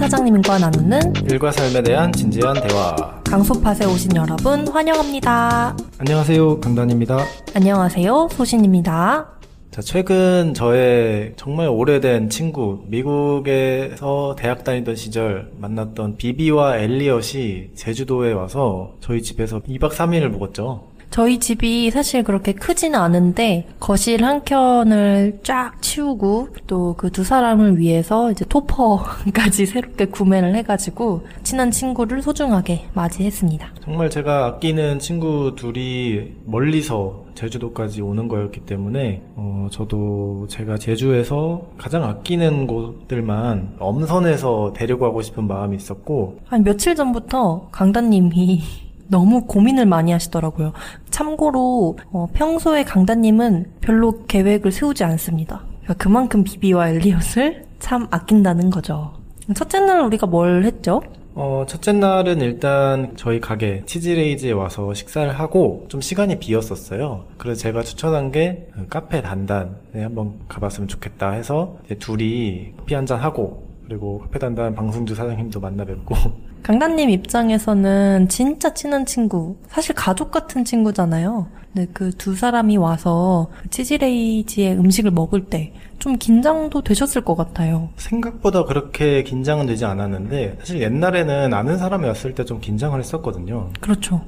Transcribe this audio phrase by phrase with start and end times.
[0.00, 3.20] 사장님과 나누는 일과 삶에 대한 진지한 대화.
[3.22, 5.76] 강소팟에 오신 여러분 환영합니다.
[5.98, 7.18] 안녕하세요, 강단입니다.
[7.54, 9.28] 안녕하세요, 소신입니다.
[9.70, 18.94] 자, 최근 저의 정말 오래된 친구, 미국에서 대학 다니던 시절 만났던 비비와 엘리엇이 제주도에 와서
[19.00, 20.89] 저희 집에서 2박 3일을 묵었죠.
[21.10, 27.78] 저희 집이 사실 그렇게 크지는 않은데 거실 한 켠을 쫙 치우고 또 그 두 사람을
[27.78, 33.74] 위해서 이제 토퍼까지 새롭게 구매를 해가지고 친한 친구를 소중하게 맞이했습니다.
[33.84, 42.04] 정말 제가 아끼는 친구 둘이 멀리서 제주도까지 오는 거였기 때문에 어, 저도 제가 제주에서 가장
[42.04, 48.62] 아끼는 곳들만 엄선해서 데려가고 싶은 마음이 있었고 한 며칠 전부터 강단님이
[49.10, 50.72] 너무 고민을 많이 하시더라고요.
[51.10, 55.62] 참고로 어, 평소에 강다님은 별로 계획을 세우지 않습니다.
[55.82, 59.12] 그러니까 그만큼 비비와 엘리엇을 참 아낀다는 거죠.
[59.54, 61.02] 첫째 날 우리가 뭘 했죠?
[61.34, 67.24] 어, 첫째 날은 일단 저희 가게 치즈레이즈에 와서 식사를 하고 좀 시간이 비었었어요.
[67.38, 74.20] 그래서 제가 추천한 게 카페 단단에 한번 가봤으면 좋겠다 해서 둘이 커피 한잔 하고 그리고
[74.20, 76.14] 카페 단단 방승주 사장님도 만나 뵙고
[76.62, 81.48] 강단님 입장에서는 진짜 친한 친구, 사실 가족 같은 친구잖아요.
[81.72, 87.90] 근데 그 두 사람이 와서 치즈레이지의 음식을 먹을 때 좀 긴장도 되셨을 것 같아요.
[87.96, 93.68] 생각보다 그렇게 긴장은 되지 않았는데 사실 옛날에는 아는 사람이 왔을 때 좀 긴장을 했었거든요.
[93.80, 94.22] 그렇죠.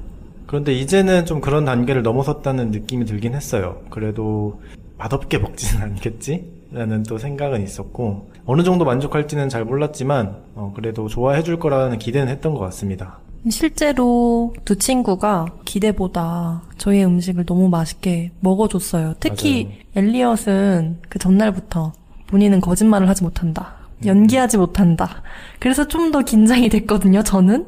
[0.45, 3.81] 그런데 이제는 좀 그런 단계를 넘어섰다는 느낌이 들긴 했어요.
[3.89, 4.61] 그래도
[4.99, 6.45] 맛없게 먹지는 않겠지?
[6.71, 12.31] 라는 또 생각은 있었고 어느 정도 만족할지는 잘 몰랐지만 어, 그래도 좋아해 줄 거라는 기대는
[12.31, 13.19] 했던 것 같습니다.
[13.49, 19.15] 실제로 두 친구가 기대보다 저희의 음식을 너무 맛있게 먹어줬어요.
[19.19, 19.77] 특히 맞아요.
[19.95, 21.91] 엘리엇은 그 전날부터
[22.27, 23.73] 본인은 거짓말을 하지 못한다.
[24.01, 24.07] 음.
[24.07, 25.21] 연기하지 못한다.
[25.59, 27.67] 그래서 좀 더 긴장이 됐거든요, 저는.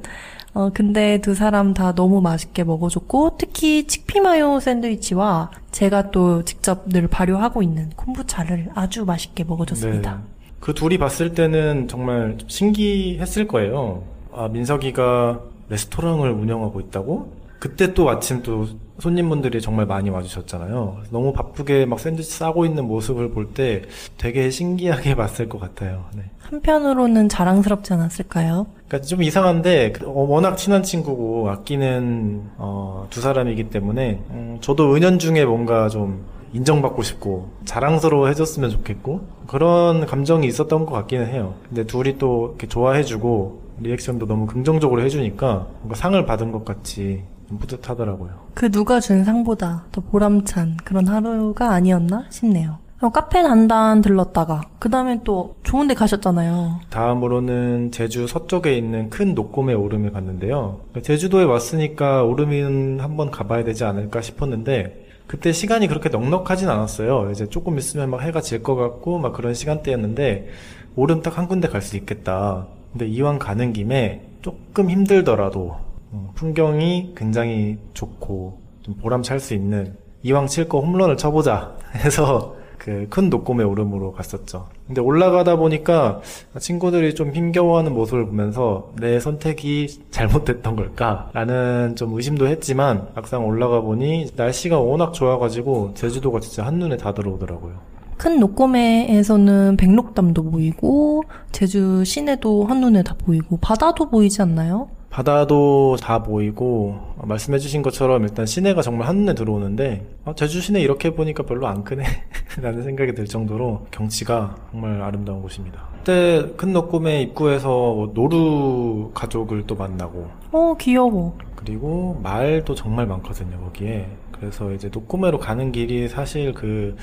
[0.53, 7.07] 어, 근데 두 사람 다 너무 맛있게 먹어줬고, 특히 칙피마요 샌드위치와 제가 또 직접 늘
[7.07, 10.11] 발효하고 있는 콤부차를 아주 맛있게 먹어줬습니다.
[10.15, 10.34] 네.
[10.65, 14.01] 그 둘이 봤을 때는 정말 신기했을 거예요.
[14.33, 15.39] 아, 민석이가
[15.69, 17.31] 레스토랑을 운영하고 있다고?
[17.59, 18.65] 그때 또 마침 또
[18.97, 21.03] 손님분들이 정말 많이 와주셨잖아요.
[21.11, 23.83] 너무 바쁘게 막 샌드위치 싸고 있는 모습을 볼 때
[24.17, 26.05] 되게 신기하게 봤을 것 같아요.
[26.15, 26.23] 네.
[26.39, 28.65] 한편으로는 자랑스럽지 않았을까요?
[28.87, 34.95] 그러니까 좀 이상한데 그, 어, 워낙 친한 친구고 아끼는 어, 두 사람이기 때문에 음, 저도
[34.95, 36.25] 은연중에 뭔가 좀
[36.55, 41.55] 인정받고 싶고 자랑스러워 해줬으면 좋겠고 그런 감정이 있었던 것 같기는 해요.
[41.67, 47.57] 근데 둘이 또 이렇게 좋아해주고 리액션도 너무 긍정적으로 해주니까 뭔가 상을 받은 것 같이 좀
[47.59, 48.31] 뿌듯하더라고요.
[48.53, 52.77] 그 누가 준 상보다 더 보람찬 그런 하루가 아니었나 싶네요.
[53.13, 56.79] 카페 단단 들렀다가 그 다음에 또 좋은 데 가셨잖아요.
[56.89, 60.79] 다음으로는 제주 서쪽에 있는 큰 녹곰의 오름에 갔는데요.
[61.03, 67.29] 제주도에 왔으니까 오름은 한번 가봐야 되지 않을까 싶었는데 그때 시간이 그렇게 넉넉하진 않았어요.
[67.31, 70.49] 이제 조금 있으면 막 해가 질 것 같고 막 그런 시간대였는데
[70.95, 72.67] 오름 딱한 군데 갈 수 있겠다.
[72.91, 75.77] 근데 이왕 가는 김에 조금 힘들더라도
[76.11, 82.55] 어, 풍경이 굉장히 좋고 좀 보람 찰 수 있는 이왕 칠 거 홈런을 쳐보자 해서
[82.85, 84.67] 그큰 녹곰의 오름으로 갔었죠.
[84.85, 86.21] 근데 올라가다 보니까
[86.59, 94.27] 친구들이 좀 힘겨워하는 모습을 보면서 내 선택이 잘못됐던 걸까라는 좀 의심도 했지만 막상 올라가 보니
[94.35, 97.73] 날씨가 워낙 좋아가지고 제주도가 진짜 한눈에 다 들어오더라고요.
[98.17, 104.89] 큰 녹고매에서는 백록담도 보이고 제주 시내도 한눈에 다 보이고 바다도 보이지 않나요?
[105.15, 111.43] 바다도 다 보이고 말씀해주신 것처럼 일단 시내가 정말 한눈에 들어오는데 아, 제주 시내 이렇게 보니까
[111.43, 112.03] 별로 안 크네
[112.61, 115.87] 라는 생각이 들 정도로 경치가 정말 아름다운 곳입니다.
[115.99, 121.37] 그때 큰 녹곰의 입구에서 노루 가족을 또 만나고 어 귀여워.
[121.55, 126.97] 그리고 말도 정말 많거든요 거기에 그래서 이제 녹고매로 가는 길이 사실 그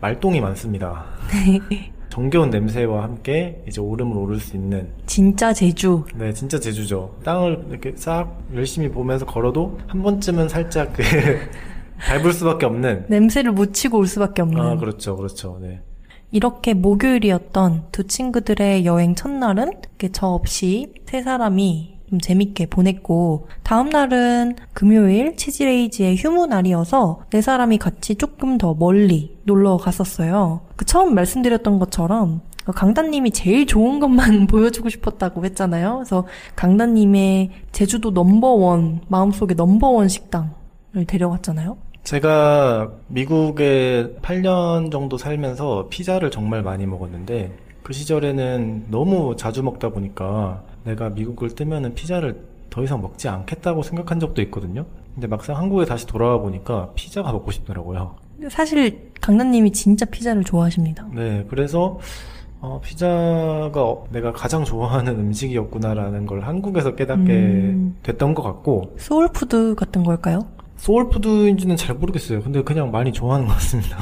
[0.00, 1.04] 말똥이 많습니다.
[2.16, 6.02] 정겨운 냄새와 함께 이제 오름을 오를 수 있는 진짜 제주.
[6.14, 7.14] 네, 진짜 제주죠.
[7.22, 11.02] 땅을 이렇게 싹 열심히 보면서 걸어도 한 번쯤은 살짝 그
[12.08, 14.58] 밟을 수밖에 없는 냄새를 묻히고 올 수밖에 없는.
[14.58, 15.58] 아, 그렇죠, 그렇죠.
[15.60, 15.82] 네.
[16.30, 19.72] 이렇게 목요일이었던 두 친구들의 여행 첫날은
[20.12, 27.78] 저 없이 세 사람이 좀 재밌게 보냈고 다음 날은 금요일 치즈레이지의 휴무 날이어서 네 사람이
[27.78, 30.60] 같이 조금 더 멀리 놀러 갔었어요.
[30.76, 35.96] 그 처음 말씀드렸던 것처럼 강단님이 제일 좋은 것만 보여주고 싶었다고 했잖아요.
[35.96, 36.26] 그래서
[36.56, 41.76] 강단님의 제주도 넘버원 마음속에 넘버원 식당을 데려갔잖아요.
[42.02, 50.62] 제가 미국에 8년 정도 살면서 피자를 정말 많이 먹었는데 그 시절에는 너무 자주 먹다 보니까
[50.86, 52.40] 내가 미국을 뜨면은 피자를
[52.70, 54.86] 더 이상 먹지 않겠다고 생각한 적도 있거든요.
[55.14, 58.16] 근데 막상 한국에 다시 돌아와 보니까 피자가 먹고 싶더라고요.
[58.50, 61.06] 사실 강남님이 진짜 피자를 좋아하십니다.
[61.12, 61.98] 네, 그래서
[62.60, 67.96] 어, 피자가 어, 내가 가장 좋아하는 음식이었구나라는 걸 한국에서 깨닫게 음.
[68.02, 70.40] 됐던 것 같고 soul food 같은 걸까요?
[70.76, 72.42] soul food인지는 잘 모르겠어요.
[72.42, 73.98] 근데 그냥 많이 좋아하는 것 같습니다.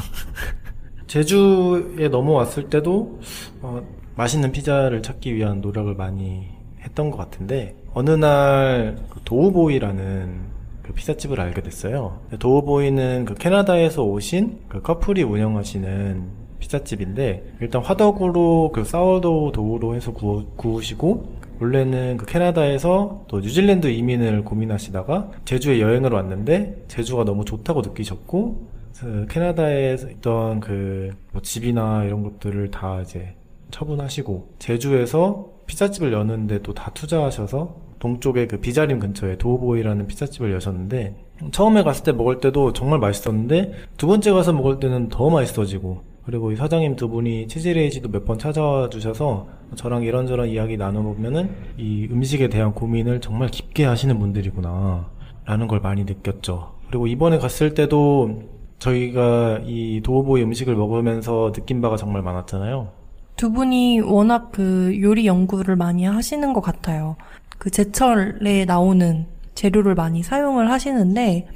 [1.06, 3.20] 제주에 넘어왔을 때도
[3.62, 3.82] 어,
[4.16, 6.53] 맛있는 피자를 찾기 위한 노력을 많이
[6.84, 12.20] 했던 것 같은데 어느 날그 도우보이라는 그 피자집을 알게 됐어요.
[12.38, 16.22] 도우보이는 그 캐나다에서 오신 그 커플이 운영하시는
[16.58, 24.44] 피자집인데 일단 화덕으로 그 사워도우 도우로 해서 구워, 구우시고 원래는 그 캐나다에서 또 뉴질랜드 이민을
[24.44, 32.22] 고민하시다가 제주에 여행을 왔는데 제주가 너무 좋다고 느끼셨고 그 캐나다에 있던 그 뭐 집이나 이런
[32.22, 33.34] 것들을 다 이제
[33.72, 41.16] 처분하시고 제주에서 피자집을 여는데 또 다 투자하셔서 동쪽에 그 비자림 근처에 도우보이라는 피자집을 여셨는데
[41.52, 46.52] 처음에 갔을 때 먹을 때도 정말 맛있었는데 두 번째 가서 먹을 때는 더 맛있어지고 그리고
[46.52, 52.48] 이 사장님 두 분이 치즈레이지도 몇 번 찾아와 주셔서 저랑 이런저런 이야기 나눠보면은 이 음식에
[52.48, 55.10] 대한 고민을 정말 깊게 하시는 분들이구나
[55.44, 56.72] 라는 걸 많이 느꼈죠.
[56.88, 58.42] 그리고 이번에 갔을 때도
[58.78, 62.88] 저희가 이 도우보이 음식을 먹으면서 느낀 바가 정말 많았잖아요.
[63.36, 67.16] 두 분이 워낙 그 요리 연구를 많이 하시는 것 같아요.
[67.58, 71.48] 그 제철에 나오는 재료를 많이 사용을 하시는데,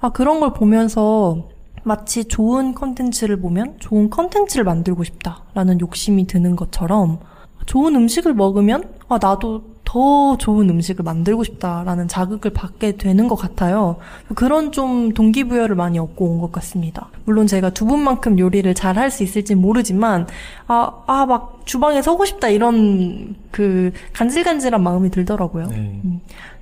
[0.00, 1.48] 아, 그런 걸 보면서
[1.84, 7.18] 마치 좋은 컨텐츠를 보면 좋은 컨텐츠를 만들고 싶다라는 욕심이 드는 것처럼
[7.66, 13.96] 좋은 음식을 먹으면 아, 나도 더 좋은 음식을 만들고 싶다라는 자극을 받게 되는 것 같아요.
[14.34, 17.08] 그런 좀 동기부여를 많이 얻고 온 것 같습니다.
[17.26, 20.26] 물론 제가 두 분만큼 요리를 잘 할 수 있을지 모르지만,
[20.66, 25.66] 아, 아, 막 주방에 서고 싶다 이런 그 간질간질한 마음이 들더라고요.
[25.66, 26.00] 네.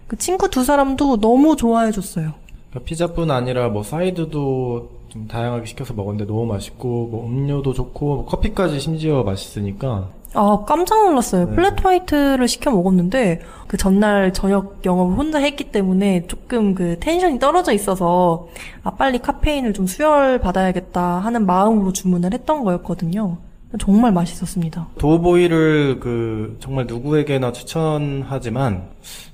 [0.08, 2.32] 그 친구 두 사람도 너무 좋아해 줬어요.
[2.70, 8.24] 그러니까 피자뿐 아니라 뭐 사이드도 좀 다양하게 시켜서 먹었는데 너무 맛있고 뭐 음료도 좋고 뭐
[8.26, 11.48] 커피까지 심지어 맛있으니까 아, 깜짝 놀랐어요.
[11.48, 11.54] 네.
[11.54, 17.72] flat white를 시켜 먹었는데, 그 전날 저녁 영업을 혼자 했기 때문에 조금 그 텐션이 떨어져
[17.72, 18.48] 있어서,
[18.82, 23.38] 아, 빨리 카페인을 좀 수혈 받아야겠다 하는 마음으로 주문을 했던 거였거든요.
[23.78, 24.88] 정말 맛있었습니다.
[24.98, 28.88] 도우보이를 그 정말 누구에게나 추천하지만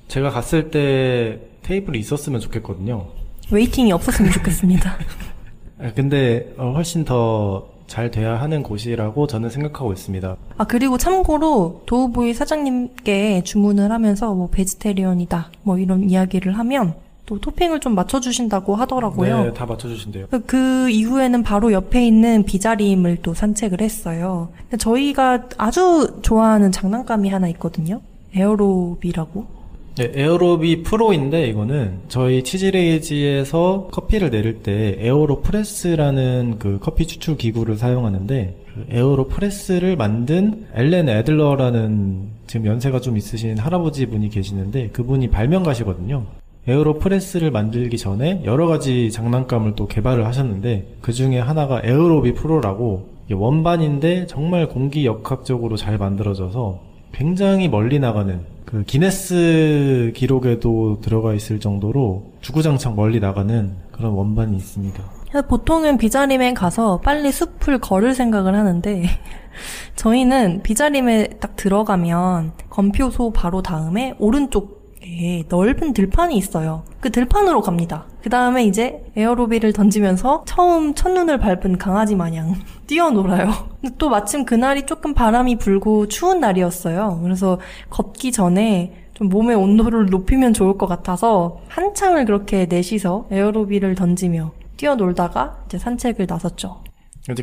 [0.07, 3.07] 제가 갔을 때 테이블이 있었으면 좋겠거든요.
[3.51, 4.95] waiting이 없었으면 좋겠습니다.
[5.81, 10.35] 아, 근데 어, 훨씬 더 잘 돼야 하는 곳이라고 저는 생각하고 있습니다.
[10.57, 16.95] 아, 그리고 참고로 도우보이 사장님께 주문을 하면서 뭐 vegetarian이다, 뭐 이런 이야기를 하면
[17.25, 19.43] 또 토핑을 좀 맞춰주신다고 하더라고요.
[19.45, 20.27] 네, 다 맞춰주신대요.
[20.31, 24.49] 그- 그 이후에는 바로 옆에 있는 비자림을 또 산책을 했어요.
[24.77, 27.99] 저희가 아주 좋아하는 장난감이 하나 있거든요.
[28.33, 29.56] 에어로비라고.
[29.97, 37.77] 네, 에어로비 프로인데 이거는 저희 치즈레이지에서 커피를 내릴 때 에어로 프레스라는 그 커피 추출 기구를
[37.77, 45.31] 사용하는데 그 에어로 프레스를 만든 앨런 애들러라는 지금 연세가 좀 있으신 할아버지 분이 계시는데 그분이
[45.31, 46.25] 발명가시거든요.
[46.67, 53.09] 에어로 프레스를 만들기 전에 여러 가지 장난감을 또 개발을 하셨는데 그 중에 하나가 에어로비 프로라고
[53.31, 56.86] 원반인데 정말 공기 역학적으로 잘 만들어져서
[57.17, 65.03] 굉장히 멀리 나가는 그 기네스 기록에도 들어가 있을 정도로 주구장창 멀리 나가는 그런 원반이 있습니다.
[65.47, 69.05] 보통은 비자림에 가서 빨리 숲을 걸을 생각을 하는데
[69.95, 74.76] 저희는 비자림에 딱 들어가면 검표소 바로 다음에 오른쪽
[75.09, 76.83] 에 넓은 들판이 있어요.
[76.99, 78.05] 그 들판으로 갑니다.
[78.21, 82.55] 그 다음에 이제 에어로비를 던지면서 처음 첫눈을 밟은 강아지 마냥
[82.87, 83.51] 뛰어놀아요.
[83.97, 87.21] 또 마침 그날이 조금 바람이 불고 추운 날이었어요.
[87.23, 87.59] 그래서
[87.89, 95.63] 걷기 전에 좀 몸의 온도를 높이면 좋을 것 같아서 한창을 그렇게 넷이서 에어로비를 던지며 뛰어놀다가
[95.65, 96.83] 이제 산책을 나섰죠.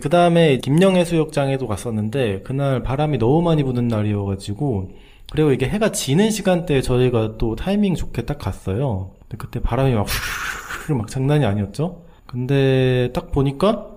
[0.01, 4.91] 그 다음에 김영해 수욕장에도 갔었는데 그날 바람이 너무 많이 부는 날이어가지고
[5.31, 9.11] 그리고 이게 해가 지는 시간대에 저희가 또 타이밍 좋게 딱 갔어요.
[9.23, 12.03] 근데 그때 바람이 막 후루룩 막 장난이 아니었죠.
[12.27, 13.89] 근데 딱 보니까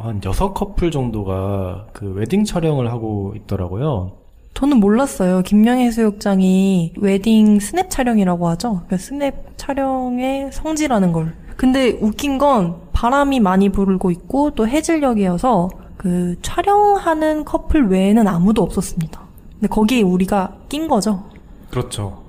[0.00, 4.12] 한 여섯 커플 정도가 그 웨딩 촬영을 하고 있더라고요.
[4.54, 5.42] 저는 몰랐어요.
[5.42, 8.82] 김녕해수욕장이 웨딩 스냅 촬영이라고 하죠.
[8.88, 11.34] 그 스냅 촬영의 성지라는 걸.
[11.56, 19.25] 근데 웃긴 건 바람이 많이 불고 있고 또 해질녘이어서 그 촬영하는 커플 외에는 아무도 없었습니다.
[19.58, 21.22] 근데 거기에 우리가 낀 거죠.
[21.70, 22.22] 그렇죠.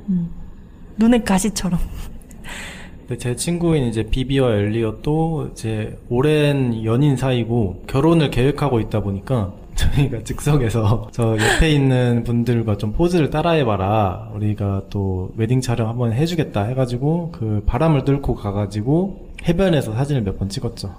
[0.97, 1.79] 눈의 가시처럼.
[2.99, 10.23] 근데 제 친구인 이제 비비와 엘리엇도 이제 오랜 연인 사이고 결혼을 계획하고 있다 보니까 저희가
[10.23, 14.31] 즉석에서 저 옆에 있는 분들과 좀 포즈를 따라해봐라.
[14.33, 20.49] 우리가 또 웨딩 촬영 한번 해주겠다 해가지고 그 바람을 뚫고 가가지고 해변에서 사진을 몇 번
[20.49, 20.95] 찍었죠.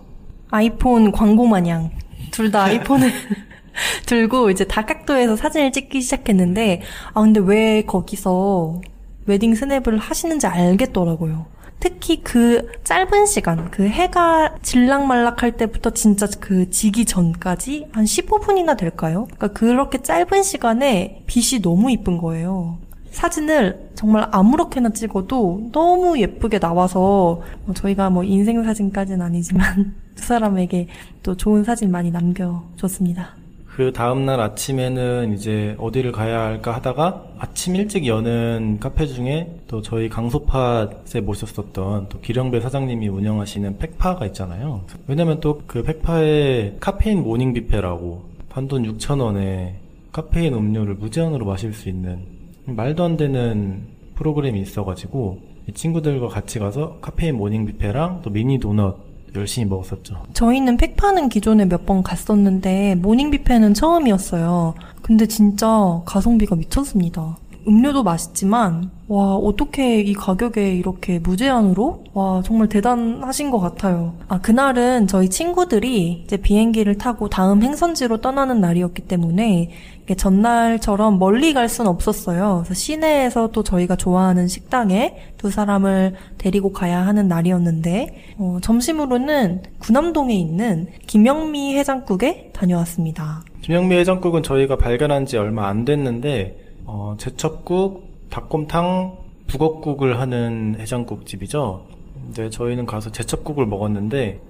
[0.50, 1.90] 아이폰 광고 마냥
[2.30, 3.10] 둘 다 아이폰을
[4.06, 6.82] 들고 이제 다각도에서 사진을 찍기 시작했는데
[7.14, 8.80] 아 근데 왜 거기서
[9.26, 11.46] 웨딩 스냅을 하시는지 알겠더라고요.
[11.80, 19.28] 특히 그 짧은 시간, 그 해가 질락말락할 때부터 진짜 그 지기 전까지 한 15분이나 될까요?
[19.36, 22.78] 그러니까 그렇게 짧은 시간에 빛이 너무 이쁜 거예요.
[23.10, 30.88] 사진을 정말 아무렇게나 찍어도 너무 예쁘게 나와서 뭐 저희가 뭐 인생 사진까지는 아니지만 두 사람에게
[31.22, 33.37] 또 좋은 사진 많이 남겨줬습니다.
[33.78, 40.08] 그 다음날 아침에는 이제 어디를 가야 할까 하다가 아침 일찍 여는 카페 중에 또 저희
[40.08, 44.80] 강소팟에 모셨었던 또 기령배 사장님이 운영하시는 팩파가 있잖아요.
[45.06, 49.74] 왜냐면 또 그 팩파에 카페인 morning 뷔페라고 단돈 6,000원에
[50.10, 52.24] 카페인 음료를 무제한으로 마실 수 있는
[52.64, 53.84] 말도 안 되는
[54.16, 59.07] 프로그램이 있어가지고 이 친구들과 같이 가서 카페인 morning 뷔페랑 또 미니 도넛
[59.38, 60.16] 열심히 먹었었죠.
[60.34, 64.74] 저희는 팩파는 기존에 몇 번 갔었는데 morning 뷔페는 처음이었어요.
[65.02, 67.36] 근데 진짜 가성비가 미쳤습니다.
[67.66, 74.14] 음료도 맛있지만 와 어떻게 이 가격에 이렇게 무제한으로 와 정말 대단하신 것 같아요.
[74.28, 79.70] 아 그날은 저희 친구들이 이제 비행기를 타고 다음 행선지로 떠나는 날이었기 때문에
[80.14, 82.62] 전날처럼 멀리 갈 수는 없었어요.
[82.64, 90.34] 그래서 시내에서 또 저희가 좋아하는 식당에 두 사람을 데리고 가야 하는 날이었는데 어, 점심으로는 구남동에
[90.34, 93.42] 있는 김영미 해장국에 다녀왔습니다.
[93.62, 101.86] 김영미 해장국은 저희가 발견한 지 얼마 안 됐는데 어, 제첩국, 닭곰탕, 북엇국을 하는 해장국 집이죠.
[102.14, 104.40] 근데 저희는 가서 제첩국을 먹었는데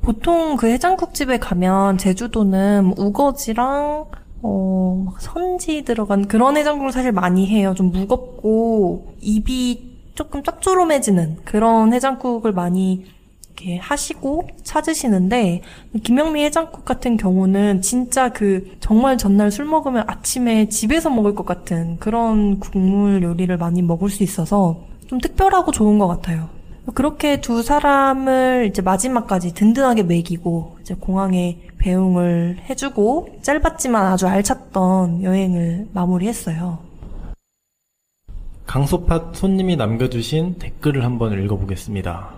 [0.00, 4.06] 보통 그 해장국집에 가면 제주도는 우거지랑
[4.42, 7.74] 어, 막 선지 들어간 그런 해장국을 사실 많이 해요.
[7.76, 13.04] 좀 무겁고 입이 조금 짭조름해지는 그런 해장국을 많이
[13.58, 15.62] 이렇게 하시고 찾으시는데
[16.04, 21.98] 김영미 해장국 같은 경우는 진짜 그 정말 전날 술 먹으면 아침에 집에서 먹을 것 같은
[21.98, 26.48] 그런 국물 요리를 많이 먹을 수 있어서 좀 특별하고 좋은 것 같아요.
[26.94, 35.88] 그렇게 두 사람을 이제 마지막까지 든든하게 먹이고 이제 공항에 배웅을 해주고 짧았지만 아주 알찼던 여행을
[35.92, 36.78] 마무리했어요.
[38.66, 42.28] 강소팟 손님이 남겨주신 댓글을 한번 읽어보겠습니다.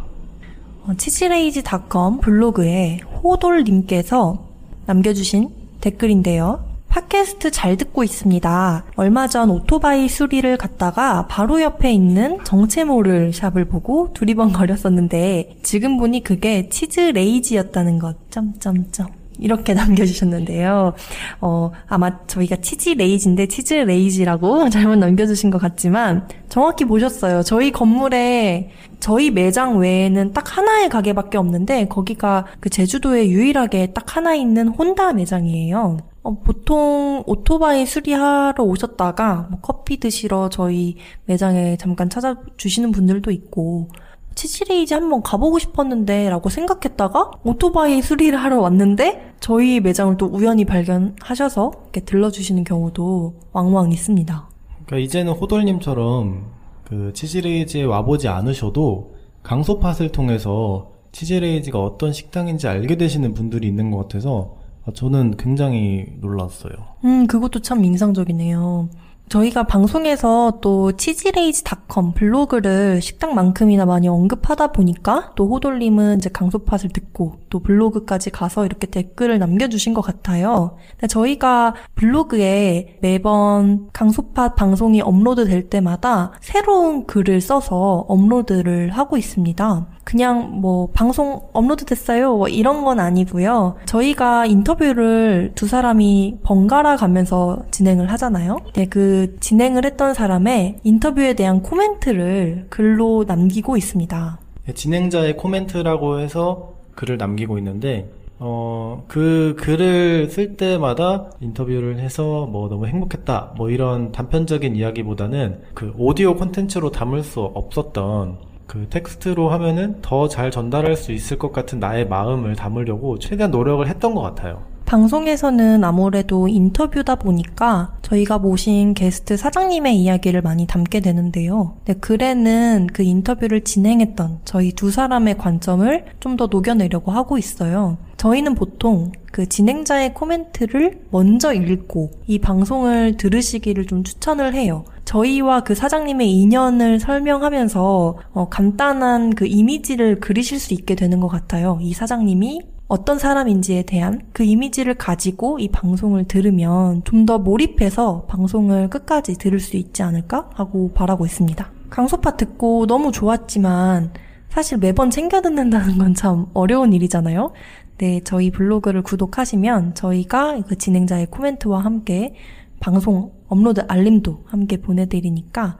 [0.86, 4.46] 어, 치즈레이지닷컴 블로그에 호돌님께서
[4.86, 6.69] 남겨주신 댓글인데요.
[6.90, 8.84] 팟캐스트 잘 듣고 있습니다.
[8.96, 16.68] 얼마 전 오토바이 수리를 갔다가 바로 옆에 있는 정체모를 shop을 보고 두리번거렸었는데 지금 보니 그게
[16.68, 18.16] 치즈 레이지였다는 것.
[18.30, 19.06] 점점점.
[19.38, 20.94] 이렇게 남겨주셨는데요.
[21.40, 27.44] 어, 아마 저희가 치즈 레이지인데 치즈 레이지라고 잘못 남겨주신 것 같지만 정확히 보셨어요.
[27.44, 34.34] 저희 건물에 저희 매장 외에는 딱 하나의 가게밖에 없는데 거기가 그 제주도에 유일하게 딱 하나
[34.34, 36.09] 있는 혼다 매장이에요.
[36.22, 43.88] 어, 보통 오토바이 수리하러 오셨다가 뭐 커피 드시러 저희 매장에 잠깐 찾아주시는 분들도 있고
[44.34, 51.72] 치치레이지 한번 가보고 싶었는데 라고 생각했다가 오토바이 수리를 하러 왔는데 저희 매장을 또 우연히 발견하셔서
[51.84, 54.48] 이렇게 들러주시는 경우도 왕왕 있습니다.
[54.86, 56.44] 그러니까 이제는 호돌님처럼
[56.84, 64.59] 그 치즈레이지에 와보지 않으셔도 강소팟을 통해서 치즈레이지가 어떤 식당인지 알게 되시는 분들이 있는 것 같아서
[64.94, 66.72] 저는 굉장히 놀랐어요.
[67.04, 68.88] 음, 그것도 참 인상적이네요.
[69.30, 77.60] 저희가 방송에서 또 치즈레이즈닷컴 블로그를 식당만큼이나 많이 언급하다 보니까 또 호돌님은 이제 강소팟을 듣고 또
[77.60, 80.76] 블로그까지 가서 이렇게 댓글을 남겨주신 것 같아요.
[81.08, 89.86] 저희가 블로그에 매번 강소팟 방송이 업로드 될 때마다 새로운 글을 써서 업로드를 하고 있습니다.
[90.02, 93.76] 그냥 뭐 방송 업로드 됐어요 뭐 이런 건 아니고요.
[93.86, 98.56] 저희가 인터뷰를 두 사람이 번갈아 가면서 진행을 하잖아요.
[98.74, 104.38] 네, 그 진행을 했던 사람의 인터뷰에 대한 코멘트를 글로 남기고 있습니다.
[104.66, 108.08] 네, 진행자의 코멘트라고 해서 글을 남기고 있는데
[108.38, 113.52] 어, 그 글을 쓸 때마다 인터뷰를 해서 뭐 너무 행복했다.
[113.56, 120.50] 뭐 이런 단편적인 이야기보다는 그 오디오 콘텐츠로 담을 수 없었던 그 텍스트로 하면은 더 잘
[120.50, 124.62] 전달할 수 있을 것 같은 나의 마음을 담으려고 최대한 노력을 했던 것 같아요.
[124.90, 131.76] 방송에서는 아무래도 인터뷰다 보니까 저희가 모신 게스트 사장님의 이야기를 많이 담게 되는데요.
[131.84, 137.98] 네, 글에는 그 인터뷰를 진행했던 저희 두 사람의 관점을 좀 더 녹여내려고 하고 있어요.
[138.16, 144.84] 저희는 보통 그 진행자의 코멘트를 먼저 읽고 이 방송을 들으시기를 좀 추천을 해요.
[145.04, 151.78] 저희와 그 사장님의 인연을 설명하면서 어, 간단한 그 이미지를 그리실 수 있게 되는 것 같아요.
[151.80, 158.88] 이 사장님이 어떤 사람인지에 대한 그 이미지를 가지고 이 방송을 들으면 좀 더 몰입해서 방송을
[158.90, 161.70] 끝까지 들을 수 있지 않을까 하고 바라고 있습니다.
[161.90, 164.12] 강소파 듣고 너무 좋았지만
[164.48, 167.52] 사실 매번 챙겨 듣는다는 건 참 어려운 일이잖아요.
[167.98, 172.34] 네, 저희 블로그를 구독하시면 저희가 그 진행자의 코멘트와 함께
[172.80, 175.78] 방송 업로드 알림도 함께 보내드리니까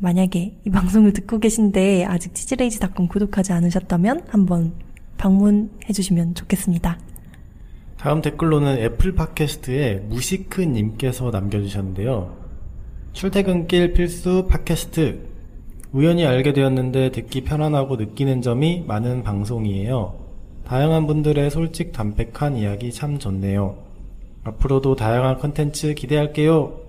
[0.00, 4.72] 만약에 이 방송을 듣고 계신데 아직 치즈레이지 닷컴 구독하지 않으셨다면 한번
[5.18, 6.98] 방문해 주시면 좋겠습니다.
[7.98, 12.36] 다음 댓글로는 애플 팟캐스트에 무시크님께서 남겨주셨는데요.
[13.12, 15.26] 출퇴근길 필수 팟캐스트.
[15.92, 20.14] 우연히 알게 되었는데 듣기 편안하고 느끼는 점이 많은 방송이에요.
[20.64, 23.76] 다양한 분들의 솔직 담백한 이야기 참 좋네요.
[24.44, 26.80] 앞으로도 다양한 컨텐츠 기대할게요.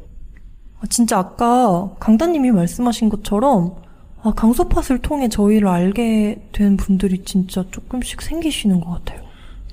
[0.80, 3.76] 아, 진짜 아까 강다님이 말씀하신 것처럼
[4.22, 9.22] 아, 강소팟을 통해 저희를 알게 된 분들이 진짜 조금씩 생기시는 것 같아요.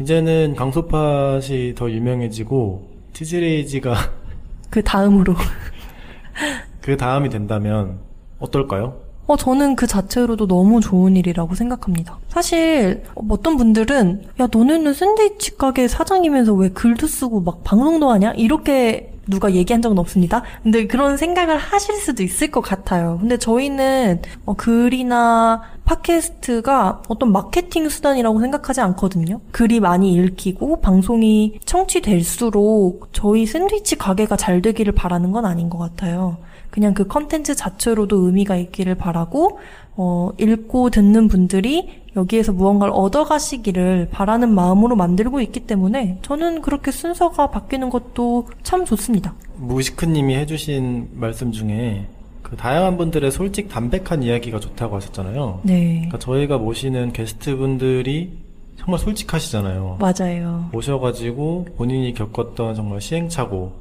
[0.00, 3.94] 이제는 강소팟이 더 유명해지고 치즈레이지가
[4.70, 5.34] 그 다음으로.
[6.80, 7.98] 그 다음이 된다면
[8.38, 9.06] 어떨까요?
[9.26, 12.16] 어, 저는 그 자체로도 너무 좋은 일이라고 생각합니다.
[12.28, 18.32] 사실, 어떤 분들은, 야, 너네는 샌드위치 가게 사장이면서 왜 글도 쓰고 막 방송도 하냐?
[18.34, 20.42] 이렇게 누가 얘기한 적은 없습니다.
[20.62, 23.18] 근데 그런 생각을 하실 수도 있을 것 같아요.
[23.21, 29.40] 근데 저희는 어, 글이나 팟캐스트가 어떤 마케팅 수단이라고 생각하지 않거든요.
[29.52, 36.38] 글이 많이 읽히고 방송이 청취될수록 저희 샌드위치 가게가 잘 되기를 바라는 건 아닌 것 같아요.
[36.71, 39.59] 그냥 그 컨텐츠 자체로도 의미가 있기를 바라고
[39.97, 47.50] 어, 읽고 듣는 분들이 여기에서 무언가를 얻어가시기를 바라는 마음으로 만들고 있기 때문에 저는 그렇게 순서가
[47.50, 49.34] 바뀌는 것도 참 좋습니다.
[49.56, 52.06] 무시크님이 해주신 말씀 중에
[52.43, 55.60] 그 다양한 분들의 솔직 담백한 이야기가 좋다고 하셨잖아요.
[55.64, 55.95] 네.
[55.97, 58.38] 그러니까 저희가 모시는 게스트분들이
[58.78, 59.99] 정말 솔직하시잖아요.
[60.00, 60.69] 맞아요.
[60.73, 63.73] 모셔가지고 본인이 겪었던 정말 시행착오,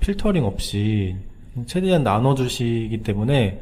[0.00, 1.16] 필터링 없이
[1.66, 3.60] 최대한 나눠주시기 때문에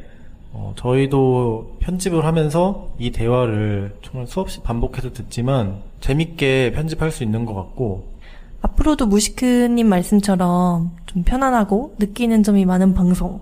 [0.52, 7.54] 어, 저희도 편집을 하면서 이 대화를 정말 수없이 반복해서 듣지만 재밌게 편집할 수 있는 것
[7.54, 8.18] 같고
[8.60, 13.40] 앞으로도 무시크님 말씀처럼 좀 편안하고 느끼는 점이 많은 방송,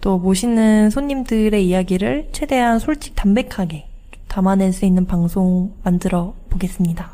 [0.00, 3.86] 또 모시는 손님들의 이야기를 최대한 솔직 담백하게
[4.28, 7.10] 담아낼 수 있는 방송 만들어 보겠습니다.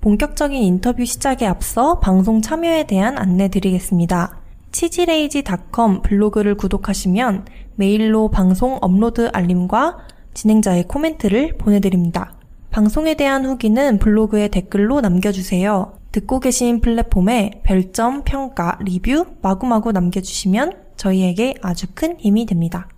[0.00, 4.38] 본격적인 인터뷰 시작에 앞서 방송 참여에 대한 안내 드리겠습니다.
[4.72, 7.44] 치지레이지닷컴 블로그를 구독하시면
[7.76, 9.98] 메일로 방송 업로드 알림과
[10.34, 12.34] 진행자의 코멘트를 보내드립니다.
[12.70, 15.92] 방송에 대한 후기는 블로그에 댓글로 남겨주세요.
[16.10, 22.88] 듣고 계신 플랫폼에 별점, 평가, 리뷰 마구마구 남겨주시면 저희에게 아주 큰 힘이 됩니다.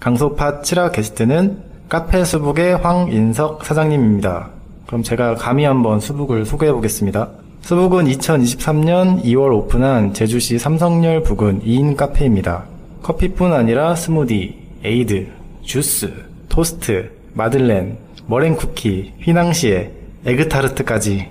[0.00, 4.50] 강소팟 7화 게스트는 카페 수북의 황인석 사장님입니다.
[4.86, 7.30] 그럼 제가 감히 한번 수북을 소개해 보겠습니다.
[7.62, 12.64] 수북은 2023년 2월 오픈한 제주시 삼성혈 부근 2인 카페입니다.
[13.02, 15.26] 커피뿐 아니라 스무디, 에이드,
[15.62, 16.10] 주스,
[16.48, 19.90] 토스트, 마들렌, 머랭 쿠키, 휘낭시에,
[20.24, 21.26] 에그타르트까지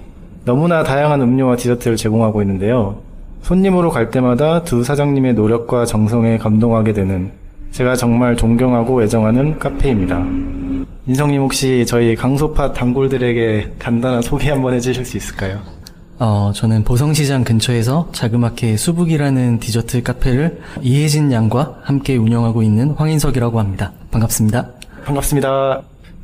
[0.46, 3.02] 너무나 다양한 음료와 디저트를 제공하고 있는데요.
[3.42, 7.32] 손님으로 갈 때마다 두 사장님의 노력과 정성에 감동하게 되는
[7.72, 10.26] 제가 정말 존경하고 애정하는 카페입니다.
[11.08, 15.60] 인성님 혹시 저희 강소파 단골들에게 간단한 소개 한번 해주실 수 있을까요?
[16.20, 23.92] 어, 저는 보성시장 근처에서 자그맣게 수북이라는 디저트 카페를 이혜진 양과 함께 운영하고 있는 황인석이라고 합니다.
[24.12, 24.68] 반갑습니다.
[25.06, 25.82] 반갑습니다.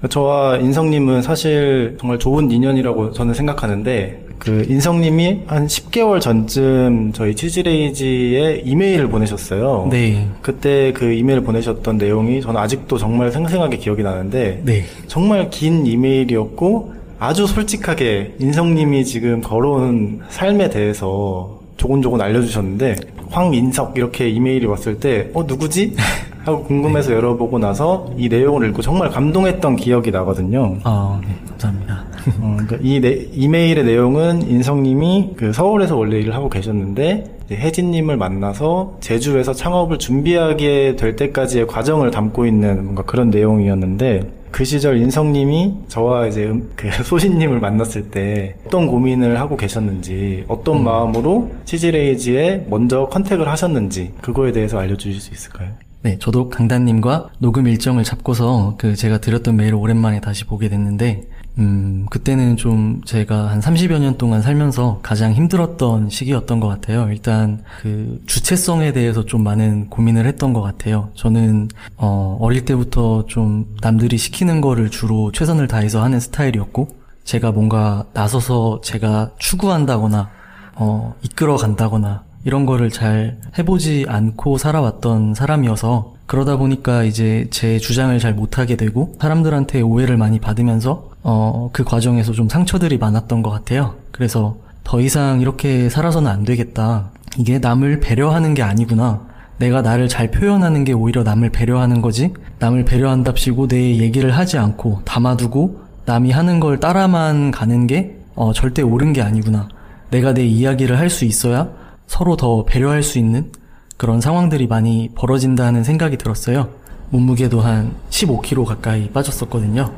[0.09, 8.63] 저와 인성님은 사실 정말 좋은 인연이라고 저는 생각하는데 그 인성님이 한 10개월 전쯤 저희 치즈레이지에
[8.65, 9.87] 이메일을 보내셨어요.
[9.89, 10.27] 네.
[10.41, 14.83] 그때 그 이메일 보내셨던 내용이 저는 아직도 정말 생생하게 기억이 나는데 네.
[15.07, 22.95] 정말 긴 이메일이었고 아주 솔직하게 인성님이 지금 걸어온 삶에 대해서 조곤조곤 알려주셨는데
[23.29, 25.95] 황인석 이렇게 이메일이 왔을 때 어 누구지?
[26.43, 30.75] 하고 궁금해서 열어보고 나서 이 내용을 읽고 정말 감동했던 기억이 나거든요.
[30.83, 31.33] 아, 네.
[31.51, 32.03] 감사합니다.
[32.41, 38.97] 어, 그러니까 이 네- 이메일의 내용은 인성님이 그 서울에서 원래 일을 하고 계셨는데 혜진님을 만나서
[38.99, 46.27] 제주에서 창업을 준비하게 될 때까지의 과정을 담고 있는 뭔가 그런 내용이었는데 그 시절 인성님이 저와
[46.27, 53.47] 이제 음- 그 소신님을 만났을 때 어떤 고민을 하고 계셨는지 어떤 마음으로 치즈레이지에 먼저 컨택을
[53.47, 55.69] 하셨는지 그거에 대해서 알려주실 수 있을까요?
[56.03, 61.23] 네, 저도 강단님과 녹음 일정을 잡고서 그 제가 드렸던 메일을 오랜만에 다시 보게 됐는데,
[61.59, 67.07] 음, 그때는 좀 제가 한 30여 년 동안 살면서 가장 힘들었던 시기였던 것 같아요.
[67.09, 71.09] 일단 그 주체성에 대해서 좀 많은 고민을 했던 것 같아요.
[71.15, 76.87] 저는, 어, 어릴 때부터 좀 남들이 시키는 거를 주로 최선을 다해서 하는 스타일이었고,
[77.23, 80.29] 제가 뭔가 나서서 제가 추구한다거나,
[80.75, 88.17] 어, 이끌어 간다거나, 이런 거를 잘 해보지 않고 살아왔던 사람이어서 그러다 보니까 이제 제 주장을
[88.19, 93.95] 잘 못하게 되고 사람들한테 오해를 많이 받으면서 어, 그 과정에서 좀 상처들이 많았던 것 같아요.
[94.11, 97.11] 그래서 더 이상 이렇게 살아서는 안 되겠다.
[97.37, 99.21] 이게 남을 배려하는 게 아니구나.
[99.57, 102.33] 내가 나를 잘 표현하는 게 오히려 남을 배려하는 거지.
[102.59, 108.81] 남을 배려한답시고 내 얘기를 하지 않고 담아두고 남이 하는 걸 따라만 가는 게 어, 절대
[108.81, 109.69] 옳은 게 아니구나.
[110.09, 111.69] 내가 내 이야기를 할 수 있어야
[112.13, 113.51] 서로 더 배려할 수 있는
[113.97, 116.69] 그런 상황들이 많이 벌어진다는 생각이 들었어요.
[117.09, 119.91] 몸무게도 한 15kg 가까이 빠졌었거든요.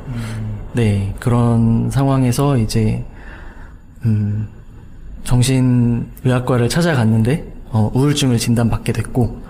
[0.72, 3.04] 네, 그런 상황에서 이제,
[4.06, 4.48] 음,
[5.24, 9.42] 정신의학과를 찾아갔는데, 어, 우울증을 진단받게 됐고,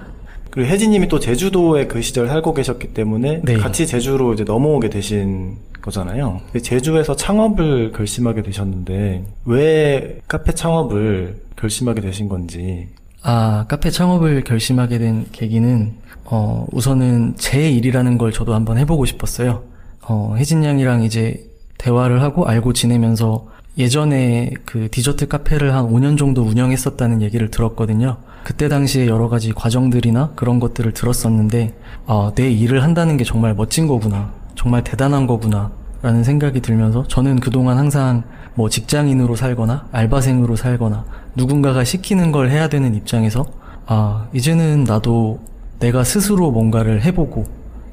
[0.51, 3.57] 그리고 혜진님이 또 제주도에 그 시절 살고 계셨기 때문에 네.
[3.59, 6.43] 같이 제주로 이제 넘어오게 되신 거잖아요.
[6.63, 12.89] 제주에서 창업을 결심하게 되셨는데 왜 카페 창업을 결심하게 되신 건지
[13.29, 15.95] 아, 카페 창업을 결심하게 된 계기는,
[16.27, 19.65] 어, 우선은 제 일이라는 걸 저도 한번 해보고 싶었어요.
[20.03, 21.45] 어, 혜진 양이랑 이제
[21.77, 28.19] 대화를 하고 알고 지내면서 예전에 그 디저트 카페를 한 5년 정도 운영했었다는 얘기를 들었거든요.
[28.45, 31.75] 그때 당시에 여러 가지 과정들이나 그런 것들을 들었었는데,
[32.07, 34.33] 아, 내 일을 한다는 게 정말 멋진 거구나.
[34.57, 35.71] 정말 대단한 거구나.
[36.03, 38.23] 라는 생각이 들면서 저는 그동안 항상
[38.55, 43.47] 뭐 직장인으로 살거나 알바생으로 살거나 누군가가 시키는 걸 해야 되는 입장에서
[43.87, 45.41] 아, 이제는 나도
[45.79, 47.47] 내가 스스로 뭔가를 해보고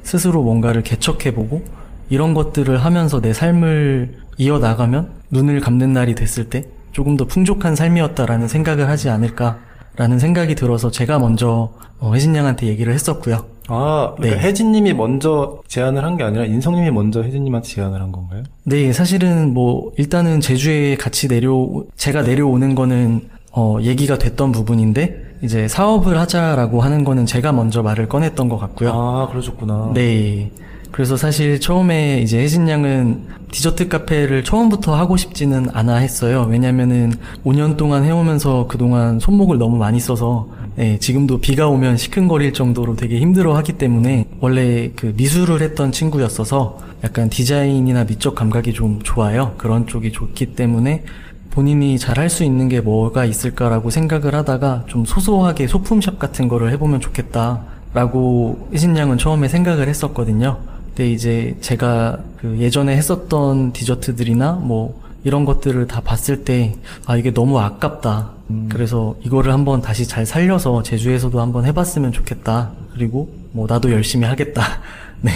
[0.03, 1.63] 스스로 뭔가를 개척해보고
[2.09, 8.47] 이런 것들을 하면서 내 삶을 이어나가면 눈을 감는 날이 됐을 때 조금 더 풍족한 삶이었다라는
[8.47, 13.52] 생각을 하지 않을까라는 생각이 들어서 제가 먼저 어, 혜진 양한테 얘기를 했었고요.
[13.67, 14.47] 아 그러니까 네.
[14.47, 18.43] 혜진님이 먼저 제안을 한 게 아니라 인성님이 먼저 혜진님한테 제안을 한 건가요?
[18.63, 23.21] 네, 사실은 뭐 일단은 제주에 같이 내려 제가 내려오는 거는
[23.51, 28.91] 어 얘기가 됐던 부분인데 이제 사업을 하자라고 하는 거는 제가 먼저 말을 꺼냈던 것 같고요.
[28.93, 29.91] 아 그러셨구나.
[29.93, 30.51] 네.
[30.91, 36.45] 그래서 사실 처음에 이제 혜진 양은 디저트 카페를 처음부터 하고 싶지는 않아 했어요.
[36.47, 42.95] 왜냐면은 5년 동안 해오면서 그동안 손목을 너무 많이 써서 네, 지금도 비가 오면 시큰거릴 정도로
[42.95, 49.53] 되게 힘들어 하기 때문에 원래 그 미술을 했던 친구였어서 약간 디자인이나 미적 감각이 좀 좋아요.
[49.57, 51.03] 그런 쪽이 좋기 때문에
[51.51, 57.01] 본인이 잘할 수 있는 게 뭐가 있을까라고 생각을 하다가 좀 소소하게 소품샵 같은 거를 해보면
[57.01, 60.57] 좋겠다라고 혜진 양은 처음에 생각을 했었거든요.
[60.87, 66.73] 근데 이제 제가 그 예전에 했었던 디저트들이나 뭐 이런 것들을 다 봤을 때
[67.05, 68.31] 아 이게 너무 아깝다.
[68.69, 72.71] 그래서 이거를 한번 다시 잘 살려서 제주에서도 한번 해봤으면 좋겠다.
[72.93, 74.61] 그리고 뭐 나도 열심히 하겠다.
[75.21, 75.31] 네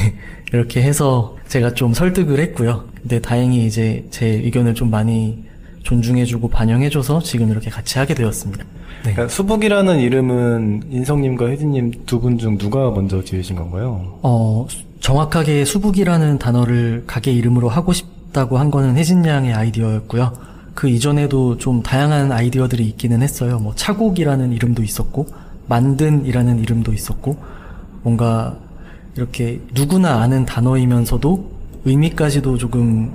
[0.54, 2.84] 이렇게 해서 제가 좀 설득을 했고요.
[3.02, 5.44] 근데 다행히 이제 제 의견을 좀 많이
[5.84, 8.64] 존중해주고 반영해줘서 지금 이렇게 같이 하게 되었습니다.
[9.06, 9.14] 네.
[9.14, 14.20] 그러니까 수북이라는 이름은 인성님과 혜진님 두 분 중 누가 먼저 지으신 건가요?
[14.22, 14.68] 어,
[15.00, 20.34] 정확하게 수북이라는 단어를 가게 이름으로 하고 싶다고 한 거는 혜진 양의 아이디어였고요.
[20.78, 23.58] 그 이전에도 좀 다양한 아이디어들이 있기는 했어요.
[23.58, 25.26] 뭐 차곡이라는 이름도 있었고,
[25.68, 27.36] 만든이라는 이름도 있었고,
[28.04, 28.60] 뭔가
[29.16, 31.52] 이렇게 누구나 아는 단어이면서도
[31.84, 33.12] 의미까지도 조금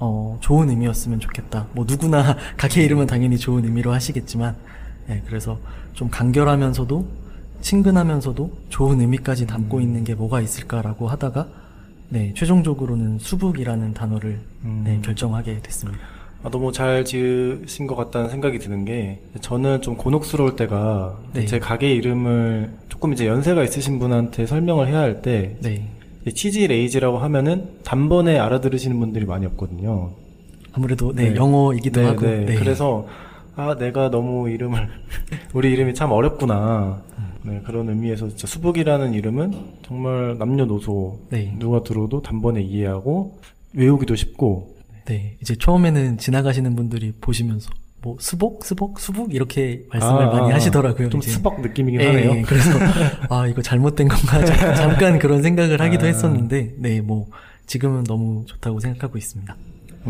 [0.00, 1.68] 어, 좋은 의미였으면 좋겠다.
[1.74, 4.56] 뭐 누구나 가게 이름은 당연히 좋은 의미로 하시겠지만,
[5.08, 5.60] 예, 그래서
[5.92, 7.06] 좀 간결하면서도
[7.60, 11.46] 친근하면서도 좋은 의미까지 담고 있는 게 뭐가 있을까라고 하다가,
[12.08, 14.40] 네, 최종적으로는 수북이라는 단어를
[14.82, 16.15] 네, 결정하게 됐습니다.
[16.46, 21.44] 아, 너무 잘 지으신 것 같다는 생각이 드는 게 저는 좀 곤혹스러울 때가 네.
[21.44, 25.82] 제 가게 이름을 조금 이제 연세가 있으신 분한테 설명을 해야 할때 네,
[26.32, 30.12] 치즈 레이즈라고 하면은 단번에 알아들으시는 분들이 많이 없거든요.
[30.72, 31.36] 아무래도 네, 네.
[31.36, 32.44] 영어이기도 네, 하고, 네.
[32.44, 32.54] 네.
[32.54, 33.08] 그래서
[33.56, 34.88] 아 내가 너무 이름을
[35.52, 37.02] 우리 이름이 참 어렵구나.
[37.42, 41.56] 네, 그런 의미에서 진짜 수북이라는 이름은 정말 남녀노소 네.
[41.58, 43.40] 누가 들어도 단번에 이해하고
[43.72, 44.75] 외우기도 쉽고
[45.06, 47.70] 네, 이제 처음에는 지나가시는 분들이 보시면서
[48.02, 51.08] 뭐 수복, 수복, 수북 이렇게 말씀을 아, 많이 아, 하시더라고요.
[51.10, 51.30] 좀 이제.
[51.32, 52.30] 스벅 느낌이긴 예, 하네요.
[52.36, 52.70] 예, 그래서
[53.30, 56.08] 아 이거 잘못된 건가 잠- 잠깐 그런 생각을 하기도 아.
[56.08, 57.26] 했었는데 네 뭐
[57.66, 59.56] 지금은 너무 좋다고 생각하고 있습니다.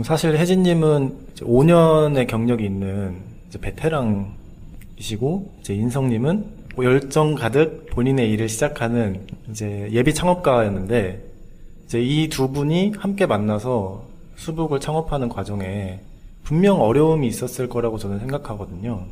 [0.05, 3.17] 사실 혜진님은 이제 5년의 경력이 있는
[3.61, 11.23] 베테랑이시고 이제 인성님은 뭐 열정 가득 본인의 일을 시작하는 이제 예비 창업가였는데
[11.87, 14.05] 이제 이 두 분이 함께 만나서
[14.37, 16.01] 수북을 창업하는 과정에
[16.45, 19.05] 분명 어려움이 있었을 거라고 저는 생각하거든요.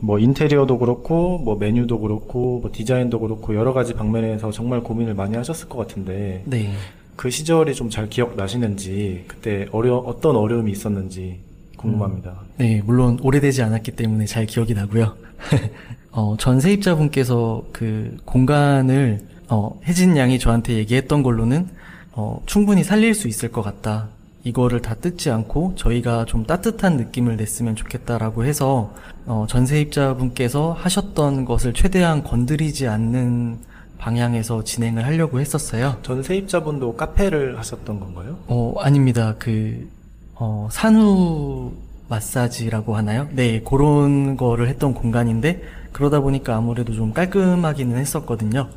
[0.00, 5.36] 뭐 인테리어도 그렇고 뭐 메뉴도 그렇고 뭐 디자인도 그렇고 여러 가지 방면에서 정말 고민을 많이
[5.36, 6.72] 하셨을 것 같은데 네.
[7.14, 11.38] 그 시절이 좀 잘 기억나시는지 그때 어려 어떤 어려움이 있었는지
[11.76, 12.34] 궁금합니다.
[12.58, 15.14] 네, 물론 오래되지 않았기 때문에 잘 기억이 나고요.
[16.10, 21.68] 어, 전 세입자분께서 그 공간을 어, 혜진 양이 저한테 얘기했던 걸로는
[22.12, 24.08] 어, 충분히 살릴 수 있을 것 같다.
[24.44, 28.92] 이거를 다 뜯지 않고 저희가 좀 따뜻한 느낌을 냈으면 좋겠다라고 해서
[29.26, 33.58] 어, 전 세입자분께서 하셨던 것을 최대한 건드리지 않는
[33.98, 35.96] 방향에서 진행을 하려고 했었어요.
[36.02, 38.36] 전 세입자분도 카페를 하셨던 건가요?
[38.48, 39.36] 어, 아닙니다.
[39.38, 39.88] 그,
[40.34, 41.72] 어, 산후
[42.08, 43.28] 마사지라고 하나요?
[43.30, 48.68] 네, 그런 거를 했던 공간인데, 그러다 보니까 아무래도 좀 깔끔하기는 했었거든요.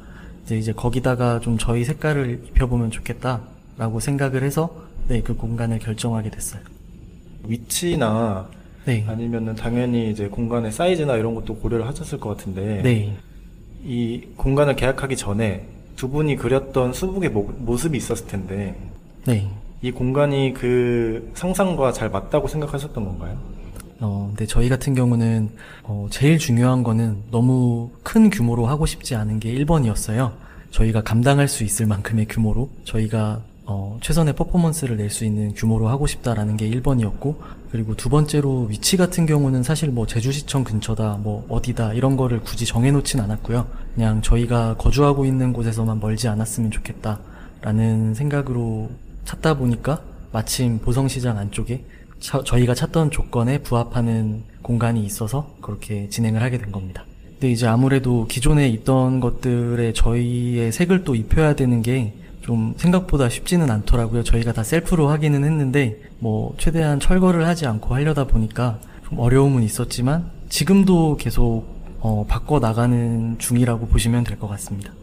[0.46, 4.70] 이제, 이제 거기다가 좀 저희 색깔을 입혀보면 좋겠다라고 생각을 해서,
[5.08, 6.62] 네, 그 공간을 결정하게 됐어요.
[7.48, 8.48] 위치나
[8.86, 9.04] 네.
[9.08, 13.16] 아니면은 당연히 이제 공간의 사이즈나 이런 것도 고려를 하셨을 것 같은데 네.
[13.84, 18.76] 이 공간을 계약하기 전에 두 분이 그렸던 수북의 모, 모습이 있었을 텐데
[19.26, 19.50] 네.
[19.82, 23.38] 이 공간이 그 상상과 잘 맞다고 생각하셨던 건가요?
[24.00, 25.50] 어, 근데 저희 같은 경우는,
[25.84, 30.34] 어, 제일 중요한 거는 너무 큰 규모로 하고 싶지 않은 게 1번이었어요.
[30.72, 36.06] 저희가 감당할 수 있을 만큼의 규모로, 저희가, 어, 최선의 퍼포먼스를 낼 수 있는 규모로 하고
[36.08, 37.36] 싶다라는 게 1번이었고,
[37.72, 42.66] 그리고 두 번째로 위치 같은 경우는 사실 뭐 제주시청 근처다, 뭐 어디다, 이런 거를 굳이
[42.66, 43.66] 정해놓진 않았고요.
[43.96, 48.90] 그냥 저희가 거주하고 있는 곳에서만 멀지 않았으면 좋겠다라는 생각으로
[49.24, 50.02] 찾다 보니까
[50.32, 51.84] 마침 보성시장 안쪽에
[52.20, 57.04] 차- 저희가 찾던 조건에 부합하는 공간이 있어서 그렇게 진행을 하게 된 겁니다.
[57.32, 62.14] 근데 이제 아무래도 기존에 있던 것들에 저희의 색을 또 입혀야 되는 게
[62.46, 64.24] 좀 생각보다 쉽지는 않더라고요.
[64.24, 68.80] 저희가 다 셀프로 하기는 했는데 뭐 최대한 철거를 하지 않고 하려다 보니까
[69.10, 71.66] 좀 어려움은 있었지만 지금도 계속
[72.02, 74.94] 어, 바꿔 나가는 중이라고 보시면 될 것 같습니다.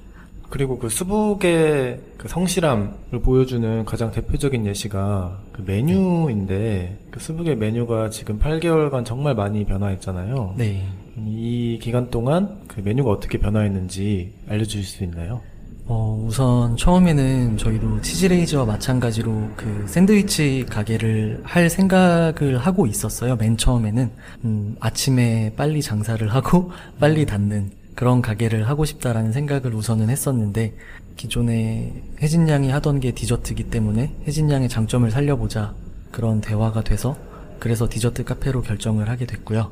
[0.51, 8.39] 그리고 그 수북의 그 성실함을 보여주는 가장 대표적인 예시가 그 메뉴인데 그 수북의 메뉴가 지금
[8.39, 10.55] 8개월간 정말 많이 변화했잖아요.
[10.59, 10.87] 네.
[11.17, 15.41] 이 기간 동안 그 메뉴가 어떻게 변화했는지 알려주실 수 있나요?
[15.87, 23.37] 어, 우선 처음에는 저희도 치즈레이즈와 마찬가지로 그 샌드위치 가게를 할 생각을 하고 있었어요.
[23.37, 24.11] 맨 처음에는.
[24.45, 30.75] 음, 아침에 빨리 장사를 하고 빨리 닫는 그런 가게를 하고 싶다라는 생각을 우선은 했었는데
[31.17, 31.93] 기존에
[32.23, 35.75] 혜진 양이 하던 게 디저트기 때문에 혜진 양의 장점을 살려보자
[36.11, 37.17] 그런 대화가 돼서
[37.59, 39.71] 그래서 디저트 카페로 결정을 하게 됐고요.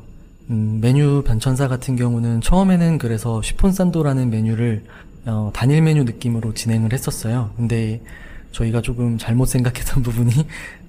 [0.49, 4.83] 음, 메뉴 변천사 같은 경우는 처음에는 그래서 쉬폰산도라는 메뉴를
[5.25, 7.51] 어, 단일 메뉴 느낌으로 진행을 했었어요.
[7.55, 8.01] 근데
[8.51, 10.31] 저희가 조금 잘못 생각했던 부분이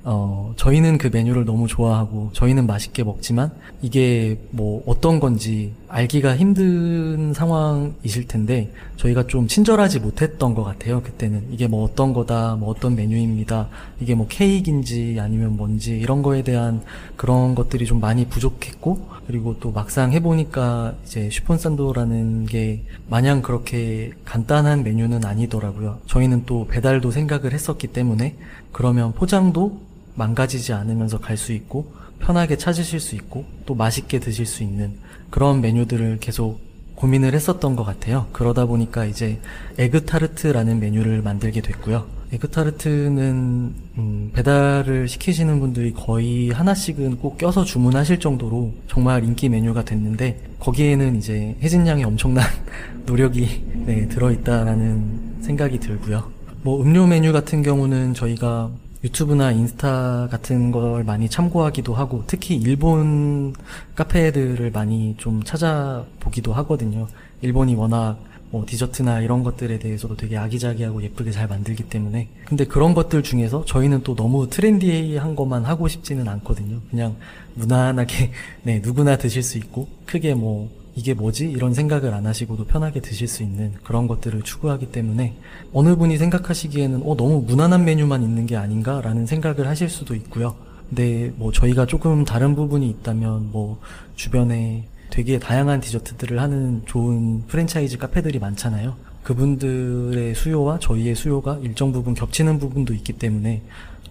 [0.05, 7.33] 어, 저희는 그 메뉴를 너무 좋아하고 저희는 맛있게 먹지만 이게 뭐 어떤 건지 알기가 힘든
[7.33, 11.03] 상황이실 텐데 저희가 좀 친절하지 못했던 것 같아요.
[11.03, 13.69] 그때는 이게 뭐 어떤 거다, 뭐 어떤 메뉴입니다.
[14.01, 16.83] 이게 뭐 케이크인지 아니면 뭔지 이런 거에 대한
[17.17, 24.83] 그런 것들이 좀 많이 부족했고 그리고 또 막상 해보니까 이제 슈폰산도라는 게 마냥 그렇게 간단한
[24.83, 25.99] 메뉴는 아니더라고요.
[26.07, 28.37] 저희는 또 배달도 생각을 했었기 때문에
[28.73, 34.63] 그러면 포장도 망가지지 않으면서 갈 수 있고 편하게 찾으실 수 있고 또 맛있게 드실 수
[34.63, 34.93] 있는
[35.31, 36.61] 그런 메뉴들을 계속
[36.95, 38.29] 고민을 했었던 것 같아요.
[38.33, 39.41] 그러다 보니까 이제
[39.79, 42.07] 에그타르트라는 메뉴를 만들게 됐고요.
[42.33, 50.41] 에그타르트는 음, 배달을 시키시는 분들이 거의 하나씩은 꼭 껴서 주문하실 정도로 정말 인기 메뉴가 됐는데
[50.61, 52.45] 거기에는 이제 혜진 양의 엄청난
[53.05, 56.31] 노력이 네, 들어있다라는 생각이 들고요.
[56.63, 58.71] 뭐 음료 메뉴 같은 경우는 저희가
[59.05, 63.53] 유튜브나 인스타 같은 걸 많이 참고하기도 하고 특히 일본
[63.97, 67.09] 카페들을 많이 좀 찾아보기도 하거든요.
[67.41, 68.19] 일본이 워낙
[68.53, 73.65] 뭐 디저트나 이런 것들에 대해서도 되게 아기자기하고 예쁘게 잘 만들기 때문에 근데 그런 것들 중에서
[73.65, 76.79] 저희는 또 너무 트렌디한 것만 하고 싶지는 않거든요.
[76.91, 77.17] 그냥
[77.55, 78.31] 무난하게
[78.63, 81.51] 네 누구나 드실 수 있고 크게 뭐 이게 뭐지?
[81.51, 85.35] 이런 생각을 안 하시고도 편하게 드실 수 있는 그런 것들을 추구하기 때문에
[85.73, 90.55] 어느 분이 생각하시기에는 어, 너무 무난한 메뉴만 있는 게 아닌가라는 생각을 하실 수도 있고요.
[90.89, 93.81] 근데 뭐 저희가 조금 다른 부분이 있다면 뭐
[94.17, 98.95] 주변에 되게 다양한 디저트들을 하는 좋은 프랜차이즈 카페들이 많잖아요.
[99.23, 103.63] 그분들의 수요와 저희의 수요가 일정 부분 겹치는 부분도 있기 때문에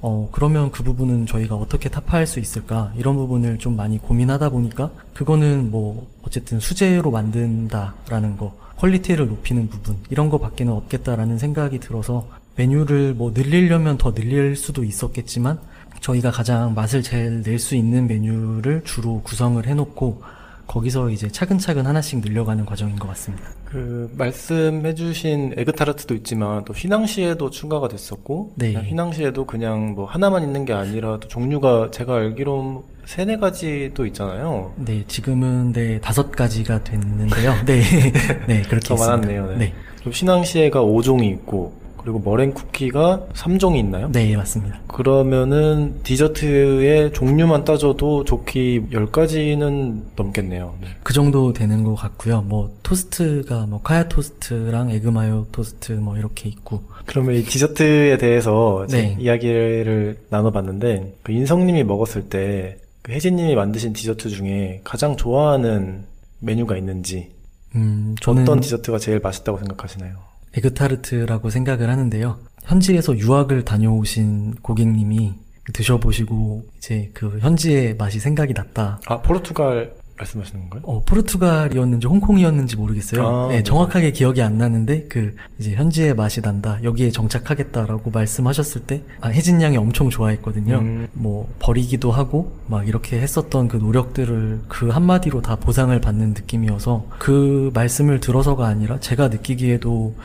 [0.03, 2.91] 어 그러면 그 부분은 저희가 어떻게 타파할 수 있을까?
[2.97, 9.97] 이런 부분을 좀 많이 고민하다 보니까 그거는 뭐 어쨌든 수제로 만든다라는 거 퀄리티를 높이는 부분
[10.09, 15.59] 이런 거 밖에는 없겠다라는 생각이 들어서 메뉴를 뭐 늘리려면 더 늘릴 수도 있었겠지만
[16.01, 20.23] 저희가 가장 맛을 제일 낼 수 있는 메뉴를 주로 구성을 해놓고
[20.71, 23.43] 거기서 이제 차근차근 하나씩 늘려가는 과정인 것 같습니다.
[23.65, 28.73] 그 말씀해주신 에그타르트도 있지만 또 휘낭시에도 추가가 됐었고 네.
[28.73, 34.71] 휘낭시에도 그냥 뭐 하나만 있는 게 아니라 또 종류가 제가 알기로 세네 가지도 있잖아요.
[34.77, 37.53] 네, 지금은 네 다섯 가지가 됐는데요.
[37.65, 37.81] 네,
[38.47, 39.05] 네 그렇게 더 있습니다.
[39.05, 39.47] 많았네요.
[39.47, 39.57] 네.
[39.57, 44.11] 네, 그리고 휘낭시에가 5종이 있고 그리고 머랭 쿠키가 3종이 있나요?
[44.11, 44.79] 네, 맞습니다.
[44.87, 50.75] 그러면은 디저트의 종류만 따져도 족히 10가지는 넘겠네요.
[50.81, 50.87] 네.
[51.03, 52.41] 그 정도 되는 것 같고요.
[52.41, 59.15] 뭐 토스트가 뭐 카야 토스트랑 에그마요 토스트 뭐 이렇게 있고 그러면 이 디저트에 대해서 네.
[59.19, 66.05] 이야기를 나눠봤는데 그 인석님이 먹었을 때 그 혜진님이 만드신 디저트 중에 가장 좋아하는
[66.39, 67.31] 메뉴가 있는지
[67.75, 70.17] 음 저는 어떤 디저트가 제일 맛있다고 생각하시나요?
[70.55, 72.39] 에그타르트라고 생각을 하는데요.
[72.63, 75.33] 현지에서 유학을 다녀오신 고객님이
[75.73, 78.99] 드셔보시고 이제 그 현지의 맛이 생각이 났다.
[79.05, 80.81] 아 포르투갈 말씀하시는 건가요?
[80.85, 83.27] 어, 포르투갈이었는지 홍콩이었는지 모르겠어요.
[83.27, 83.63] 아, 네, 네.
[83.63, 86.79] 정확하게 기억이 안 나는데 그 이제 현지의 맛이 난다.
[86.83, 90.77] 여기에 정착하겠다라고 말씀하셨을 때 아, 혜진 양이 엄청 좋아했거든요.
[90.77, 91.07] 음.
[91.13, 97.71] 뭐 버리기도 하고 막 이렇게 했었던 그 노력들을 그 한마디로 다 보상을 받는 느낌이어서 그
[97.73, 100.15] 말씀을 들어서가 아니라 제가 느끼기에도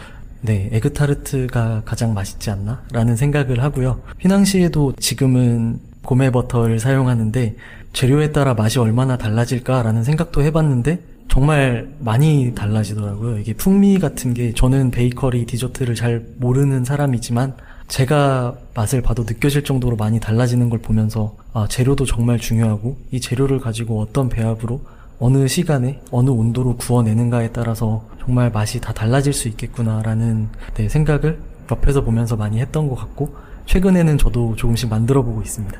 [0.42, 2.82] 네, 에그타르트가 가장 맛있지 않나?
[2.92, 4.00] 라는 생각을 하고요.
[4.20, 7.56] 휘낭시에도 지금은 고메 버터를 사용하는데
[7.92, 13.38] 재료에 따라 맛이 얼마나 달라질까라는 생각도 해봤는데 정말 많이 달라지더라고요.
[13.38, 17.54] 이게 풍미 같은 게 저는 베이커리 디저트를 잘 모르는 사람이지만
[17.88, 23.60] 제가 맛을 봐도 느껴질 정도로 많이 달라지는 걸 보면서 아, 재료도 정말 중요하고 이 재료를
[23.60, 24.80] 가지고 어떤 배합으로
[25.18, 31.38] 어느 시간에 어느 온도로 구워내는가에 따라서 정말 맛이 다 달라질 수 있겠구나라는 네, 생각을
[31.70, 33.34] 옆에서 보면서 많이 했던 것 같고
[33.66, 35.78] 최근에는 저도 조금씩 만들어 보고 있습니다.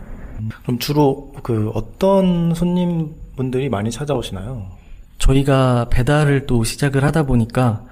[0.63, 4.67] 그럼 주로 그 어떤 손님분들이 많이 찾아오시나요?
[5.19, 7.85] 저희가 배달을 또 시작을 하다 보니까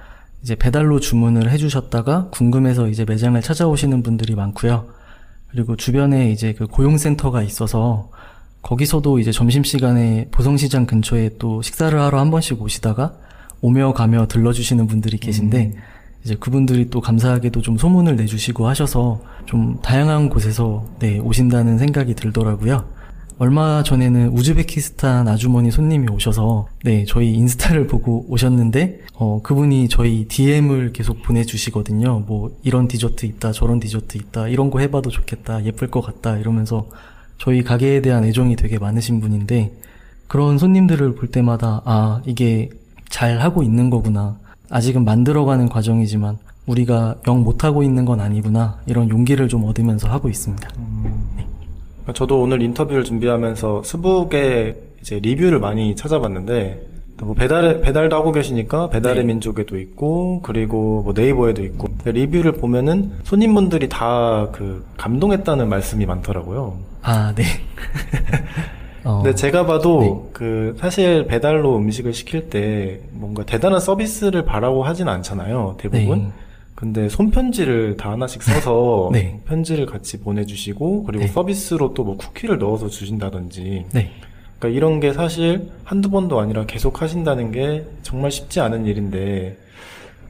[0.43, 4.87] 이제 배달로 주문을 해주셨다가 궁금해서 이제 매장을 찾아오시는 분들이 많고요.
[5.51, 8.11] 그리고 주변에 이제 그 고용센터가 있어서
[8.65, 13.15] 거기서도 이제 점심시간에 보성시장 근처에 또 식사를 하러 한 번씩 오시다가
[13.61, 15.75] 오며 가며 들러주시는 분들이 계신데
[16.25, 22.87] 이제 그분들이 또 감사하게도 좀 소문을 내주시고 하셔서 좀 다양한 곳에서 네, 오신다는 생각이 들더라고요.
[23.37, 30.93] 얼마 전에는 우즈베키스탄 아주머니 손님이 오셔서 네 저희 인스타를 보고 오셨는데 어 그분이 저희 DM을
[30.93, 32.21] 계속 보내주시거든요.
[32.27, 36.89] 뭐 이런 디저트 있다, 저런 디저트 있다, 이런 거 해봐도 좋겠다, 예쁠 것 같다 이러면서
[37.39, 39.73] 저희 가게에 대한 애정이 되게 많으신 분인데
[40.29, 42.71] 그런 손님들을 볼 때마다 아 이게
[43.09, 44.37] 잘 하고 있는 거구나.
[44.71, 50.69] 아직은 만들어가는 과정이지만 우리가 영 못하고 있는 건 아니구나 이런 용기를 좀 얻으면서 하고 있습니다.
[52.15, 59.23] 저도 오늘 인터뷰를 준비하면서 스북에 이제 리뷰를 많이 찾아봤는데 뭐 배달 배달도 하고 계시니까 배달의
[59.23, 59.29] 네.
[59.29, 66.77] 민족에도 있고 그리고 뭐 네이버에도 있고 리뷰를 보면은 손님분들이 다 그 감동했다는 말씀이 많더라고요.
[67.03, 67.45] 아 네.
[69.05, 70.31] 어, 근데 제가 봐도 네.
[70.33, 75.77] 그 사실 배달로 음식을 시킬 때 뭔가 대단한 서비스를 바라고 하진 않잖아요.
[75.79, 76.19] 대부분.
[76.19, 76.29] 네.
[76.75, 79.41] 근데 손편지를 다 하나씩 써서 네.
[79.47, 81.29] 편지를 같이 보내주시고 그리고 네.
[81.29, 84.11] 서비스로 또 뭐 쿠키를 넣어서 주신다든지 네.
[84.65, 89.59] 그러니까 이런 게 사실 한두 번도 아니라 계속 하신다는 게 정말 쉽지 않은 일인데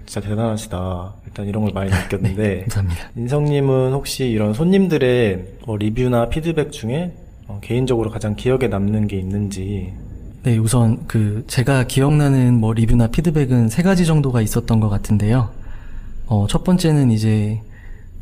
[0.07, 1.14] 진짜 대단하시다.
[1.27, 3.11] 일단 이런 걸 많이 느꼈는데 감사합니다.
[3.16, 7.12] 인성님은 혹시 이런 손님들의 뭐 리뷰나 피드백 중에
[7.47, 9.92] 어, 개인적으로 가장 기억에 남는 게 있는지
[10.42, 15.51] 네, 우선 그 제가 기억나는 뭐 리뷰나 피드백은 세 가지 정도가 있었던 것 같은데요.
[16.27, 17.61] 어, 첫 번째는 이제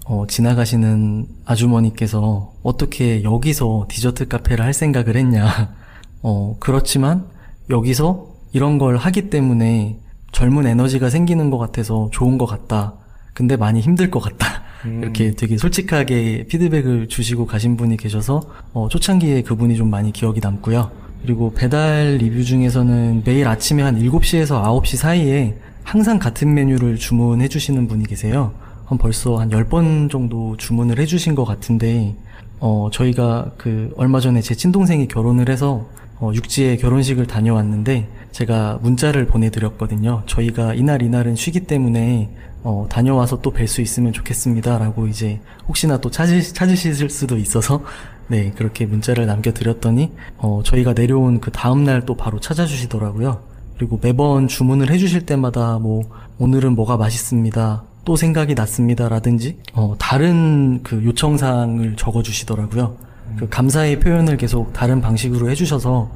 [0.05, 5.82] 어, 지나가시는 아주머니께서 어떻게 여기서 디저트 카페를 할 생각을 했냐.
[6.23, 7.27] 어, 그렇지만
[7.71, 9.99] 여기서 이런 걸 하기 때문에
[10.33, 12.95] 젊은 에너지가 생기는 것 같아서 좋은 것 같다.
[13.35, 14.63] 근데 많이 힘들 것 같다.
[14.85, 18.43] 이렇게 되게 솔직하게 피드백을 주시고 가신 분이 계셔서
[18.73, 20.91] 어, 초창기에 그분이 좀 많이 기억이 남고요.
[21.23, 27.87] 그리고 배달 리뷰 중에서는 매일 아침에 한 7시에서 9시 사이에 항상 같은 메뉴를 주문해 주시는
[27.87, 28.53] 분이 계세요.
[28.87, 32.17] 한 벌써 한 10번 정도 주문을 해 주신 것 같은데,
[32.59, 35.87] 어, 저희가 그 얼마 전에 제 친동생이 결혼을 해서
[36.23, 40.23] 어, 육지에 결혼식을 다녀왔는데 제가 문자를 보내드렸거든요.
[40.27, 42.31] 저희가 이날 이날은 쉬기 때문에
[42.63, 47.83] 어, 다녀와서 또 뵐 수 있으면 좋겠습니다라고 이제 혹시나 또 찾으, 찾으실 수도 있어서
[48.29, 53.41] 네 그렇게 문자를 남겨드렸더니 어, 저희가 내려온 그 다음 날 또 바로 찾아주시더라고요.
[53.77, 56.05] 그리고 매번 주문을 해주실 때마다 뭐
[56.39, 57.83] 오늘은 뭐가 맛있습니다.
[58.05, 62.97] 또 생각이 났습니다라든지 어, 다른 그 요청사항을 적어주시더라고요.
[63.39, 66.11] 그 감사의 표현을 계속 다른 방식으로 해주셔서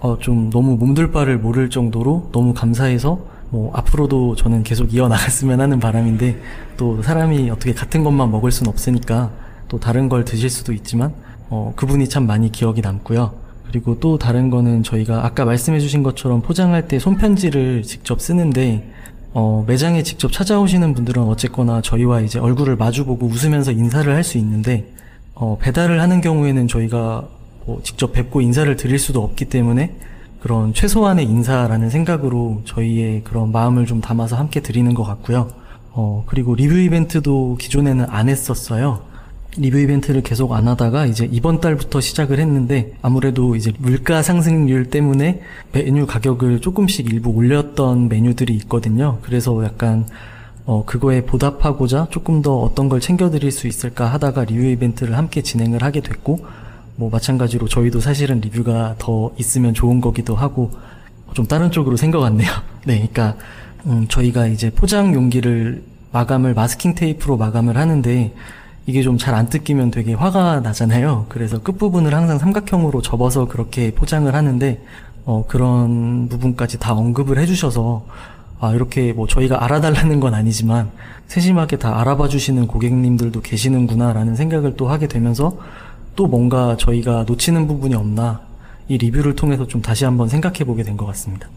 [0.00, 3.18] 어, 좀 너무 몸둘 바를 모를 정도로 너무 감사해서
[3.50, 6.40] 뭐 앞으로도 저는 계속 이어나갔으면 하는 바람인데
[6.76, 9.30] 또 사람이 어떻게 같은 것만 먹을 순 없으니까
[9.68, 11.12] 또 다른 걸 드실 수도 있지만
[11.48, 13.32] 어, 그분이 참 많이 기억이 남고요.
[13.68, 18.88] 그리고 또 다른 거는 저희가 아까 말씀해주신 것처럼 포장할 때 손편지를 직접 쓰는데
[19.32, 24.92] 어, 매장에 직접 찾아오시는 분들은 어쨌거나 저희와 이제 얼굴을 마주보고 웃으면서 인사를 할 수 있는데
[25.40, 27.24] 어, 배달을 하는 경우에는 저희가
[27.64, 29.94] 뭐 직접 뵙고 인사를 드릴 수도 없기 때문에
[30.42, 35.50] 그런 최소한의 인사라는 생각으로 저희의 그런 마음을 좀 담아서 함께 드리는 것 같고요.
[35.92, 39.00] 어, 그리고 리뷰 이벤트도 기존에는 안 했었어요.
[39.56, 45.40] 리뷰 이벤트를 계속 안 하다가 이제 이번 달부터 시작을 했는데 아무래도 이제 물가 상승률 때문에
[45.72, 49.18] 메뉴 가격을 조금씩 일부 올렸던 메뉴들이 있거든요.
[49.22, 50.04] 그래서 약간
[50.70, 55.82] 어, 그거에 보답하고자 조금 더 어떤 걸 챙겨드릴 수 있을까 하다가 리뷰 이벤트를 함께 진행을
[55.82, 56.46] 하게 됐고,
[56.94, 60.70] 뭐 마찬가지로 저희도 사실은 리뷰가 더 있으면 좋은 거기도 하고,
[61.34, 62.48] 좀 다른 쪽으로 생각같네요
[62.86, 63.34] 네, 그러니까
[63.86, 68.32] 음, 저희가 이제 포장 용기를 마감을 마스킹 테이프로 마감을 하는데
[68.86, 71.26] 이게 좀 잘 안 뜯기면 되게 화가 나잖아요.
[71.28, 74.80] 그래서 끝부분을 항상 삼각형으로 접어서 그렇게 포장을 하는데
[75.24, 78.04] 어, 그런 부분까지 다 언급을 해주셔서
[78.60, 80.90] 아, 이렇게 뭐 저희가 알아달라는 건 아니지만
[81.28, 85.56] 세심하게 다 알아봐 주시는 고객님들도 계시는구나라는 생각을 또 하게 되면서
[86.16, 88.40] 또 뭔가 저희가 놓치는 부분이 없나
[88.88, 91.48] 이 리뷰를 통해서 좀 다시 한번 생각해 보게 된 것 같습니다.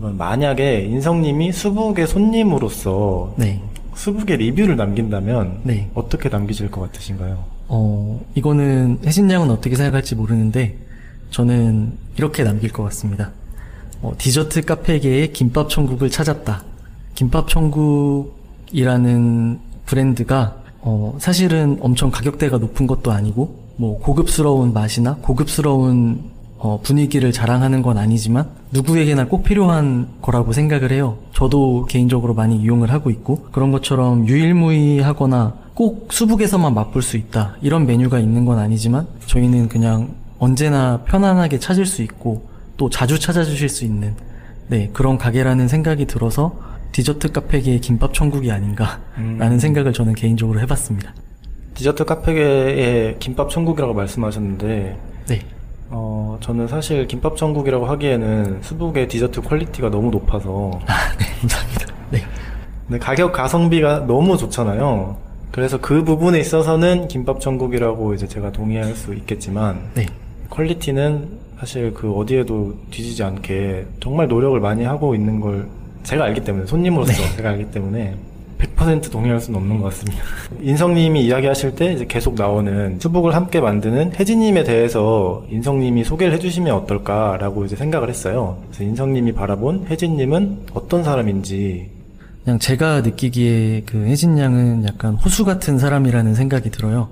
[0.00, 3.62] 만약에 인성님이 수북의 손님으로서 네.
[3.94, 5.88] 수북의 리뷰를 남긴다면 네.
[5.94, 7.44] 어떻게 남기실 것 같으신가요?
[7.68, 10.76] 어, 이거는 혜진 양은 어떻게 생각할지 모르는데
[11.30, 13.30] 저는 이렇게 남길 것 같습니다.
[14.02, 16.62] 어, 디저트 카페계의 김밥 천국을 찾았다.
[17.14, 18.30] 김밥 천국이라는
[19.84, 27.82] 브랜드가 어, 사실은 엄청 가격대가 높은 것도 아니고 뭐 고급스러운 맛이나 고급스러운 어, 분위기를 자랑하는
[27.82, 31.18] 건 아니지만 누구에게나 꼭 필요한 거라고 생각을 해요.
[31.34, 37.86] 저도 개인적으로 많이 이용을 하고 있고 그런 것처럼 유일무이하거나 꼭 수북에서만 맛볼 수 있다 이런
[37.86, 42.49] 메뉴가 있는 건 아니지만 저희는 그냥 언제나 편안하게 찾을 수 있고
[42.80, 44.14] 또 자주 찾아주실 수 있는
[44.68, 46.58] 네 그런 가게라는 생각이 들어서
[46.92, 49.58] 디저트 카페계의 김밥 천국이 아닌가라는 음.
[49.58, 51.12] 생각을 저는 개인적으로 해봤습니다.
[51.74, 54.96] 디저트 카페계의 김밥 천국이라고 말씀하셨는데
[55.28, 55.40] 네.
[55.90, 61.86] 어, 저는 사실 김밥 천국이라고 하기에는 수북의 디저트 퀄리티가 너무 높아서 아, 네, 감사합니다.
[62.12, 62.22] 네.
[62.86, 65.18] 근데 가격 가성비가 너무 좋잖아요.
[65.52, 70.06] 그래서 그 부분에 있어서는 김밥 천국이라고 이제 제가 동의할 수 있겠지만 네.
[70.48, 75.68] 퀄리티는 사실 그 어디에도 뒤지지 않게 정말 노력을 많이 하고 있는 걸
[76.04, 77.36] 제가 알기 때문에 손님으로서 네.
[77.36, 78.14] 제가 알기 때문에
[78.58, 80.22] 100% 동의할 수는 없는 것 같습니다.
[80.62, 87.66] 인성님이 이야기하실 때 이제 계속 나오는 수북을 함께 만드는 혜진님에 대해서 인성님이 소개를 해주시면 어떨까라고
[87.66, 88.56] 이제 생각을 했어요.
[88.68, 91.90] 그래서 인성님이 바라본 혜진님은 어떤 사람인지
[92.42, 97.08] 그냥 제가 느끼기에 그 혜진 양은 약간 호수 같은 사람이라는 생각이 들어요.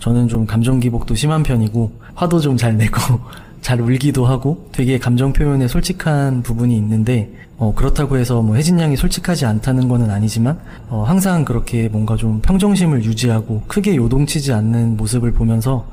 [0.00, 2.98] 저는 좀 감정 기복도 심한 편이고 화도 좀 잘 내고
[3.64, 8.94] 잘 울기도 하고 되게 감정 표현에 솔직한 부분이 있는데 어, 그렇다고 해서 뭐 혜진 양이
[8.94, 10.58] 솔직하지 않다는 거는 아니지만
[10.90, 15.88] 어, 항상 그렇게 뭔가 좀 평정심을 유지하고 크게 요동치지 않는 모습을 보면서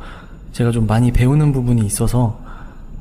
[0.52, 2.38] 제가 좀 많이 배우는 부분이 있어서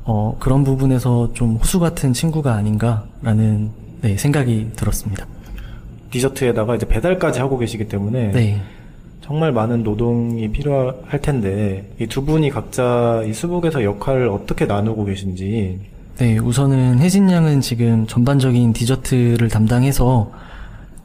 [0.05, 5.27] 어, 그런 부분에서 좀 호수 같은 친구가 아닌가라는 네, 생각이 들었습니다.
[6.11, 8.61] 디저트에다가 이제 배달까지 하고 계시기 때문에 네.
[9.31, 15.79] 정말 많은 노동이 필요할 텐데 이 두 분이 각자 이 수북에서 역할을 어떻게 나누고 계신지
[16.17, 20.29] 네 우선은 혜진 양은 지금 전반적인 디저트를 담당해서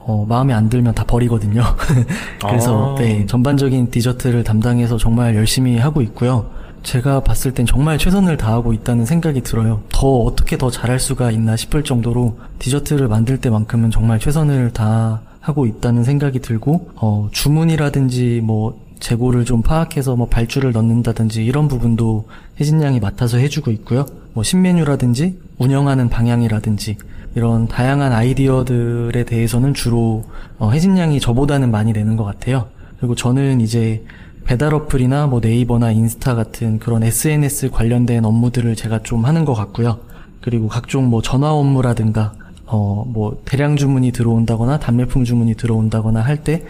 [0.00, 1.62] 어, 마음에 안 들면 다 버리거든요.
[2.48, 2.98] 그래서 아.
[2.98, 6.50] 네 전반적인 디저트를 담당해서 정말 열심히 하고 있고요.
[6.82, 9.82] 제가 봤을 땐 정말 최선을 다하고 있다는 생각이 들어요.
[9.92, 15.64] 더 어떻게 더 잘할 수가 있나 싶을 정도로 디저트를 만들 때만큼은 정말 최선을 다 하고
[15.64, 22.26] 있다는 생각이 들고 어, 주문이라든지 뭐 재고를 좀 파악해서 뭐 발주를 넣는다든지 이런 부분도
[22.58, 24.06] 혜진 양이 맡아서 해주고 있고요.
[24.32, 26.96] 뭐 신메뉴라든지 운영하는 방향이라든지
[27.36, 30.24] 이런 다양한 아이디어들에 대해서는 주로
[30.58, 32.66] 어, 혜진 양이 저보다는 많이 내는 것 같아요.
[32.98, 34.04] 그리고 저는 이제
[34.46, 40.00] 배달 어플이나 뭐 네이버나 인스타 같은 그런 SNS 관련된 업무들을 제가 좀 하는 것 같고요.
[40.40, 42.32] 그리고 각종 뭐 전화 업무라든가
[42.66, 46.64] 어 뭐 대량 주문이 들어온다거나 단매품 주문이 들어온다거나 할 때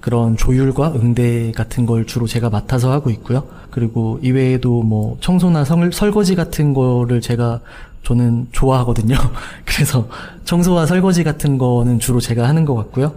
[0.00, 3.44] 그런 조율과 응대 같은 걸 주로 제가 맡아서 하고 있고요.
[3.70, 7.60] 그리고 이외에도 뭐 청소나 설, 설거지 같은 거를 제가
[8.02, 9.14] 저는 좋아하거든요.
[9.64, 10.08] 그래서
[10.44, 13.12] 청소와 설거지 같은 거는 주로 제가 하는 것 같고요.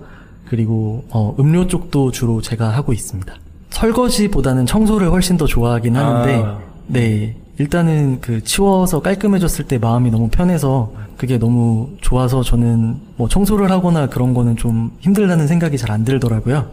[0.48, 3.34] 그리고 어, 음료 쪽도 주로 제가 하고 있습니다.
[3.72, 6.60] 설거지보다는 청소를 훨씬 더 좋아하긴 하는데, 아.
[6.88, 13.72] 네 일단은 그 치워서 깔끔해졌을 때 마음이 너무 편해서 그게 너무 좋아서 저는 뭐 청소를
[13.72, 16.66] 하거나 그런 거는 좀 힘들다는 생각이 잘 안 들더라고요.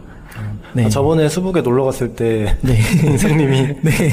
[0.73, 0.85] 네.
[0.85, 2.79] 아, 저번에 수북에 놀러 갔을 때 네.
[3.05, 4.09] 인성님이 네.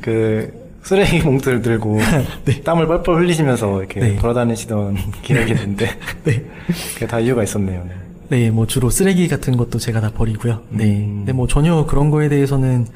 [0.00, 0.52] 그
[0.82, 1.98] 쓰레기 봉투를 들고
[2.64, 4.16] 땀을 뻘뻘 흘리시면서 이렇게 네.
[4.16, 5.88] 돌아다니시던 기억이 있는데
[6.24, 6.44] 네.
[6.94, 7.84] 그게 다 이유가 있었네요.
[7.84, 7.94] 네.
[8.28, 10.60] 네, 뭐 주로 쓰레기 같은 것도 제가 다 버리고요.
[10.70, 10.84] 네.
[10.84, 11.16] 음.
[11.18, 12.86] 근데 뭐 전혀 그런 거에 대해서는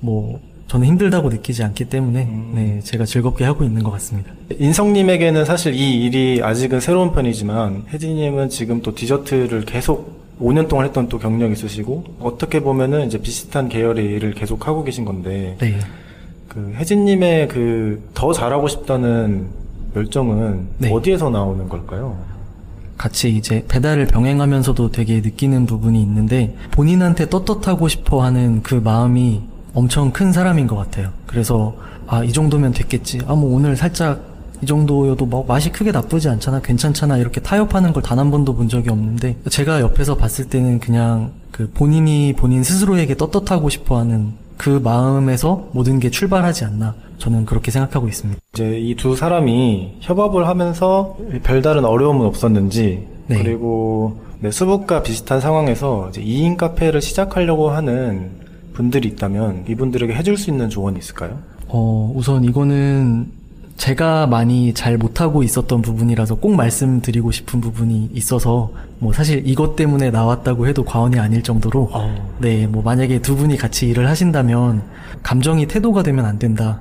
[0.00, 2.52] 뭐 저는 힘들다고 느끼지 않기 때문에 음.
[2.54, 4.32] 네, 제가 즐겁게 하고 있는 것 같습니다.
[4.58, 11.08] 인성님에게는 사실 이 일이 아직은 새로운 편이지만 혜진님은 지금 또 디저트를 계속 5년 동안 했던
[11.08, 15.78] 또 경력이 있으시고 어떻게 보면은 이제 비슷한 계열의 일을 계속 하고 계신 건데 네.
[16.48, 19.46] 그 혜진님의 그 더 잘하고 싶다는
[19.94, 20.90] 열정은 네.
[20.92, 22.18] 어디에서 나오는 걸까요?
[22.98, 29.42] 같이 이제 배달을 병행하면서도 되게 느끼는 부분이 있는데 본인한테 떳떳하고 싶어 하는 그 마음이
[29.76, 31.10] 엄청 큰 사람인 것 같아요.
[31.26, 31.74] 그래서
[32.06, 33.20] 아, 이 정도면 됐겠지.
[33.26, 34.20] 아, 뭐 오늘 살짝
[34.62, 36.60] 이 정도여도 뭐 맛이 크게 나쁘지 않잖아.
[36.62, 37.18] 괜찮잖아.
[37.18, 41.70] 이렇게 타협하는 걸 단 한 번도 본 적이 없는데 제가 옆에서 봤을 때는 그냥 그
[41.74, 46.94] 본인이 본인 스스로에게 떳떳하고 싶어 하는 그 마음에서 모든 게 출발하지 않나.
[47.18, 48.40] 저는 그렇게 생각하고 있습니다.
[48.54, 53.42] 이제 이 두 사람이 협업을 하면서 별다른 어려움은 없었는지 네.
[53.42, 58.30] 그리고 네, 수북과 비슷한 상황에서 이제 2인 카페를 시작하려고 하는
[58.76, 61.38] 분들이 있다면 이분들에게 해줄 수 있는 조언이 있을까요?
[61.68, 63.26] 어, 우선 이거는
[63.76, 70.10] 제가 많이 잘 못하고 있었던 부분이라서 꼭 말씀드리고 싶은 부분이 있어서 뭐 사실 이것 때문에
[70.10, 71.90] 나왔다고 해도 과언이 아닐 정도로
[72.38, 74.82] 네, 뭐 만약에 두 분이 같이 일을 하신다면
[75.22, 76.80] 감정이 태도가 되면 안 된다.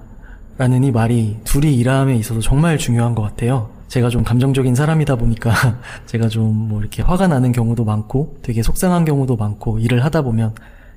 [0.57, 3.69] 라는 이 말이 둘이 일함에 있어서 정말 중요한 것 같아요.
[3.89, 5.51] 제가 좀 감정적인 사람이다 보니까
[6.07, 10.53] 제가 좀 뭐 이렇게 화가 나는 경우도 많고 되게 속상한 경우도 많고 일을 하다 보면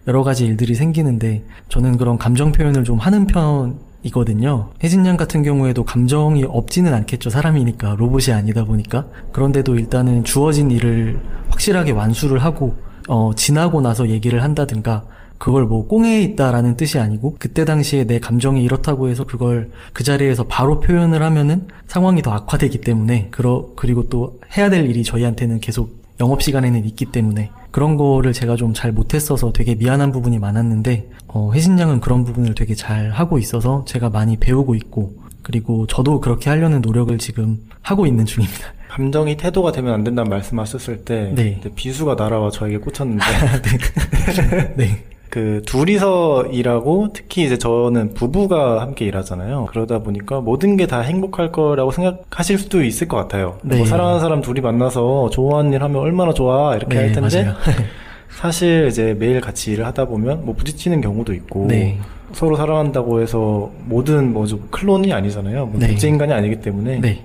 [0.09, 4.71] 여러 가지 일들이 생기는데 저는 그런 감정 표현을 좀 하는 편이거든요.
[4.83, 7.29] 혜진 양 같은 경우에도 감정이 없지는 않겠죠.
[7.29, 12.75] 사람이니까 로봇이 아니다 보니까 그런데도 일단은 주어진 일을 확실하게 완수를 하고
[13.07, 15.05] 어, 지나고 나서 얘기를 한다든가
[15.37, 20.45] 그걸 뭐 꽁에 있다라는 뜻이 아니고 그때 당시에 내 감정이 이렇다고 해서 그걸 그 자리에서
[20.45, 26.08] 바로 표현을 하면은 상황이 더 악화되기 때문에 그러 그리고 또 해야 될 일이 저희한테는 계속
[26.21, 31.51] 영업 시간에는 있기 때문에 그런 거를 제가 좀 잘 못했어서 되게 미안한 부분이 많았는데 어,
[31.55, 36.51] 혜진 양은 그런 부분을 되게 잘 하고 있어서 제가 많이 배우고 있고 그리고 저도 그렇게
[36.51, 38.73] 하려는 노력을 지금 하고 있는 중입니다.
[38.89, 41.61] 감정이 태도가 되면 안 된다는 말씀하셨을 때 네.
[41.75, 43.25] 비수가 날아와 저에게 꽂혔는데
[44.77, 45.05] 네.
[45.39, 49.67] 그 둘이서 일하고 특히 이제 저는 부부가 함께 일하잖아요.
[49.71, 53.59] 그러다 보니까 모든 게 다 행복할 거라고 생각하실 수도 있을 것 같아요.
[53.63, 53.77] 네.
[53.77, 57.53] 뭐 사랑하는 사람 둘이 만나서 좋아하는 일 하면 얼마나 좋아 이렇게 할 텐데.
[58.41, 61.99] 사실 이제 매일 같이 일을 하다 보면 뭐 부딪히는 경우도 있고 네.
[62.33, 65.67] 서로 사랑한다고 해서 모든 뭐좀 클론이 아니잖아요.
[65.67, 65.89] 뭐 네.
[65.89, 67.23] 복제 인간이 아니기 때문에 네.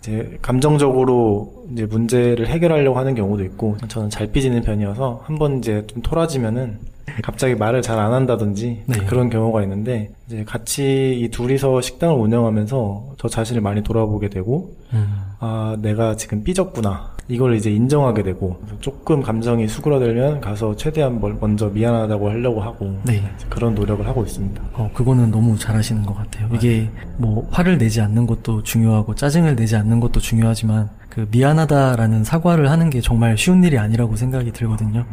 [0.00, 6.02] 이제 감정적으로 이제 문제를 해결하려고 하는 경우도 있고 저는 잘 삐지는 편이어서 한번 이제 좀
[6.02, 6.78] 토라지면은
[7.22, 8.98] 갑자기 말을 잘 안 한다든지 네.
[9.06, 15.06] 그런 경우가 있는데 이제 같이 이 둘이서 식당을 운영하면서 저 자신을 많이 돌아보게 되고 음.
[15.38, 21.68] 아 내가 지금 삐졌구나 이걸 이제 인정하게 되고 조금 감정이 수그러들면 가서 최대한 뭘 먼저
[21.68, 23.22] 미안하다고 하려고 하고 네.
[23.48, 24.60] 그런 노력을 하고 있습니다.
[24.74, 26.48] 어, 그거는 너무 잘하시는 것 같아요.
[26.52, 32.70] 이게 뭐 화를 내지 않는 것도 중요하고 짜증을 내지 않는 것도 중요하지만 그 미안하다라는 사과를
[32.70, 35.06] 하는 게 정말 쉬운 일이 아니라고 생각이 들거든요.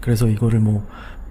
[0.00, 0.86] 그래서 이거를 뭐,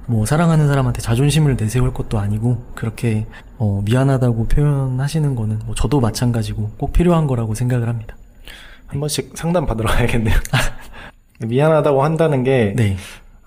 [0.07, 3.25] 뭐 사랑하는 사람한테 자존심을 내세울 것도 아니고 그렇게
[3.57, 8.15] 어, 미안하다고 표현하시는 거는 뭐 저도 마찬가지고 꼭 필요한 거라고 생각을 합니다.
[8.87, 10.35] 한 번씩 상담 받으러 가야겠네요.
[11.45, 12.95] 미안하다고 한다는 게 네.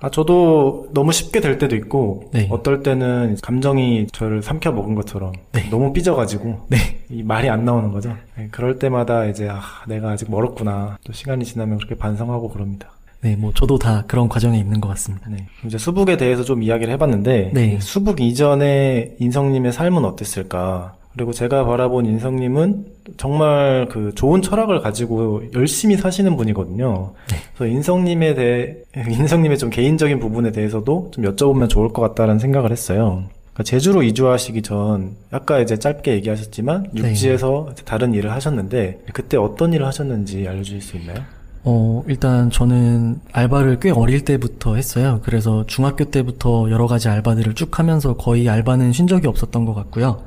[0.03, 2.49] 아, 저도 너무 쉽게 될 때도 있고, 네.
[2.51, 5.69] 어떨 때는 감정이 저를 삼켜 먹은 것처럼 네.
[5.69, 6.79] 너무 삐져가지고, 네.
[7.11, 8.17] 이 말이 안 나오는 거죠.
[8.35, 10.97] 네, 그럴 때마다 이제, 아, 내가 아직 멀었구나.
[11.05, 12.93] 또 시간이 지나면 그렇게 반성하고 그럽니다.
[13.23, 15.29] 네, 뭐 저도 다 그런 과정에 있는 것 같습니다.
[15.29, 15.47] 네.
[15.67, 17.79] 이제 수북에 대해서 좀 이야기를 해봤는데, 네.
[17.81, 20.95] 수북 이전에 인성님의 삶은 어땠을까?
[21.13, 27.13] 그리고 제가 바라본 인성님은 정말 그 좋은 철학을 가지고 열심히 사시는 분이거든요.
[27.57, 33.25] 그래서 인성님에 대해, 인성님의 좀 개인적인 부분에 대해서도 좀 여쭤보면 좋을 것 같다는 생각을 했어요.
[33.53, 37.11] 그러니까 제주로 이주하시기 전, 아까 이제 짧게 얘기하셨지만, 네.
[37.11, 41.19] 육지에서 이제 다른 일을 하셨는데, 그때 어떤 일을 하셨는지 알려주실 수 있나요?
[41.63, 45.21] 어, 일단 저는 알바를 꽤 어릴 때부터 했어요.
[45.23, 50.23] 그래서 중학교 때부터 여러 가지 알바들을 쭉 하면서 거의 알바는 쉰 적이 없었던 것 같고요.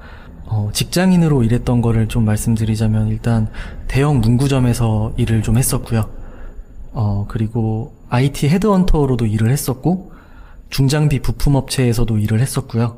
[0.46, 3.48] 어, 직장인으로 일했던 거를 좀 말씀드리자면 일단
[3.88, 6.08] 대형 문구점에서 일을 좀 했었고요.
[6.92, 10.12] 어, 그리고 IT 헤드헌터로도 일을 했었고,
[10.70, 12.98] 중장비 부품업체에서도 일을 했었고요.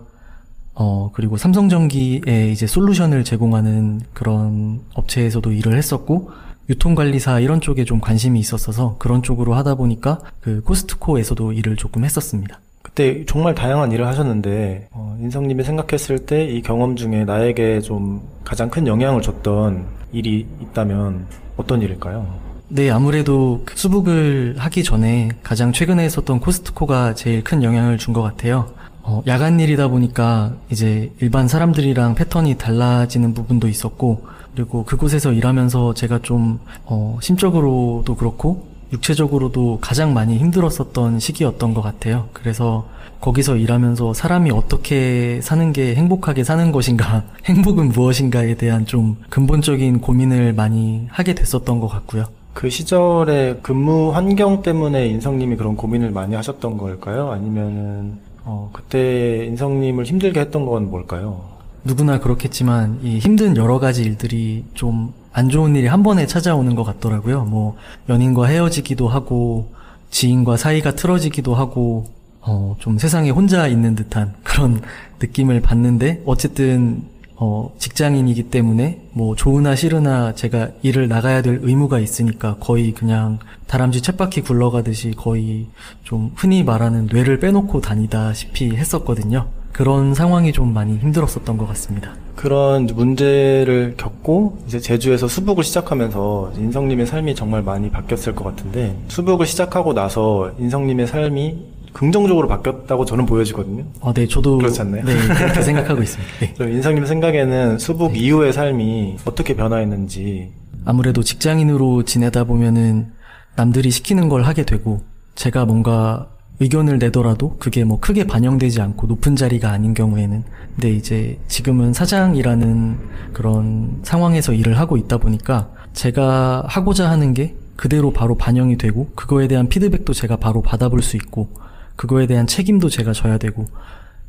[0.73, 6.31] 어, 그리고 삼성전기에 이제 솔루션을 제공하는 그런 업체에서도 일을 했었고,
[6.69, 12.59] 유통관리사 이런 쪽에 좀 관심이 있었어서 그런 쪽으로 하다 보니까 그 코스트코에서도 일을 조금 했었습니다.
[12.81, 18.69] 그때 정말 다양한 일을 하셨는데, 어, 인성님이 생각했을 때 이 경험 중에 나에게 좀 가장
[18.69, 21.25] 큰 영향을 줬던 일이 있다면
[21.57, 22.25] 어떤 일일까요?
[22.67, 28.21] 네, 아무래도 그 수북을 하기 전에 가장 최근에 했었던 코스트코가 제일 큰 영향을 준 것
[28.21, 28.69] 같아요.
[29.03, 36.19] 어, 야간 일이다 보니까 이제 일반 사람들이랑 패턴이 달라지는 부분도 있었고, 그리고 그곳에서 일하면서 제가
[36.19, 42.29] 좀, 어, 심적으로도 그렇고, 육체적으로도 가장 많이 힘들었었던 시기였던 것 같아요.
[42.31, 42.87] 그래서
[43.19, 50.53] 거기서 일하면서 사람이 어떻게 사는 게 행복하게 사는 것인가, 행복은 무엇인가에 대한 좀 근본적인 고민을
[50.53, 52.25] 많이 하게 됐었던 것 같고요.
[52.53, 57.31] 그 시절에 근무 환경 때문에 인성님이 그런 고민을 많이 하셨던 걸까요?
[57.31, 61.54] 아니면은, 어, 그때 인성님을 힘들게 했던 건 뭘까요?
[61.85, 66.85] 누구나 그렇겠지만 이 힘든 여러 가지 일들이 좀 안 좋은 일이 한 번에 찾아오는 것
[66.85, 67.43] 같더라고요.
[67.43, 67.75] 뭐
[68.07, 69.69] 연인과 헤어지기도 하고
[70.09, 72.05] 지인과 사이가 틀어지기도 하고
[72.39, 74.81] 어, 좀 세상에 혼자 있는 듯한 그런
[75.19, 77.03] 느낌을 받는데 어쨌든
[77.35, 84.03] 어, 직장인이기 때문에 뭐 좋으나 싫으나 제가 일을 나가야 될 의무가 있으니까 거의 그냥 다람쥐
[84.03, 85.65] 쳇바퀴 굴러가듯이 거의
[86.05, 89.49] 좀 흔히 말하는 뇌를 빼놓고 다니다시피 했었거든요.
[89.75, 92.13] 그런 상황이 좀 많이 힘들었었던 것 같습니다.
[92.37, 99.45] 그런 문제를 겪고 이제 제주에서 수북을 시작하면서 인성님의 삶이 정말 많이 바뀌었을 것 같은데 수북을
[99.45, 101.57] 시작하고 나서 인성님의 삶이
[101.91, 103.83] 긍정적으로 바뀌었다고 저는 보여지거든요.
[103.99, 105.03] 어, 네, 저도 그렇지 않나요?
[105.03, 106.33] 네, 그렇게 생각하고 있습니다.
[106.39, 106.71] 네.
[106.71, 110.53] 인성님 생각에는 수북 이후의 삶이 어떻게 변화했는지
[110.85, 113.11] 아무래도 직장인으로 지내다 보면은
[113.57, 115.01] 남들이 시키는 걸 하게 되고
[115.35, 120.43] 제가 뭔가 의견을 내더라도 그게 뭐 크게 반영되지 않고 높은 자리가 아닌 경우에는
[120.75, 122.97] 근데 이제 지금은 사장이라는
[123.33, 129.47] 그런 상황에서 일을 하고 있다 보니까 제가 하고자 하는 게 그대로 바로 반영이 되고 그거에
[129.47, 131.49] 대한 피드백도 제가 바로 받아볼 수 있고
[131.95, 133.65] 그거에 대한 책임도 제가 져야 되고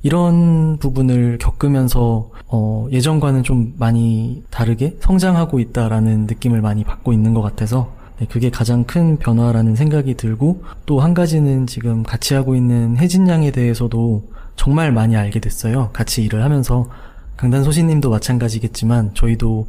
[0.02, 7.42] 이런 부분을 겪으면서 어, 예전과는 좀 많이 다르게 성장하고 있다라는 느낌을 많이 받고 있는 것
[7.42, 12.96] 같아서 네, 그게 가장 큰 변화라는 생각이 들고 또 한 가지는 지금 같이 하고 있는
[12.96, 14.22] 혜진 양에 대해서도
[14.56, 15.90] 정말 많이 알게 됐어요.
[15.92, 16.88] 같이 일을 하면서
[17.36, 19.68] 강단 소신님도 마찬가지겠지만 저희도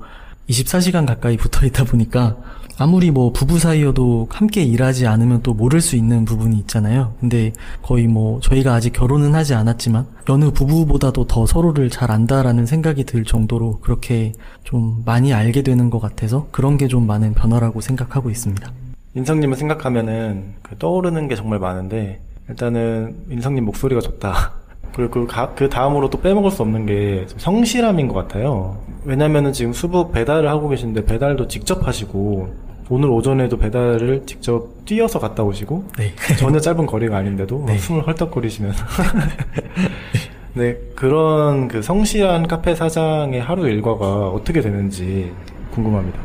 [0.49, 2.37] 24시간 가까이 붙어 있다 보니까
[2.79, 7.15] 아무리 뭐 부부 사이여도 함께 일하지 않으면 또 모를 수 있는 부분이 있잖아요.
[7.19, 13.03] 근데 거의 뭐 저희가 아직 결혼은 하지 않았지만 여느 부부보다도 더 서로를 잘 안다라는 생각이
[13.05, 14.33] 들 정도로 그렇게
[14.63, 18.71] 좀 많이 알게 되는 것 같아서 그런 게 좀 많은 변화라고 생각하고 있습니다.
[19.15, 24.53] 인성님을 생각하면은 그 떠오르는 게 정말 많은데 일단은 인성님 목소리가 좋다.
[24.95, 28.77] 그리고 그, 가- 그 다음으로 또 빼먹을 수 없는 게 성실함인 것 같아요.
[29.05, 32.49] 왜냐면은 지금 수북 배달을 하고 계신데 배달도 직접 하시고
[32.89, 36.11] 오늘 오전에도 배달을 직접 뛰어서 갔다 오시고 네.
[36.39, 37.77] 전혀 짧은 거리가 아닌데도 네.
[37.77, 38.85] 숨을 헐떡거리시면서
[40.55, 45.31] 네 그런 그 성실한 카페 사장의 하루 일과가 어떻게 되는지
[45.71, 46.19] 궁금합니다.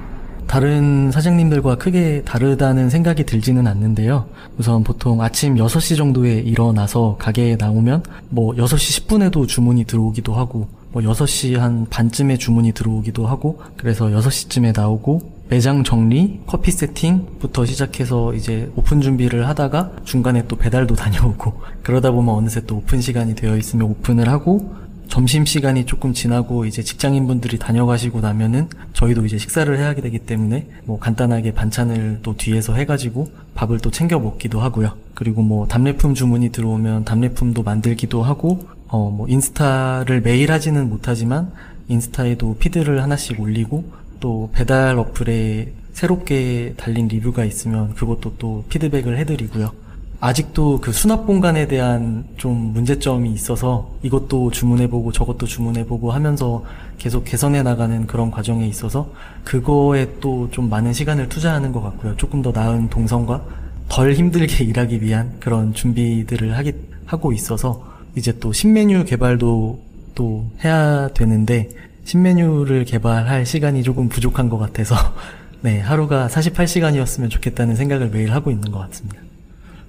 [0.53, 4.27] 다른 사장님들과 크게 다르다는 생각이 들지는 않는데요.
[4.59, 11.01] 우선 보통 아침 6시 정도에 일어나서 가게에 나오면 뭐 6시 10분에도 주문이 들어오기도 하고 뭐
[11.01, 18.71] 6시 한 반쯤에 주문이 들어오기도 하고 그래서 6시쯤에 나오고 매장 정리, 커피 세팅부터 시작해서 이제
[18.77, 23.89] 오픈 준비를 하다가 중간에 또 배달도 다녀오고 그러다 보면 어느새 또 오픈 시간이 되어 있으면
[23.89, 24.75] 오픈을 하고
[25.13, 30.99] 점심 시간이 조금 지나고 이제 직장인분들이 다녀가시고 나면은 저희도 이제 식사를 해야 되기 때문에 뭐
[30.99, 34.97] 간단하게 반찬을 또 뒤에서 해가지고 밥을 또 챙겨 먹기도 하고요.
[35.13, 41.53] 그리고 뭐 답례품 주문이 들어오면 답례품도 만들기도 하고 어 뭐 인스타를 매일 하지는 못하지만
[41.89, 43.85] 인스타에도 피드를 하나씩 올리고
[44.19, 49.82] 또 배달 어플에 새롭게 달린 리뷰가 있으면 그것도 또 피드백을 해드리고요.
[50.25, 56.63] 아직도 그 수납 공간에 대한 좀 문제점이 있어서 이것도 주문해보고 저것도 주문해보고 하면서
[56.97, 59.11] 계속 개선해 나가는 그런 과정에 있어서
[59.43, 62.17] 그거에 또 좀 많은 시간을 투자하는 것 같고요.
[62.17, 63.43] 조금 더 나은 동선과
[63.89, 66.73] 덜 힘들게 일하기 위한 그런 준비들을 하기,
[67.05, 69.81] 하고 있어서 이제 또 신메뉴 개발도
[70.15, 71.69] 또 해야 되는데
[72.05, 74.95] 신메뉴를 개발할 시간이 조금 부족한 것 같아서
[75.63, 79.32] 네, 하루가 48시간이었으면 좋겠다는 생각을 매일 하고 있는 것 같습니다.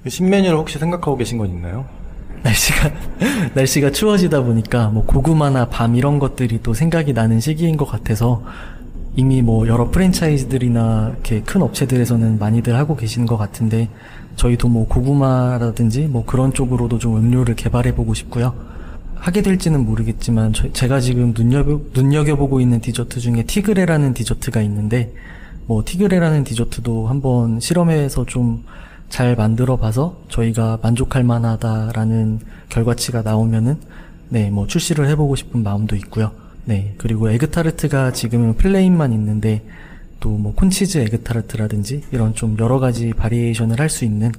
[0.07, 1.85] 신메뉴를 혹시 생각하고 계신 건 있나요?
[2.43, 2.91] 날씨가
[3.55, 8.43] 날씨가 추워지다 보니까 뭐 고구마나 밤 이런 것들이 또 생각이 나는 시기인 것 같아서
[9.15, 13.87] 이미 뭐 여러 프랜차이즈들이나 이렇게 큰 업체들에서는 많이들 하고 계시는 것 같은데
[14.35, 18.53] 저희도 뭐 고구마라든지 뭐 그런 쪽으로도 좀 음료를 개발해 보고 싶고요.
[19.15, 25.13] 하게 될지는 모르겠지만 저- 제가 지금 눈여겨 눈여겨보고 있는 디저트 중에 티그레라는 디저트가 있는데
[25.67, 28.65] 뭐 티그레라는 디저트도 한번 실험해서 좀
[29.13, 32.39] 잘 만들어 봐서 저희가 만족할 만하다라는
[32.69, 33.77] 결과치가 나오면은
[34.29, 36.31] 네, 뭐 출시를 해보고 싶은 마음도 있고요.
[36.65, 39.61] 네, 그리고 에그타르트가 지금은 플레인만 있는데
[40.19, 44.31] 또 뭐 콘치즈 에그타르트라든지 이런 좀 여러 가지 바리에이션을 할 수 있는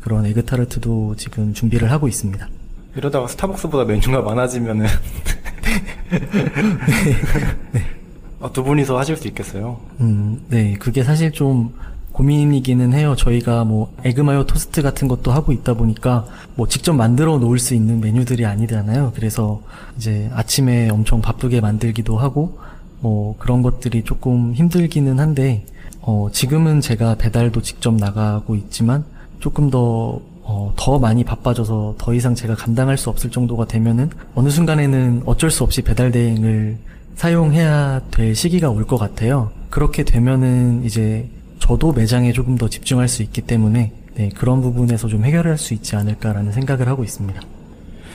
[0.00, 2.48] 그런 에그타르트도 지금 준비를 하고 있습니다.
[2.96, 4.86] 이러다가 스타벅스보다 메뉴가 많아지면은
[8.40, 9.78] 아, 두 분이서 하실 수 있겠어요?
[10.00, 11.74] 음, 네, 그게 사실 좀
[12.12, 13.14] 고민이기는 해요.
[13.16, 18.00] 저희가 뭐 에그마요 토스트 같은 것도 하고 있다 보니까 뭐 직접 만들어 놓을 수 있는
[18.00, 19.12] 메뉴들이 아니잖아요.
[19.14, 19.62] 그래서
[19.96, 22.58] 이제 아침에 엄청 바쁘게 만들기도 하고
[23.00, 25.64] 뭐 그런 것들이 조금 힘들기는 한데
[26.00, 29.04] 어, 지금은 제가 배달도 직접 나가고 있지만
[29.40, 34.48] 조금 더 어, 더 많이 바빠져서 더 이상 제가 감당할 수 없을 정도가 되면은 어느
[34.50, 36.76] 순간에는 어쩔 수 없이 배달 대행을
[37.14, 39.50] 사용해야 될 시기가 올 것 같아요.
[39.70, 41.28] 그렇게 되면은 이제
[41.62, 45.94] 저도 매장에 조금 더 집중할 수 있기 때문에 네, 그런 부분에서 좀 해결할 수 있지
[45.94, 47.40] 않을까라는 생각을 하고 있습니다.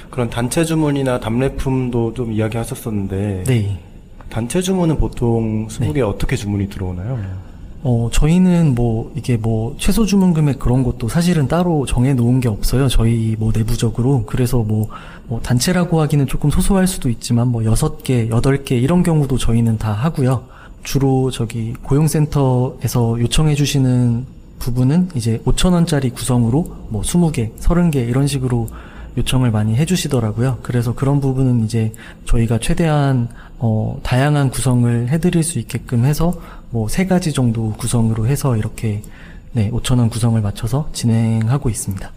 [0.09, 3.79] 그런 단체 주문이나 답례품도 좀 이야기하셨었는데 네.
[4.29, 7.17] 단체 주문은 보통 수국에 어떻게 주문이 들어오나요?
[7.83, 12.49] 어, 저희는 뭐, 이게 뭐, 최소 주문 금액 그런 것도 사실은 따로 정해 놓은 게
[12.49, 12.89] 없어요.
[12.89, 14.25] 저희 뭐, 내부적으로.
[14.25, 14.89] 그래서 뭐,
[15.27, 19.77] 뭐, 단체라고 하기는 조금 소소할 수도 있지만, 뭐, 여섯 개, 여덟 개, 이런 경우도 저희는
[19.77, 20.56] 다 하고요.
[20.87, 24.25] 주로 저기, 고용센터에서 요청해 주시는
[24.59, 28.69] 부분은 이제 5천원짜리 구성으로 뭐, 20개, 30개, 이런 식으로
[29.17, 30.59] 요청을 많이 해주시더라고요.
[30.61, 31.91] 그래서 그런 부분은 이제
[32.23, 33.27] 저희가 최대한
[33.59, 39.01] 어, 다양한 구성을 해드릴 수 있게끔 해서 뭐 세 가지 정도 구성으로 해서 이렇게
[39.51, 42.09] 네 5천 원 구성을 맞춰서 진행하고 있습니다.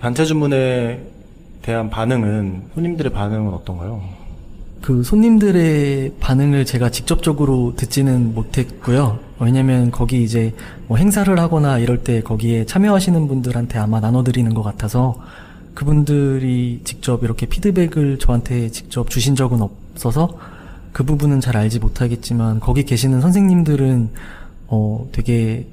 [0.00, 1.02] 단체 주문에
[1.60, 4.00] 대한 반응은 손님들의 반응은 어떤가요?
[4.80, 9.18] 그 손님들의 반응을 제가 직접적으로 듣지는 못했고요.
[9.40, 10.54] 왜냐면 거기 이제
[10.86, 15.16] 뭐 행사를 하거나 이럴 때 거기에 참여하시는 분들한테 아마 나눠드리는 것 같아서
[15.74, 20.36] 그분들이 직접 이렇게 피드백을 저한테 직접 주신 적은 없어서
[20.92, 24.10] 그 부분은 잘 알지 못하겠지만 거기 계시는 선생님들은
[24.68, 25.66] 어 되게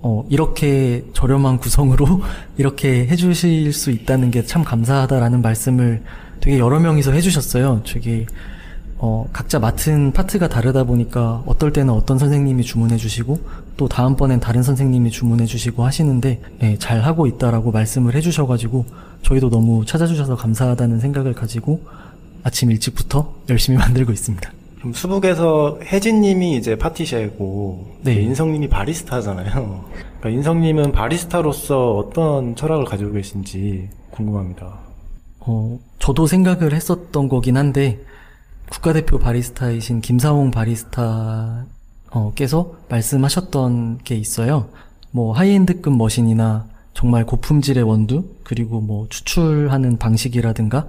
[0.00, 2.22] 어 이렇게 저렴한 구성으로
[2.56, 6.02] 이렇게 해주실 수 있다는 게 참 감사하다라는 말씀을
[6.42, 7.82] 되게 여러 명이서 해주셨어요.
[7.84, 8.26] 저기
[8.98, 13.38] 어, 각자 맡은 파트가 다르다 보니까 어떨 때는 어떤 선생님이 주문해 주시고
[13.76, 18.84] 또 다음번엔 다른 선생님이 주문해 주시고 하시는데 예, 잘 하고 있다라고 말씀을 해 주셔가지고
[19.22, 21.80] 저희도 너무 찾아주셔서 감사하다는 생각을 가지고
[22.42, 24.52] 아침 일찍부터 열심히 만들고 있습니다.
[24.78, 28.14] 그럼 수북에서 혜진님이 이제 파티셰고 네.
[28.14, 29.84] 인성님이 바리스타잖아요.
[30.18, 34.81] 그러니까 인성님은 바리스타로서 어떤 철학을 가지고 계신지 궁금합니다.
[35.44, 38.00] 어, 저도 생각을 했었던 거긴 한데
[38.70, 41.66] 국가대표 바리스타이신 김사홍 바리스타께서
[42.88, 44.68] 말씀하셨던 게 있어요.
[45.10, 50.88] 뭐 하이엔드급 머신이나 정말 고품질의 원두 그리고 뭐 추출하는 방식이라든가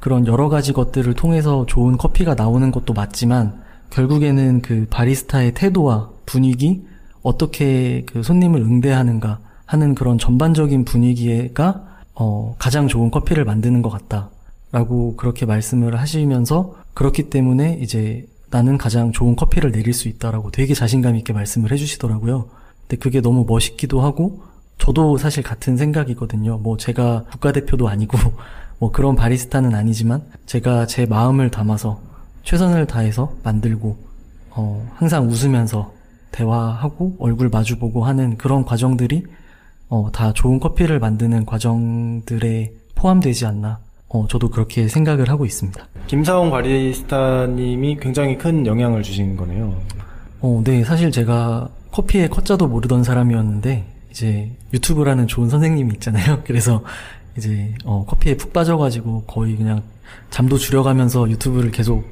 [0.00, 6.86] 그런 여러 가지 것들을 통해서 좋은 커피가 나오는 것도 맞지만 결국에는 그 바리스타의 태도와 분위기
[7.22, 14.30] 어떻게 그 손님을 응대하는가 하는 그런 전반적인 분위기가 어, 가장 좋은 커피를 만드는 것 같다.
[14.72, 20.74] 라고 그렇게 말씀을 하시면서 그렇기 때문에 이제 나는 가장 좋은 커피를 내릴 수 있다라고 되게
[20.74, 22.48] 자신감 있게 말씀을 해주시더라고요.
[22.82, 24.42] 근데 그게 너무 멋있기도 하고
[24.78, 26.58] 저도 사실 같은 생각이거든요.
[26.58, 28.18] 뭐 제가 국가대표도 아니고
[28.78, 32.00] 뭐 그런 바리스타는 아니지만 제가 제 마음을 담아서
[32.42, 33.96] 최선을 다해서 만들고
[34.50, 35.92] 어, 항상 웃으면서
[36.32, 39.24] 대화하고 얼굴 마주보고 하는 그런 과정들이
[39.94, 43.78] 어, 다 좋은 커피를 만드는 과정들에 포함되지 않나.
[44.08, 45.86] 어, 저도 그렇게 생각을 하고 있습니다.
[46.08, 49.72] 김사홍 바리스타님이 굉장히 큰 영향을 주신 거네요.
[50.40, 56.42] 어, 네, 사실 제가 커피의 컷자도 모르던 사람이었는데, 이제 유튜브라는 좋은 선생님이 있잖아요.
[56.44, 56.82] 그래서
[57.38, 59.82] 이제 어, 커피에 푹 빠져가지고 거의 그냥
[60.30, 62.04] 잠도 줄여가면서 유튜브를 계속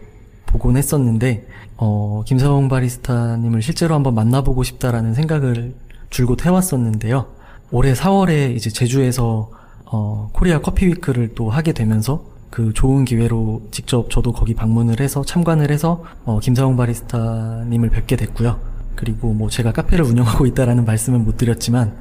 [0.46, 5.74] 보곤 했었는데 어, 김사홍 바리스타님을 실제로 한번 만나보고 싶다라는 생각을
[6.10, 7.41] 줄곧 해왔었는데요.
[7.72, 9.50] 올해 4월에 이제 제주에서
[9.86, 15.24] 어, 코리아 커피 위크를 또 하게 되면서 그 좋은 기회로 직접 저도 거기 방문을 해서
[15.24, 18.60] 참관을 해서 어, 김사홍 바리스타님을 뵙게 됐고요.
[18.94, 21.96] 그리고 뭐 제가 카페를 운영하고 있다라는 말씀은 못 드렸지만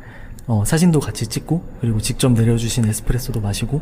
[0.45, 3.81] 어, 사진도 같이 찍고 그리고 직접 내려주신 에스프레소도 마시고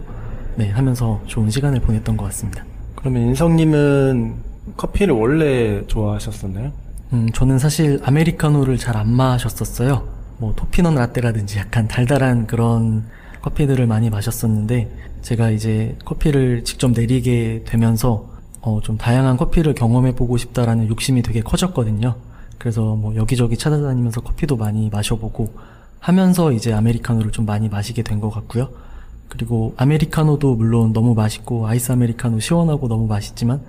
[0.58, 2.66] 네 하면서 좋은 시간을 보냈던 것 같습니다.
[2.96, 4.36] 그러면 인성님은
[4.78, 6.72] 커피를 원래 좋아하셨었나요?
[7.14, 10.19] 음, 저는 사실 아메리카노를 잘 안 마셨었어요.
[10.40, 13.04] 뭐 토피넛 라떼라든지 약간 달달한 그런
[13.42, 14.90] 커피들을 많이 마셨었는데
[15.22, 18.28] 제가 이제 커피를 직접 내리게 되면서
[18.62, 22.16] 어, 좀 다양한 커피를 경험해 보고 싶다라는 욕심이 되게 커졌거든요.
[22.58, 25.54] 그래서 뭐 여기저기 찾아다니면서 커피도 많이 마셔보고
[26.00, 28.70] 하면서 이제 아메리카노를 좀 많이 마시게 된 것 같고요.
[29.30, 33.62] 그리고 아메리카노도 물론 너무 맛있고 아이스 아메리카노 시원하고 너무 맛있지만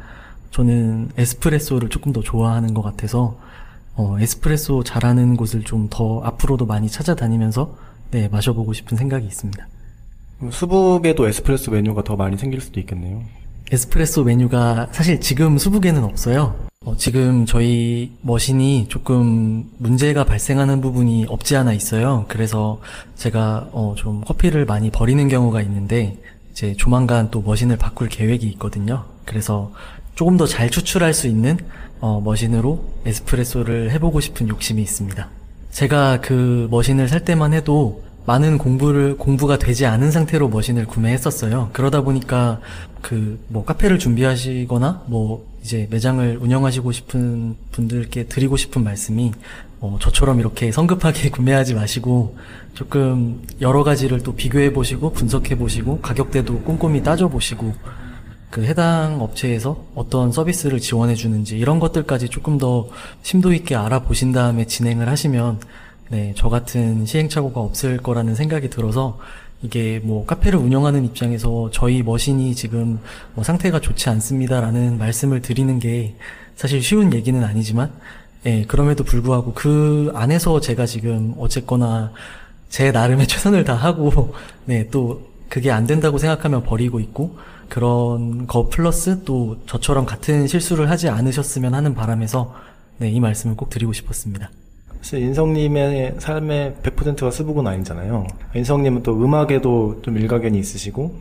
[0.50, 3.36] 저는 에스프레소를 조금 더 좋아하는 것 같아서
[4.00, 7.74] 어, 에스프레소 잘하는 곳을 좀 더 앞으로도 많이 찾아다니면서
[8.12, 9.66] 네 마셔보고 싶은 생각이 있습니다.
[10.50, 13.22] 수북에도 에스프레소 메뉴가 더 많이 생길 수도 있겠네요.
[13.72, 16.54] 에스프레소 메뉴가 사실 지금 수북에는 없어요.
[16.84, 22.24] 어, 지금 저희 머신이 조금 문제가 발생하는 부분이 없지 않아 있어요.
[22.28, 22.80] 그래서
[23.16, 26.16] 제가 어, 좀 커피를 많이 버리는 경우가 있는데
[26.52, 29.04] 이제 조만간 또 머신을 바꿀 계획이 있거든요.
[29.24, 29.72] 그래서
[30.14, 31.58] 조금 더 잘 추출할 수 있는
[32.00, 35.28] 어, 머신으로 에스프레소를 해보고 싶은 욕심이 있습니다.
[35.70, 41.70] 제가 그 머신을 살 때만 해도 많은 공부를 공부가 되지 않은 상태로 머신을 구매했었어요.
[41.72, 42.60] 그러다 보니까
[43.02, 49.32] 그 뭐 카페를 준비하시거나 뭐 이제 매장을 운영하시고 싶은 분들께 드리고 싶은 말씀이
[49.80, 52.36] 어, 저처럼 이렇게 성급하게 구매하지 마시고
[52.74, 57.74] 조금 여러 가지를 또 비교해 보시고 분석해 보시고 가격대도 꼼꼼히 따져 보시고
[58.50, 62.88] 그 해당 업체에서 어떤 서비스를 지원해 주는지 이런 것들까지 조금 더
[63.22, 65.60] 심도 있게 알아보신 다음에 진행을 하시면
[66.10, 69.18] 네, 저 같은 시행착오가 없을 거라는 생각이 들어서
[69.62, 72.98] 이게 뭐 카페를 운영하는 입장에서 저희 머신이 지금
[73.34, 76.16] 뭐 상태가 좋지 않습니다라는 말씀을 드리는 게
[76.56, 77.92] 사실 쉬운 얘기는 아니지만
[78.46, 82.10] 예, 그럼에도 불구하고 그 안에서 제가 지금 어쨌거나
[82.70, 84.34] 제 나름의 최선을 다하고
[84.64, 87.36] 네, 또 그게 안 된다고 생각하면 버리고 있고
[87.70, 92.52] 그런 거 플러스 또 저처럼 같은 실수를 하지 않으셨으면 하는 바람에서
[92.98, 94.50] 네, 이 말씀을 꼭 드리고 싶었습니다.
[95.00, 98.26] 사실 인성님의 삶의 100%가 수북은 아니잖아요.
[98.54, 101.14] 인성님은 또 음악에도 좀 일가견이 있으시고,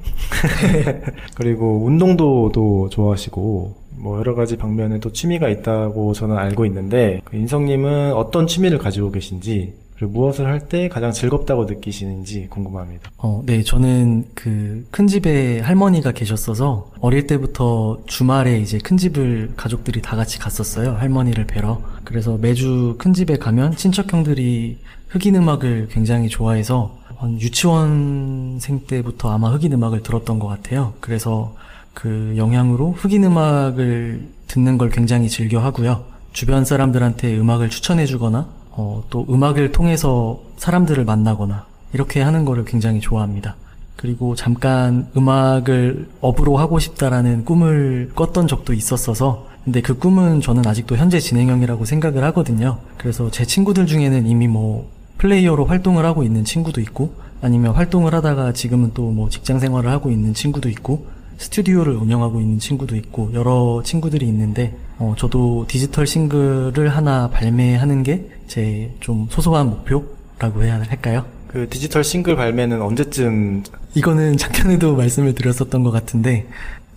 [1.36, 7.38] 그리고 운동도 또 좋아하시고, 뭐 여러 가지 방면에 또 취미가 있다고 저는 알고 있는데, 그
[7.38, 13.12] 인성님은 어떤 취미를 가지고 계신지, 그리고 무엇을 할 때 가장 즐겁다고 느끼시는지 궁금합니다.
[13.18, 20.02] 어, 네, 저는 그 큰 집에 할머니가 계셨어서 어릴 때부터 주말에 이제 큰 집을 가족들이
[20.02, 20.94] 다 같이 갔었어요.
[20.94, 21.82] 할머니를 뵈러.
[22.06, 24.78] 그래서 매주 큰 집에 가면 친척 형들이
[25.10, 30.94] 흑인 음악을 굉장히 좋아해서 한 유치원생 때부터 아마 흑인 음악을 들었던 것 같아요.
[31.02, 31.56] 그래서
[31.94, 36.06] 그 영향으로 흑인 음악을 듣는 걸 굉장히 즐겨 하고요.
[36.32, 38.48] 주변 사람들한테 음악을 추천해 주거나
[38.80, 43.56] 어, 또 음악을 통해서 사람들을 만나거나 이렇게 하는 거를 굉장히 좋아합니다.
[43.98, 50.96] 그리고 잠깐 음악을 업으로 하고 싶다라는 꿈을 꿨던 적도 있었어서 근데 그 꿈은 저는 아직도
[50.96, 52.78] 현재 진행형이라고 생각을 하거든요.
[52.98, 58.54] 그래서 제 친구들 중에는 이미 뭐 플레이어로 활동을 하고 있는 친구도 있고 아니면 활동을 하다가
[58.54, 61.06] 지금은 또 뭐 직장 생활을 하고 있는 친구도 있고
[61.38, 68.30] 스튜디오를 운영하고 있는 친구도 있고 여러 친구들이 있는데 어, 저도 디지털 싱글을 하나 발매하는 게
[68.48, 71.24] 제 좀 소소한 목표라고 해야 할까요?
[71.48, 73.64] 그 디지털 싱글 발매는 언제쯤
[73.96, 76.48] 이거는 작년에도 말씀을 드렸었던 것 같은데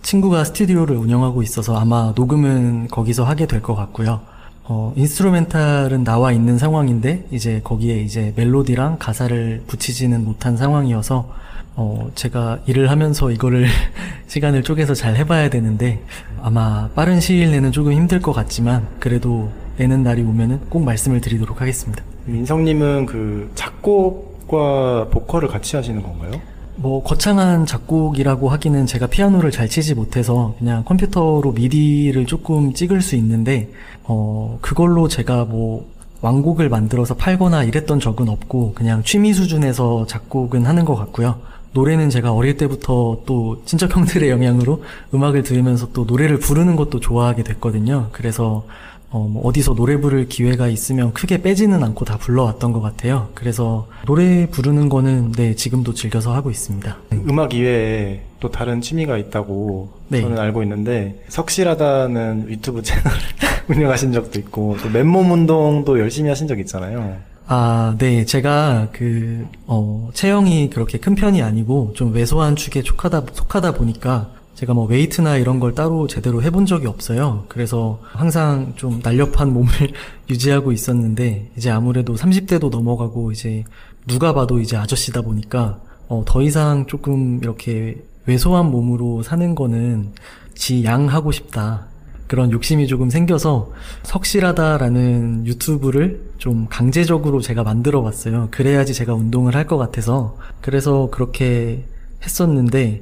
[0.01, 4.21] 친구가 스튜디오를 운영하고 있어서 아마 녹음은 거기서 하게 될 것 같고요.
[4.65, 11.29] 어, instrumental은 나와 있는 상황인데 이제 거기에 이제 멜로디랑 가사를 붙이지는 못한 상황이어서
[11.75, 13.67] 어, 제가 일을 하면서 이거를
[14.27, 16.01] 시간을 쪼개서 잘 해봐야 되는데
[16.41, 21.61] 아마 빠른 시일 내는 조금 힘들 것 같지만 그래도 내는 날이 오면은 꼭 말씀을 드리도록
[21.61, 22.03] 하겠습니다.
[22.27, 26.39] 인성님은 그 작곡과 보컬을 같이 하시는 건가요?
[26.75, 33.15] 뭐 거창한 작곡이라고 하기는 제가 피아노를 잘 치지 못해서 그냥 컴퓨터로 미디를 조금 찍을 수
[33.15, 33.69] 있는데
[34.03, 35.87] 어 그걸로 제가 뭐
[36.21, 41.39] 왕곡을 만들어서 팔거나 이랬던 적은 없고 그냥 취미 수준에서 작곡은 하는 것 같고요.
[41.73, 47.43] 노래는 제가 어릴 때부터 또 친척 형들의 영향으로 음악을 들으면서 또 노래를 부르는 것도 좋아하게
[47.43, 48.09] 됐거든요.
[48.11, 48.65] 그래서
[49.09, 53.29] 어, 뭐 어디서 노래 부를 기회가 있으면 크게 빼지는 않고 다 불러왔던 것 같아요.
[53.35, 56.97] 그래서 노래 부르는 거는 네, 지금도 즐겨서 하고 있습니다.
[57.29, 60.21] 음악 이외에 또 다른 취미가 있다고 네.
[60.21, 63.13] 저는 알고 있는데 석실하다는 유튜브 채널
[63.69, 67.15] 운영하신 적도 있고 또 맨몸 운동도 열심히 하신 적 있잖아요.
[67.45, 68.25] 아, 네.
[68.25, 74.73] 제가 그, 어, 체형이 그렇게 큰 편이 아니고 좀 왜소한 축에 속하다, 속하다 보니까 제가
[74.73, 77.45] 뭐 웨이트나 이런 걸 따로 제대로 해본 적이 없어요.
[77.49, 79.71] 그래서 항상 좀 날렵한 몸을
[80.29, 83.63] 유지하고 있었는데 이제 아무래도 30대도 넘어가고 이제
[84.07, 90.13] 누가 봐도 이제 아저씨다 보니까 어, 더 이상 조금 이렇게 왜소한 몸으로 사는 거는
[90.55, 91.87] 지양하고 싶다.
[92.27, 93.71] 그런 욕심이 조금 생겨서
[94.03, 98.47] 석실하다라는 유튜브를 좀 강제적으로 제가 만들어 봤어요.
[98.51, 100.37] 그래야지 제가 운동을 할 것 같아서.
[100.61, 101.85] 그래서 그렇게
[102.23, 103.01] 했었는데,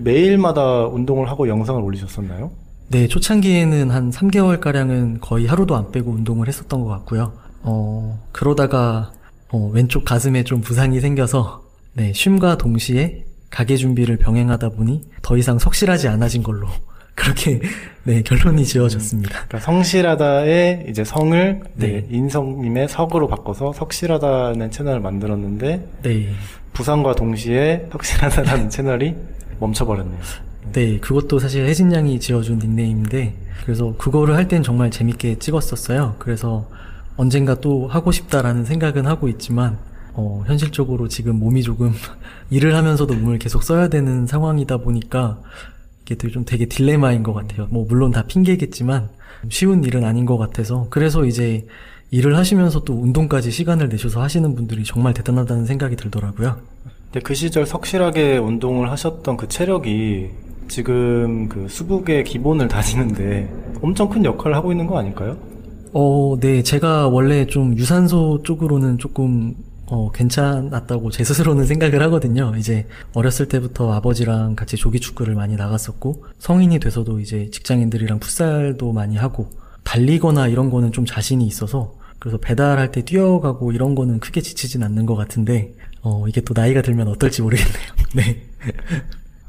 [0.00, 2.50] 매일마다 운동을 하고 영상을 올리셨었나요?
[2.88, 7.32] 네, 초창기에는 한 3개월 가량은 거의 하루도 안 빼고 운동을 했었던 것 같고요.
[7.62, 9.12] 어, 그러다가,
[9.50, 11.62] 어, 왼쪽 가슴에 좀 부상이 생겨서,
[11.94, 16.66] 네, 쉼과 동시에 가게 준비를 병행하다 보니 더 이상 석실하지 않아진 걸로.
[17.14, 17.60] 그렇게,
[18.04, 19.30] 네, 결론이 지어졌습니다.
[19.30, 21.86] 그러니까 성실하다의 이제 성을 네.
[21.86, 26.28] 네, 인성님의 석으로 바꿔서 석실하다는 채널을 만들었는데 네.
[26.72, 29.14] 부상과 동시에 석실하다라는 채널이
[29.60, 30.18] 멈춰버렸네요.
[30.72, 33.34] 네, 그것도 사실 혜진 양이 지어준 닉네임인데,
[33.64, 36.16] 그래서 그거를 할 땐 정말 재밌게 찍었었어요.
[36.18, 36.68] 그래서
[37.16, 39.78] 언젠가 또 하고 싶다라는 생각은 하고 있지만,
[40.14, 41.92] 어, 현실적으로 지금 몸이 조금
[42.50, 45.38] 일을 하면서도 몸을 계속 써야 되는 상황이다 보니까,
[46.04, 47.66] 이게 되게 좀 되게 딜레마인 것 같아요.
[47.70, 49.08] 뭐, 물론 다 핑계겠지만,
[49.48, 51.66] 쉬운 일은 아닌 것 같아서, 그래서 이제
[52.10, 56.56] 일을 하시면서 또 운동까지 시간을 내셔서 하시는 분들이 정말 대단하다는 생각이 들더라고요.
[57.06, 60.30] 근데 그 시절 석실하게 운동을 하셨던 그 체력이
[60.68, 63.50] 지금 그 수북의 기본을 다지는데
[63.82, 65.36] 엄청 큰 역할을 하고 있는 거 아닐까요?
[65.92, 66.62] 어, 네.
[66.62, 69.54] 제가 원래 좀 유산소 쪽으로는 조금,
[69.86, 72.54] 어, 괜찮았다고 제 스스로는 생각을 하거든요.
[72.56, 79.16] 이제 어렸을 때부터 아버지랑 같이 조기 축구를 많이 나갔었고, 성인이 돼서도 이제 직장인들이랑 풋살도 많이
[79.16, 79.50] 하고,
[79.84, 85.04] 달리거나 이런 거는 좀 자신이 있어서, 그래서 배달할 때 뛰어가고 이런 거는 크게 지치진 않는
[85.04, 87.92] 것 같은데, 어, 이게 또 나이가 들면 어떨지 모르겠네요.
[88.14, 88.42] 네.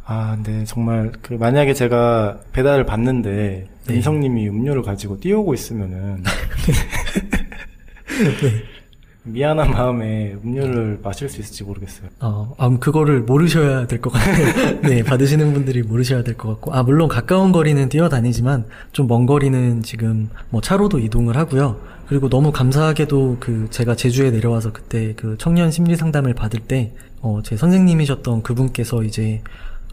[0.06, 3.96] 아, 근데 정말 그 만약에 제가 배달을 받는데 네.
[3.96, 6.24] 인성님이 음료를 가지고 뛰어오고 있으면은
[9.28, 12.10] 미안한 마음에 음료를 마실 수 있을지 모르겠어요.
[12.20, 14.82] 어, 아, 그거를 모르셔야 될 것 같아요.
[14.82, 16.74] 네, 받으시는 분들이 모르셔야 될 것 같고.
[16.74, 21.80] 아, 물론 가까운 거리는 뛰어다니지만, 좀 먼 거리는 지금, 뭐, 차로도 이동을 하고요.
[22.08, 27.40] 그리고 너무 감사하게도 그, 제가 제주에 내려와서 그때 그 청년 심리 상담을 받을 때, 어,
[27.44, 29.42] 제 선생님이셨던 그분께서 이제,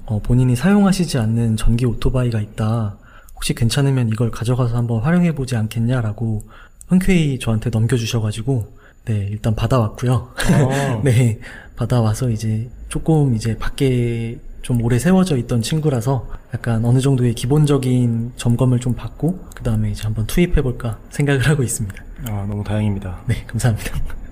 [0.05, 2.99] 어, 본인이 사용하시지 않는 전기 오토바이가 있다.
[3.35, 6.43] 혹시 괜찮으면 이걸 가져가서 한번 활용해보지 않겠냐라고
[6.89, 10.13] 흔쾌히 저한테 넘겨주셔가지고, 네, 일단 받아왔고요.
[10.13, 11.01] 어.
[11.05, 11.39] 네,
[11.77, 18.79] 받아와서 이제 조금 이제 밖에 좀 오래 세워져 있던 친구라서 약간 어느 정도의 기본적인 점검을
[18.79, 22.03] 좀 받고 그 다음에 이제 한번 투입해볼까 생각을 하고 있습니다.
[22.29, 23.23] 아, 너무 다행입니다.
[23.27, 23.91] 네, 감사합니다.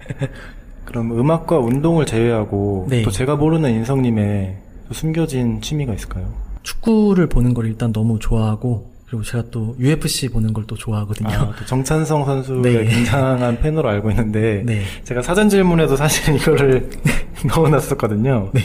[0.84, 3.02] 그럼 음악과 운동을 제외하고 네.
[3.02, 4.56] 또 제가 모르는 인성님의
[4.88, 6.32] 또 숨겨진 취미가 있을까요?
[6.62, 11.28] 축구를 보는 걸 일단 너무 좋아하고 그리고 제가 또 UFC 보는 걸 또 좋아하거든요.
[11.30, 12.84] 아, 또 정찬성 선수의 네.
[12.84, 14.82] 굉장한 팬으로 알고 있는데 네.
[15.02, 16.88] 제가 사전 질문에도 사실 이거를
[17.56, 18.50] 넣어놨었거든요.
[18.52, 18.60] 네.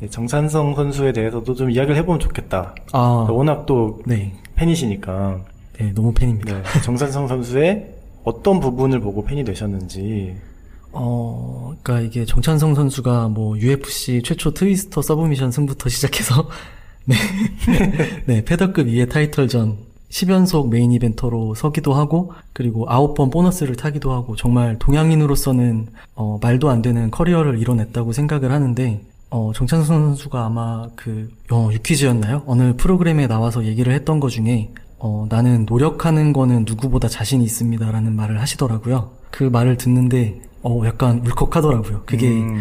[0.00, 2.74] 네, 정찬성 선수에 대해서도 좀 이야기를 해보면 좋겠다.
[2.92, 4.34] 아, 워낙 또 네.
[4.56, 5.40] 팬이시니까
[5.78, 6.62] 네, 너무 팬입니다.
[6.62, 10.36] 네, 정찬성 선수의 어떤 부분을 보고 팬이 되셨는지
[10.92, 16.46] 어, 그니까 이게 정찬성 선수가 뭐 UFC 최초 트위스터 서브미션 승부터 시작해서
[17.08, 19.76] 네, 네 패더급 2의 타이틀전
[20.10, 26.82] 10연속 메인 이벤터로 서기도 하고 그리고 9번 보너스를 타기도 하고 정말 동양인으로서는 어, 말도 안
[26.82, 32.44] 되는 커리어를 이뤄냈다고 생각을 하는데 어, 정찬성 선수가 아마 그 어, 유퀴즈였나요?
[32.46, 38.40] 어느 프로그램에 나와서 얘기를 했던 것 중에 어, 나는 노력하는 거는 누구보다 자신이 있습니다라는 말을
[38.40, 39.10] 하시더라고요.
[39.30, 42.02] 그 말을 듣는데 어, 약간 울컥하더라고요.
[42.06, 42.60] 그게 음,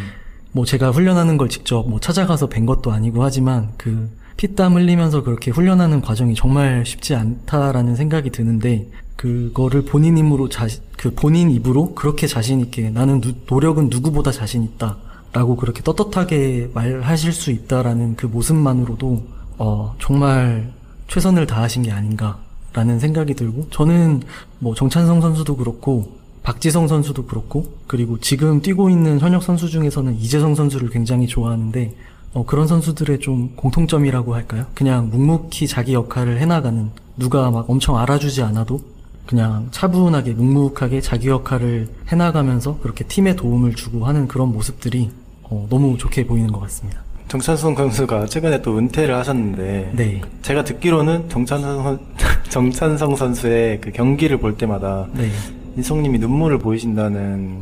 [0.52, 5.52] 뭐 제가 훈련하는 걸 직접 뭐 찾아가서 뵌 것도 아니고 하지만 그 피땀 흘리면서 그렇게
[5.52, 12.28] 훈련하는 과정이 정말 쉽지 않다라는 생각이 드는데 그거를 본인 힘으로 자, 그 본인 입으로 그렇게
[12.28, 19.24] 자신 있게 나는 누- 노력은 누구보다 자신 있다라고 그렇게 떳떳하게 말하실 수 있다라는 그 모습만으로도
[19.58, 20.72] 어 정말
[21.08, 24.22] 최선을 다하신 게 아닌가라는 생각이 들고 저는
[24.60, 30.54] 뭐 정찬성 선수도 그렇고 박지성 선수도 그렇고 그리고 지금 뛰고 있는 현역 선수 중에서는 이재성
[30.54, 31.96] 선수를 굉장히 좋아하는데
[32.38, 34.68] 어, 그런 선수들의 좀 공통점이라고 할까요?
[34.76, 38.80] 그냥 묵묵히 자기 역할을 해나가는 누가 막 엄청 알아주지 않아도
[39.26, 45.10] 그냥 차분하게 묵묵하게 자기 역할을 해나가면서 그렇게 팀에 도움을 주고 하는 그런 모습들이
[45.42, 47.02] 어, 너무 좋게 보이는 것 같습니다.
[47.28, 50.22] 정찬성 선수가 최근에 또 은퇴를 하셨는데 네.
[50.44, 52.00] 제가 듣기로는 정찬성, 선-
[52.50, 55.32] 정찬성 선수의 그 경기를 볼 때마다 네.
[55.76, 57.62] 인성님이 눈물을 보이신다는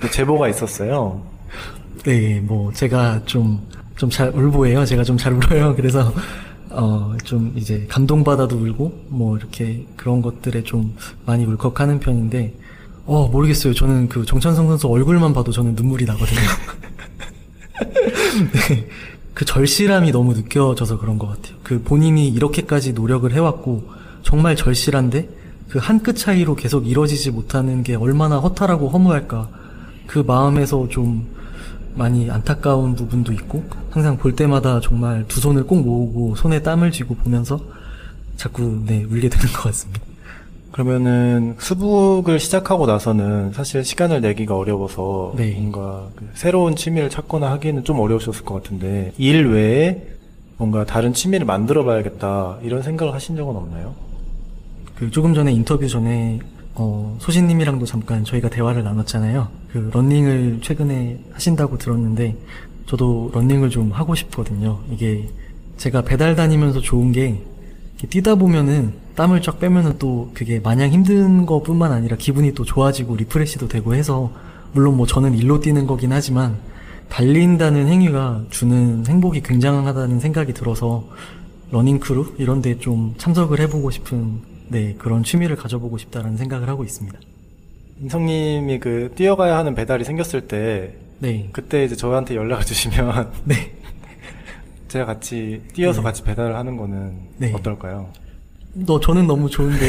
[0.00, 1.22] 그 제보가 있었어요.
[2.04, 3.60] 네, 뭐 제가 좀
[4.00, 4.84] 좀 잘 울보예요.
[4.86, 5.74] 제가 좀 잘 울어요.
[5.76, 6.12] 그래서
[6.70, 10.94] 어 좀 이제 감동받아도 울고 뭐 이렇게 그런 것들에 좀
[11.26, 12.54] 많이 울컥하는 편인데
[13.06, 13.74] 어 모르겠어요.
[13.74, 16.40] 저는 그 정찬성 선수 얼굴만 봐도 저는 눈물이 나거든요.
[18.52, 18.86] 네.
[19.34, 21.56] 그 절실함이 너무 느껴져서 그런 것 같아요.
[21.62, 23.88] 그 본인이 이렇게까지 노력을 해왔고
[24.22, 25.28] 정말 절실한데
[25.68, 29.48] 그 한 끗 차이로 계속 이뤄지지 못하는 게 얼마나 허탈하고 허무할까.
[30.06, 31.26] 그 마음에서 좀
[31.94, 37.16] 많이 안타까운 부분도 있고 항상 볼 때마다 정말 두 손을 꼭 모으고 손에 땀을 쥐고
[37.16, 37.60] 보면서
[38.36, 40.00] 자꾸 네 울게 되는 것 같습니다.
[40.72, 45.52] 그러면은 수북을 시작하고 나서는 사실 시간을 내기가 어려워서 네.
[45.54, 50.06] 뭔가 그 새로운 취미를 찾거나 하기에는 좀 어려우셨을 것 같은데 일 외에
[50.56, 53.94] 뭔가 다른 취미를 만들어 봐야겠다 이런 생각을 하신 적은 없나요?
[54.94, 56.38] 그 조금 전에 인터뷰 전에
[56.74, 59.48] 어, 소신님이랑도 잠깐 저희가 대화를 나눴잖아요.
[59.72, 62.36] 그 런닝을 최근에 하신다고 들었는데
[62.86, 64.80] 저도 런닝을 좀 하고 싶거든요.
[64.90, 65.28] 이게
[65.76, 67.42] 제가 배달 다니면서 좋은 게
[68.08, 73.68] 뛰다 보면은 땀을 쫙 빼면은 또 그게 마냥 힘든 것뿐만 아니라 기분이 또 좋아지고 refresh도
[73.68, 74.32] 되고 해서
[74.72, 76.56] 물론 뭐 저는 일로 뛰는 거긴 하지만
[77.10, 81.04] 달린다는 행위가 주는 행복이 굉장하다는 생각이 들어서
[81.72, 84.40] 러닝 크루 이런 데 좀 참석을 해보고 싶은
[84.70, 87.18] 네 그런 취미를 가져보고 싶다라는 생각을 하고 있습니다.
[88.02, 93.72] 인석님이 그 뛰어가야 하는 배달이 생겼을 때 네, 그때 이제 저한테 연락을 주시면 네.
[94.88, 96.04] 제가 같이 뛰어서 네.
[96.04, 97.52] 같이 배달을 하는 거는 네.
[97.52, 98.08] 어떨까요?
[98.72, 99.88] 너 저는 너무 좋은데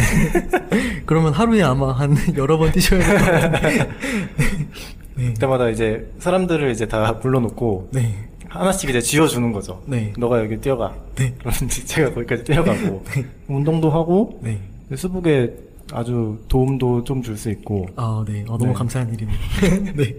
[1.06, 3.90] 그러면 하루에 아마 한 여러 번 뛰셔야 될 것 같은데.
[5.16, 9.84] 네, 그때마다 이제 사람들을 이제 다 불러놓고 네, 하나씩 이제 쥐어주는 거죠.
[9.86, 10.14] 네.
[10.18, 10.96] 너가 여기 뛰어가.
[11.16, 13.04] 네, 이제 제가 거기까지 뛰어가고
[13.48, 14.60] 운동도 하고 네.
[14.96, 15.54] 수북에
[15.94, 18.42] 아주 도움도 좀 줄 수 있고 아, 네.
[18.48, 18.74] 어, 너무 네.
[18.74, 19.38] 감사한 일이네요.
[19.98, 20.16] 네,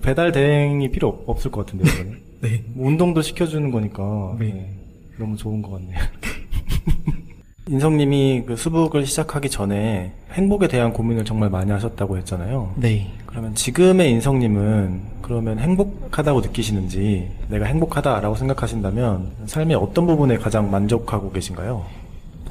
[0.00, 1.92] 배달 대행이 필요 없- 없을 것 같은데요.
[1.94, 2.20] 이거는.
[2.40, 2.62] 네.
[2.74, 4.46] 뭐 운동도 시켜주는 거니까 네.
[4.46, 4.70] 네,
[5.18, 5.98] 너무 좋은 것 같네요.
[7.68, 12.74] 인성님이 그 수북을 시작하기 전에 행복에 대한 고민을 정말 많이 하셨다고 했잖아요.
[12.76, 13.12] 네.
[13.26, 21.84] 그러면 지금의 인성님은 그러면 행복하다고 느끼시는지 내가 행복하다라고 생각하신다면 삶의 어떤 부분에 가장 만족하고 계신가요?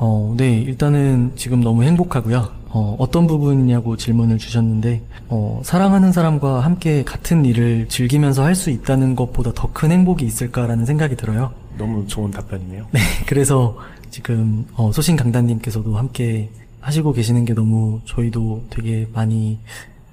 [0.02, 0.60] 어, 네.
[0.62, 2.48] 일단은 지금 너무 행복하고요.
[2.72, 9.16] 어, 어떤 부분이냐고 질문을 주셨는데, 어, 사랑하는 사람과 함께 같은 일을 즐기면서 할 수 있다는
[9.16, 11.52] 것보다 더 큰 행복이 있을까라는 생각이 들어요.
[11.78, 12.86] 너무 좋은 답변이네요.
[12.92, 13.00] 네.
[13.26, 13.78] 그래서
[14.10, 16.50] 지금, 어, 소신 강단님께서도 함께
[16.82, 19.58] 하시고 계시는 게 너무 저희도 되게 많이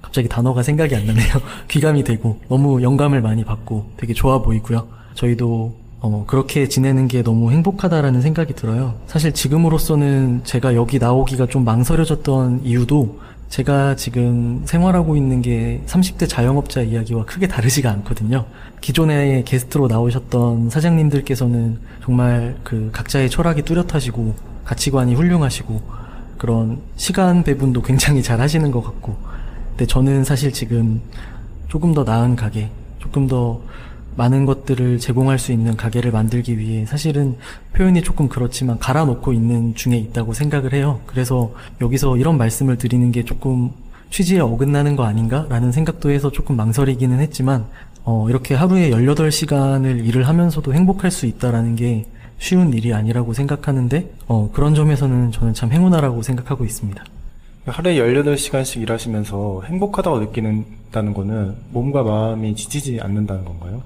[0.01, 1.27] 갑자기 단어가 생각이 안 나네요.
[1.69, 4.85] 귀감이 되고 너무 영감을 많이 받고 되게 좋아 보이고요.
[5.15, 8.95] 저희도 어, 그렇게 지내는 게 너무 행복하다라는 생각이 들어요.
[9.07, 13.19] 사실 지금으로서는 제가 여기 나오기가 좀 망설여졌던 이유도
[13.49, 18.45] 제가 지금 생활하고 있는 게 30대 자영업자 이야기와 크게 다르지가 않거든요.
[18.81, 24.35] 기존에 게스트로 나오셨던 사장님들께서는 정말 그 각자의 철학이 뚜렷하시고
[24.65, 25.81] 가치관이 훌륭하시고
[26.37, 29.15] 그런 시간 배분도 굉장히 잘 하시는 것 같고
[29.69, 31.01] 근데 저는 사실 지금
[31.67, 32.69] 조금 더 나은 가게,
[32.99, 33.61] 조금 더
[34.17, 37.37] 많은 것들을 제공할 수 있는 가게를 만들기 위해 사실은
[37.73, 40.99] 표현이 조금 그렇지만 갈아놓고 있는 중에 있다고 생각을 해요.
[41.05, 43.71] 그래서 여기서 이런 말씀을 드리는 게 조금
[44.09, 47.65] 취지에 어긋나는 거 아닌가라는 생각도 해서 조금 망설이기는 했지만
[48.03, 52.05] 어, 이렇게 하루에 18시간을 일을 하면서도 행복할 수 있다라는 게
[52.39, 57.03] 쉬운 일이 아니라고 생각하는데 어, 그런 점에서는 저는 참 행운아라고 생각하고 있습니다.
[57.65, 63.83] 하루에 18시간씩 일하시면서 행복하다고 느끼는다는 거는 몸과 마음이 지치지 않는다는 건가요?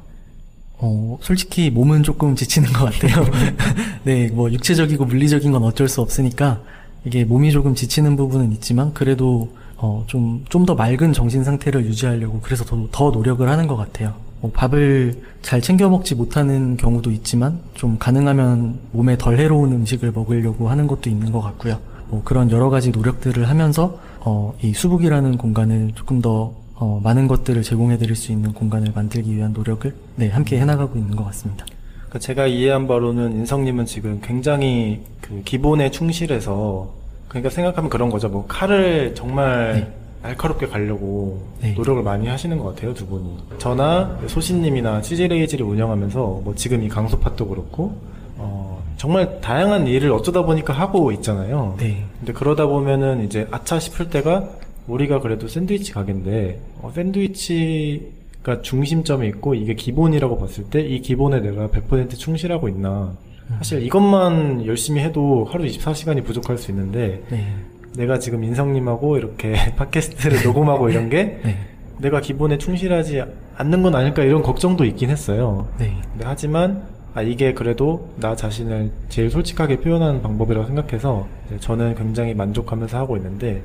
[0.83, 3.25] 어, 솔직히 몸은 조금 지치는 것 같아요.
[4.03, 6.59] 네, 뭐 육체적이고 물리적인 건 어쩔 수 없으니까
[7.05, 12.39] 이게 몸이 조금 지치는 부분은 있지만 그래도 어, 좀, 좀 더 맑은 정신 상태를 유지하려고
[12.41, 14.13] 그래서 더, 더 노력을 하는 것 같아요.
[14.39, 20.69] 뭐 밥을 잘 챙겨 먹지 못하는 경우도 있지만 좀 가능하면 몸에 덜 해로운 음식을 먹으려고
[20.69, 21.79] 하는 것도 있는 것 같고요.
[22.09, 27.61] 뭐 그런 여러 가지 노력들을 하면서 어, 이 수북이라는 공간을 조금 더 어, 많은 것들을
[27.61, 31.63] 제공해 드릴 수 있는 공간을 만들기 위한 노력을 네, 함께 해나가고 있는 것 같습니다.
[31.93, 36.89] 그러니까 제가 이해한 바로는 인성님은 지금 굉장히 그 기본에 충실해서
[37.27, 38.29] 그러니까 생각하면 그런 거죠.
[38.29, 39.93] 뭐 칼을 정말 네.
[40.23, 41.73] 날카롭게 가려고 네.
[41.73, 43.37] 노력을 많이 하시는 것 같아요, 두 분이.
[43.59, 47.95] 저나 소신님이나 치즈레이지를 운영하면서 뭐 지금 이 강소팟도 그렇고
[48.37, 51.75] 어, 정말 다양한 일을 어쩌다 보니까 하고 있잖아요.
[51.77, 52.03] 네.
[52.17, 54.49] 근데 그러다 보면은 이제 아차 싶을 때가
[54.87, 61.67] 우리가 그래도 샌드위치 가게인데 어, 샌드위치가 중심점에 있고 이게 기본이라고 봤을 때 이 기본에 내가
[61.67, 63.13] 100% 충실하고 있나
[63.57, 67.53] 사실 이것만 열심히 해도 하루 24시간이 부족할 수 있는데 네.
[67.97, 71.57] 내가 지금 인성님하고 이렇게 팟캐스트를 녹음하고 이런 게 네.
[71.99, 73.21] 내가 기본에 충실하지
[73.57, 75.67] 않는 건 아닐까 이런 걱정도 있긴 했어요.
[75.77, 75.95] 네.
[76.11, 76.83] 근데 하지만
[77.13, 81.27] 아 이게 그래도 나 자신을 제일 솔직하게 표현하는 방법이라고 생각해서
[81.59, 83.61] 저는 굉장히 만족하면서 하고 있는데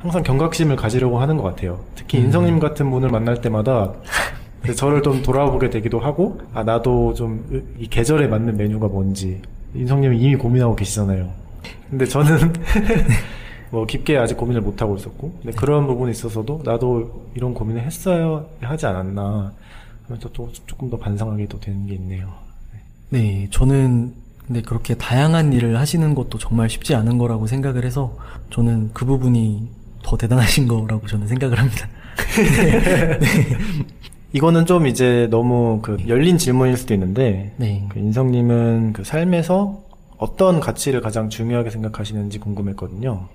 [0.00, 1.80] 항상 경각심을 가지려고 하는 것 같아요.
[1.94, 2.24] 특히 음.
[2.24, 3.92] 인성님 같은 분을 만날 때마다
[4.76, 7.44] 저를 좀 돌아보게 되기도 하고 아 나도 좀
[7.78, 9.40] 이 계절에 맞는 메뉴가 뭔지
[9.74, 11.30] 인성님은 이미 고민하고 계시잖아요.
[11.90, 12.52] 근데 저는
[13.70, 18.44] 뭐 깊게 아직 고민을 못 하고 있었고 근데 그런 부분에 있어서도 나도 이런 고민을 했어야
[18.60, 19.52] 하지 않았나
[20.06, 22.28] 하면서 또 조금 더 반성하게 또 되는 게 있네요.
[23.10, 24.12] 네, 저는
[24.46, 28.16] 근데 그렇게 다양한 일을 하시는 것도 정말 쉽지 않은 거라고 생각을 해서
[28.50, 29.68] 저는 그 부분이
[30.02, 31.88] 더 대단하신 거라고 저는 생각을 합니다.
[34.32, 37.86] 이거는 좀 이제 너무 그 열린 질문일 수도 있는데 네.
[37.88, 39.80] 그 인성님은 그 삶에서
[40.18, 43.26] 어떤 가치를 가장 중요하게 생각하시는지 궁금했거든요.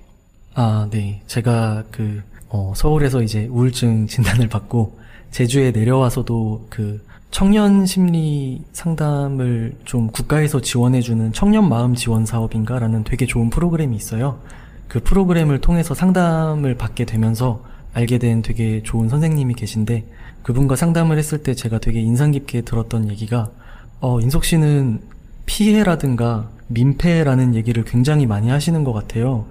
[0.54, 1.22] 아, 네.
[1.28, 4.98] 제가 그, 어, 서울에서 이제 우울증 진단을 받고
[5.32, 13.50] 제주에 내려와서도 그 청년 심리 상담을 좀 국가에서 지원해주는 청년 마음 지원 사업인가라는 되게 좋은
[13.50, 14.40] 프로그램이 있어요.
[14.88, 17.64] 그 프로그램을 통해서 상담을 받게 되면서
[17.94, 20.06] 알게 된 되게 좋은 선생님이 계신데
[20.44, 23.50] 그분과 상담을 했을 때 제가 되게 인상 깊게 들었던 얘기가
[24.02, 25.02] 어, 인석 씨는
[25.46, 29.46] 피해라든가 민폐라는 얘기를 굉장히 많이 하시는 것 같아요.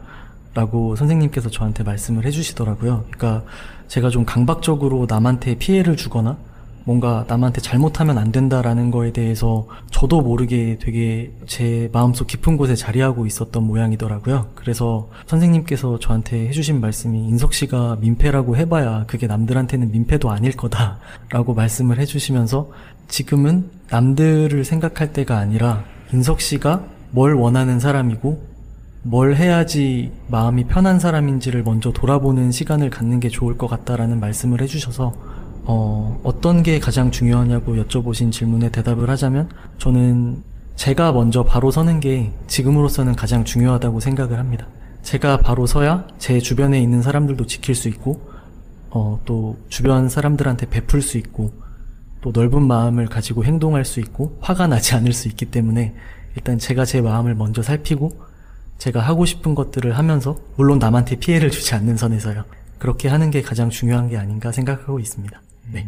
[0.55, 3.07] 라고 선생님께서 저한테 말씀을 해주시더라고요.
[3.11, 3.45] 그러니까
[3.89, 6.37] 제가 좀 강박적으로 남한테 피해를 주거나
[6.85, 13.27] 뭔가 남한테 잘못하면 안 된다라는 거에 대해서 저도 모르게 되게 제 마음속 깊은 곳에 자리하고
[13.27, 14.49] 있었던 모양이더라고요.
[14.55, 21.99] 그래서 선생님께서 저한테 해주신 말씀이 인석 씨가 민폐라고 해봐야 그게 남들한테는 민폐도 아닐 거다라고 말씀을
[21.99, 22.71] 해주시면서
[23.09, 28.55] 지금은 남들을 생각할 때가 아니라 인석 씨가 뭘 원하는 사람이고
[29.07, 35.15] 뭘 해야지 마음이 편한 사람인지를 먼저 돌아보는 시간을 갖는 게 좋을 것 같다라는 말씀을 해주셔서
[35.67, 40.43] 어, 어떤 게 가장 중요하냐고 여쭤보신 질문에 대답을 하자면 저는
[40.77, 44.67] 제가 먼저 바로 서는 게 지금으로서는 가장 중요하다고 생각을 합니다.
[45.03, 48.21] 제가 바로 서야 제 주변에 있는 사람들도 지킬 수 있고
[48.91, 51.53] 어, 또 주변 사람들한테 베풀 수 있고
[52.21, 55.95] 또 넓은 마음을 가지고 행동할 수 있고 화가 나지 않을 수 있기 때문에
[56.37, 58.11] 일단 제가 제 마음을 먼저 살피고
[58.79, 62.45] 제가 하고 싶은 것들을 하면서 물론 남한테 피해를 주지 않는 선에서요.
[62.79, 65.41] 그렇게 하는 게 가장 중요한 게 아닌가 생각하고 있습니다.
[65.73, 65.87] 네.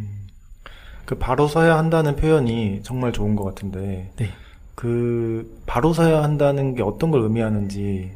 [1.05, 4.29] 그 바로 서야 한다는 표현이 정말 좋은 것 같은데 네.
[4.75, 8.11] 그 바로 서야 한다는 게 어떤 걸 의미하는지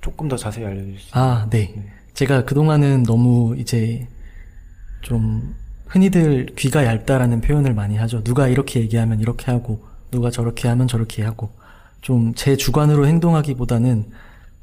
[0.00, 1.32] 조금 더 자세히 알려주실 수 있나요?
[1.44, 1.74] 아, 네.
[2.14, 4.08] 제가 그동안은 너무 이제
[5.02, 5.54] 좀
[5.86, 8.22] 흔히들 귀가 얇다라는 표현을 많이 하죠.
[8.24, 11.50] 누가 이렇게 얘기하면 이렇게 하고, 누가 저렇게 하면 저렇게 하고,
[12.00, 14.10] 좀 제 주관으로 행동하기보다는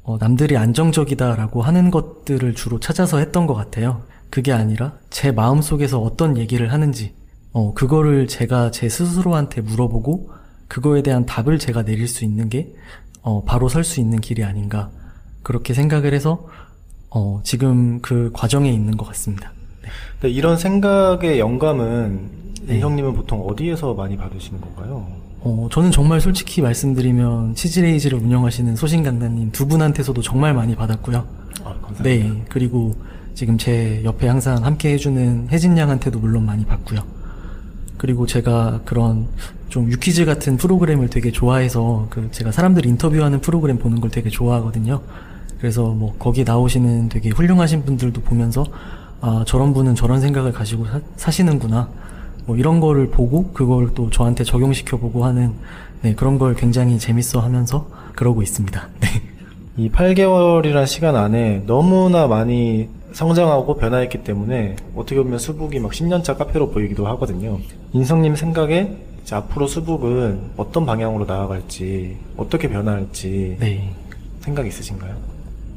[0.02, 4.02] 어, 남들이 안정적이다라고 하는 것들을 주로 찾아서 했던 것 같아요.
[4.30, 7.14] 그게 아니라 제 마음 속에서 어떤 얘기를 하는지,
[7.52, 10.30] 어, 그거를 제가 제 스스로한테 물어보고,
[10.68, 12.72] 그거에 대한 답을 제가 내릴 수 있는 게,
[13.22, 14.90] 어, 바로 설 수 있는 길이 아닌가.
[15.42, 16.46] 그렇게 생각을 해서,
[17.10, 19.52] 어, 지금 그 과정에 있는 것 같습니다.
[20.20, 22.30] 근데 이런 생각의 영감은
[22.62, 22.76] 네.
[22.76, 25.06] 이 형님은 보통 어디에서 많이 받으시는 건가요?
[25.40, 31.26] 어, 저는 정말 솔직히 말씀드리면 치즈레이즈를 운영하시는 소신강단님 두 분한테서도 정말 많이 받았고요.
[31.64, 32.02] 아, 감사합니다.
[32.04, 32.94] 네, 그리고
[33.34, 37.00] 지금 제 옆에 항상 함께 해주는 혜진 양한테도 물론 많이 받고요.
[37.96, 39.26] 그리고 제가 그런
[39.68, 45.00] 좀 유퀴즈 같은 프로그램을 되게 좋아해서 그 제가 사람들 인터뷰하는 프로그램 보는 걸 되게 좋아하거든요.
[45.58, 48.64] 그래서 뭐 거기 나오시는 되게 훌륭하신 분들도 보면서
[49.20, 51.88] 아 저런 분은 저런 생각을 가지고 사, 사시는구나.
[52.46, 55.52] 뭐 이런 거를 보고 그걸 또 저한테 적용시켜 보고 하는
[56.02, 58.88] 네 그런 걸 굉장히 재밌어 하면서 그러고 있습니다.
[59.00, 59.08] 네.
[59.76, 66.70] 이 8개월이란 시간 안에 너무나 많이 성장하고 변화했기 때문에 어떻게 보면 수북이 막 10년차 카페로
[66.70, 67.58] 보이기도 하거든요.
[67.92, 68.96] 인성님 생각에
[69.32, 73.94] 앞으로 수북은 어떤 방향으로 나아갈지, 어떻게 변화할지 네.
[74.40, 75.29] 생각 있으신가요?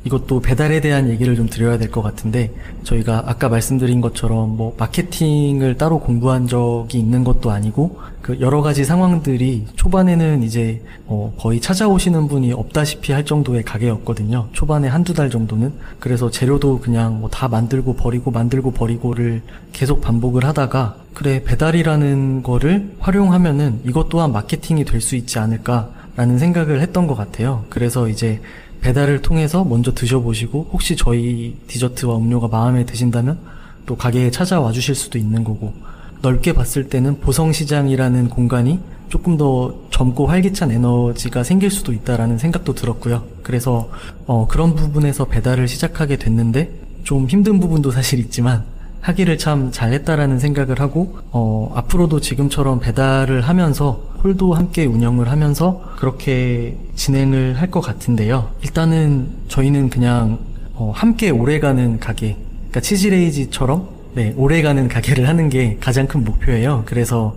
[0.05, 2.51] 이것도 배달에 대한 얘기를 좀 드려야 될 것 같은데
[2.83, 8.83] 저희가 아까 말씀드린 것처럼 뭐 마케팅을 따로 공부한 적이 있는 것도 아니고 그 여러 가지
[8.85, 14.47] 상황들이 초반에는 이제 어 거의 찾아오시는 분이 없다시피 할 정도의 가게였거든요.
[14.53, 19.41] 초반에 한두 달 정도는 그래서 재료도 그냥 뭐 다 만들고 버리고 만들고 버리고를
[19.73, 26.37] 계속 반복을 하다가 그래 배달이라는 거를 활용하면은 이것 또한 마케팅이 될 수 있지 않을까 라는
[26.37, 27.65] 생각을 했던 것 같아요.
[27.69, 28.39] 그래서 이제
[28.83, 33.39] 배달을 통해서 먼저 드셔보시고 혹시 저희 디저트와 음료가 마음에 드신다면
[33.85, 35.73] 또 가게에 찾아와 주실 수도 있는 거고
[36.21, 43.23] 넓게 봤을 때는 보성시장이라는 공간이 조금 더 젊고 활기찬 에너지가 생길 수도 있다라는 생각도 들었고요.
[43.41, 43.89] 그래서
[44.25, 46.71] 어, 그런 부분에서 배달을 시작하게 됐는데
[47.03, 48.63] 좀 힘든 부분도 사실 있지만
[49.03, 56.77] 하기를 참 잘했다라는 생각을 하고 어, 앞으로도 지금처럼 배달을 하면서 홀도 함께 운영을 하면서 그렇게
[56.95, 58.49] 진행을 할 것 같은데요.
[58.61, 60.39] 일단은 저희는 그냥
[60.75, 62.37] 어, 함께 오래가는 가게,
[62.69, 66.83] 그러니까 치즈레이지처럼 네, 오래가는 가게를 하는 게 가장 큰 목표예요.
[66.85, 67.35] 그래서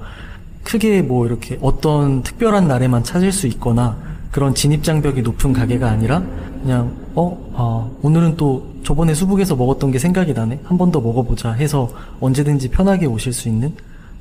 [0.62, 3.96] 크게 뭐 이렇게 어떤 특별한 날에만 찾을 수 있거나
[4.30, 6.22] 그런 진입장벽이 높은 가게가 아니라
[6.66, 10.58] 그냥 어, 아, 오늘은 또 저번에 수북에서 먹었던 게 생각이 나네.
[10.64, 11.88] 한 번 더 먹어보자 해서
[12.20, 13.72] 언제든지 편하게 오실 수 있는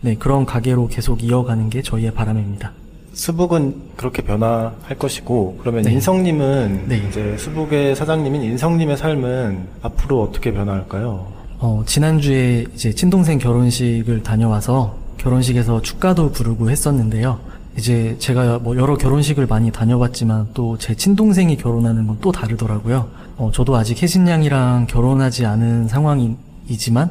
[0.01, 2.71] 네, 그런 가게로 계속 이어가는 게 저희의 바람입니다.
[3.13, 5.93] 수북은 그렇게 변화할 것이고 그러면 네.
[5.93, 7.01] 인성님은 네.
[7.09, 11.25] 이제 수북의 사장님인 인성님의 삶은 앞으로 어떻게 변화할까요?
[11.57, 17.39] 어, 지난주에 이제 친동생 결혼식을 다녀와서 결혼식에서 축가도 부르고 했었는데요.
[17.77, 23.09] 이제 제가 뭐 여러 결혼식을 많이 다녀봤지만 또 제 친동생이 결혼하는 건 또 다르더라고요.
[23.37, 27.09] 어, 저도 아직 혜진 양이랑 결혼하지 않은 상황이지만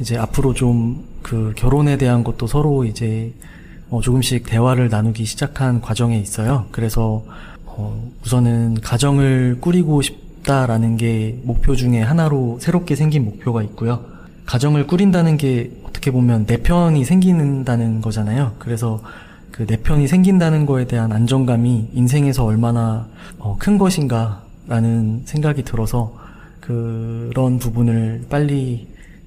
[0.00, 3.34] 이제 앞으로 좀 그 결혼에 대한 것도 서로 이제
[3.90, 6.66] 어, 조금씩 대화를 나누기 시작한 과정에 있어요.
[6.70, 7.24] 그래서
[7.66, 14.04] 어, 우선은 가정을 꾸리고 싶다라는 게 목표 중에 하나로 새롭게 생긴 목표가 있고요.
[14.46, 18.52] 가정을 꾸린다는 게 어떻게 보면 내 편이 생긴다는 거잖아요.
[18.58, 19.02] 그래서
[19.58, 23.08] 그 내 편이 생긴다는 거에 대한 안정감이 인생에서 얼마나
[23.38, 26.16] 어, 큰 것인가라는 생각이 들어서
[26.60, 28.86] 그런 부분을 빨리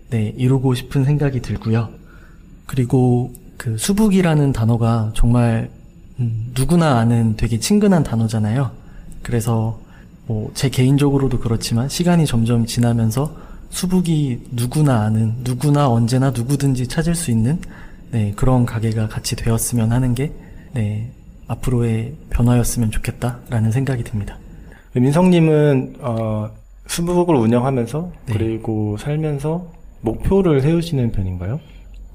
[0.10, 1.90] 네, 이루고 싶은 생각이 들고요.
[2.66, 5.70] 그리고 그 수북이라는 단어가 정말
[6.22, 8.72] 음, 누구나 아는 되게 친근한 단어잖아요.
[9.24, 9.80] 그래서
[10.28, 13.36] 뭐 제 개인적으로도 그렇지만 시간이 점점 지나면서
[13.70, 17.60] 수북이 누구나 아는 누구나 언제나 누구든지 찾을 수 있는
[18.11, 20.31] 네, 그런 가게가 같이 되었으면 하는 게
[20.73, 21.11] 네,
[21.47, 24.38] 앞으로의 변화였으면 좋겠다라는 생각이 듭니다.
[24.91, 26.49] 그럼 인성님은 어,
[26.88, 28.33] 수북을 운영하면서 네.
[28.33, 29.65] 그리고 살면서
[30.01, 31.59] 목표를 세우시는 편인가요?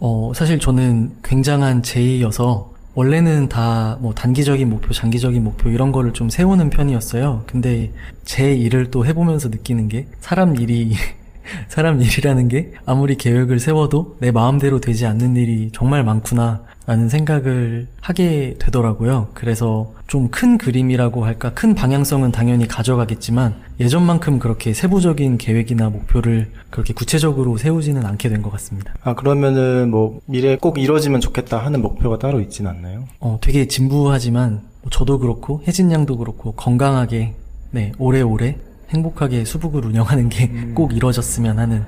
[0.01, 6.29] 어, 사실 저는 굉장한 제의여서 원래는 다 뭐 단기적인 목표, 장기적인 목표 이런 거를 좀
[6.29, 7.45] 세우는 편이었어요.
[7.47, 7.93] 근데
[8.25, 10.93] 제 일을 또 해보면서 느끼는 게 사람 일이
[11.69, 17.89] 사람 일이라는 게 아무리 계획을 세워도 내 마음대로 되지 않는 일이 정말 많구나 라는 생각을
[18.01, 19.29] 하게 되더라고요.
[19.35, 26.95] 그래서 좀 큰 그림이라고 할까 큰 방향성은 당연히 가져가겠지만 예전만큼 그렇게 세부적인 계획이나 목표를 그렇게
[26.95, 28.95] 구체적으로 세우지는 않게 된 것 같습니다.
[29.03, 33.05] 아 그러면은 뭐 미래에 꼭 이루어지면 좋겠다 하는 목표가 따로 있진 않나요?
[33.19, 37.35] 어, 되게 진부하지만 뭐 저도 그렇고 혜진 양도 그렇고 건강하게
[37.73, 38.59] 네 오래오래
[38.91, 41.85] 행복하게 수북을 운영하는 게 꼭 이루어졌으면 하는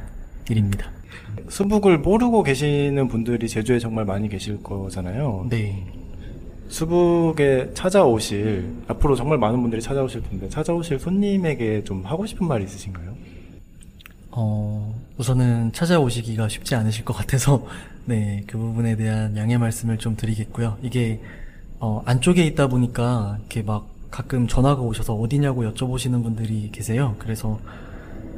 [0.48, 0.90] 일입니다.
[1.48, 5.46] 수북을 모르고 계시는 분들이 제주에 정말 많이 계실 거잖아요.
[5.48, 5.84] 네.
[6.68, 13.14] 수북에 찾아오실 앞으로 정말 많은 분들이 찾아오실 텐데 찾아오실 손님에게 좀 하고 싶은 말 있으신가요?
[14.32, 17.66] 어, 우선은 찾아오시기가 쉽지 않으실 것 같아서,
[18.04, 20.76] 네, 그 부분에 대한 양해 말씀을 좀 드리겠고요.
[20.82, 21.20] 이게,
[21.80, 27.16] 어, 안쪽에 있다 보니까, 이렇게 막 가끔 전화가 오셔서 어디냐고 여쭤보시는 분들이 계세요.
[27.18, 27.58] 그래서,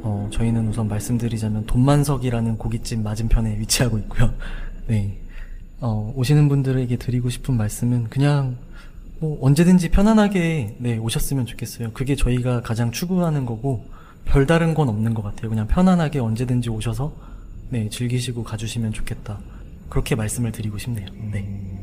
[0.01, 4.33] 어, 저희는 우선 말씀드리자면, 돈만석이라는 고깃집 맞은편에 위치하고 있고요.
[4.87, 5.17] 네.
[5.79, 8.57] 어, 오시는 분들에게 드리고 싶은 말씀은 그냥,
[9.19, 11.91] 뭐, 언제든지 편안하게, 네, 오셨으면 좋겠어요.
[11.93, 13.85] 그게 저희가 가장 추구하는 거고,
[14.25, 15.49] 별다른 건 없는 것 같아요.
[15.49, 17.13] 그냥 편안하게 언제든지 오셔서
[17.69, 19.39] 네 즐기시고 가주시면 좋겠다.
[19.89, 21.07] 그렇게 말씀을 드리고 싶네요.
[21.31, 21.80] 네.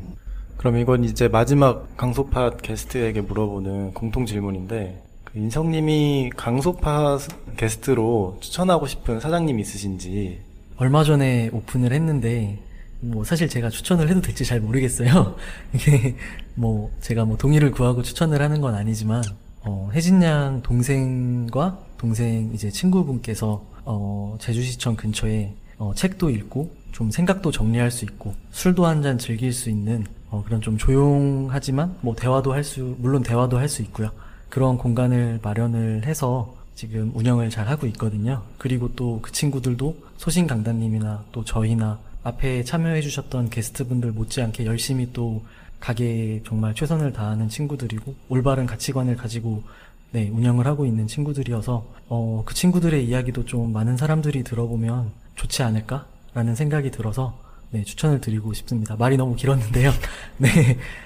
[0.59, 7.17] 그럼 이건 이제 마지막 강소파 게스트에게 물어보는 공통 질문인데 그 인성님이 강소파
[7.55, 10.41] 게스트로 추천하고 싶은 사장님 있으신지
[10.75, 12.59] 얼마 전에 오픈을 했는데
[12.99, 15.37] 뭐 사실 제가 추천을 해도 될지 잘 모르겠어요.
[15.73, 16.17] 이게
[16.55, 19.23] 뭐 제가 뭐 동의를 구하고 추천을 하는 건 아니지만
[19.61, 27.49] 어, 혜진 양 동생과 동생 이제 친구분께서 어, 제주시청 근처에 어, 책도 읽고 좀 생각도
[27.49, 32.51] 정리할 수 있고 술도 한 잔 즐길 수 있는 어, 그런 좀 조용하지만 뭐 대화도
[32.51, 34.11] 할 수 물론 대화도 할 수 있고요.
[34.49, 38.41] 그런 공간을 마련을 해서 지금 운영을 잘 하고 있거든요.
[38.57, 45.41] 그리고 또 그 친구들도 소신 강단님이나 또 저희나 앞에 참여해 주셨던 게스트분들 못지않게 열심히 또
[45.79, 49.63] 가게에 정말 최선을 다하는 친구들이고 올바른 가치관을 가지고
[50.11, 56.05] 네, 운영을 하고 있는 친구들이어서 어, 그 친구들의 이야기도 좀 많은 사람들이 들어보면 좋지 않을까
[56.33, 57.33] 라는 생각이 들어서
[57.71, 58.95] 네, 추천을 드리고 싶습니다.
[58.97, 59.91] 말이 너무 길었는데요.
[60.37, 60.49] 네,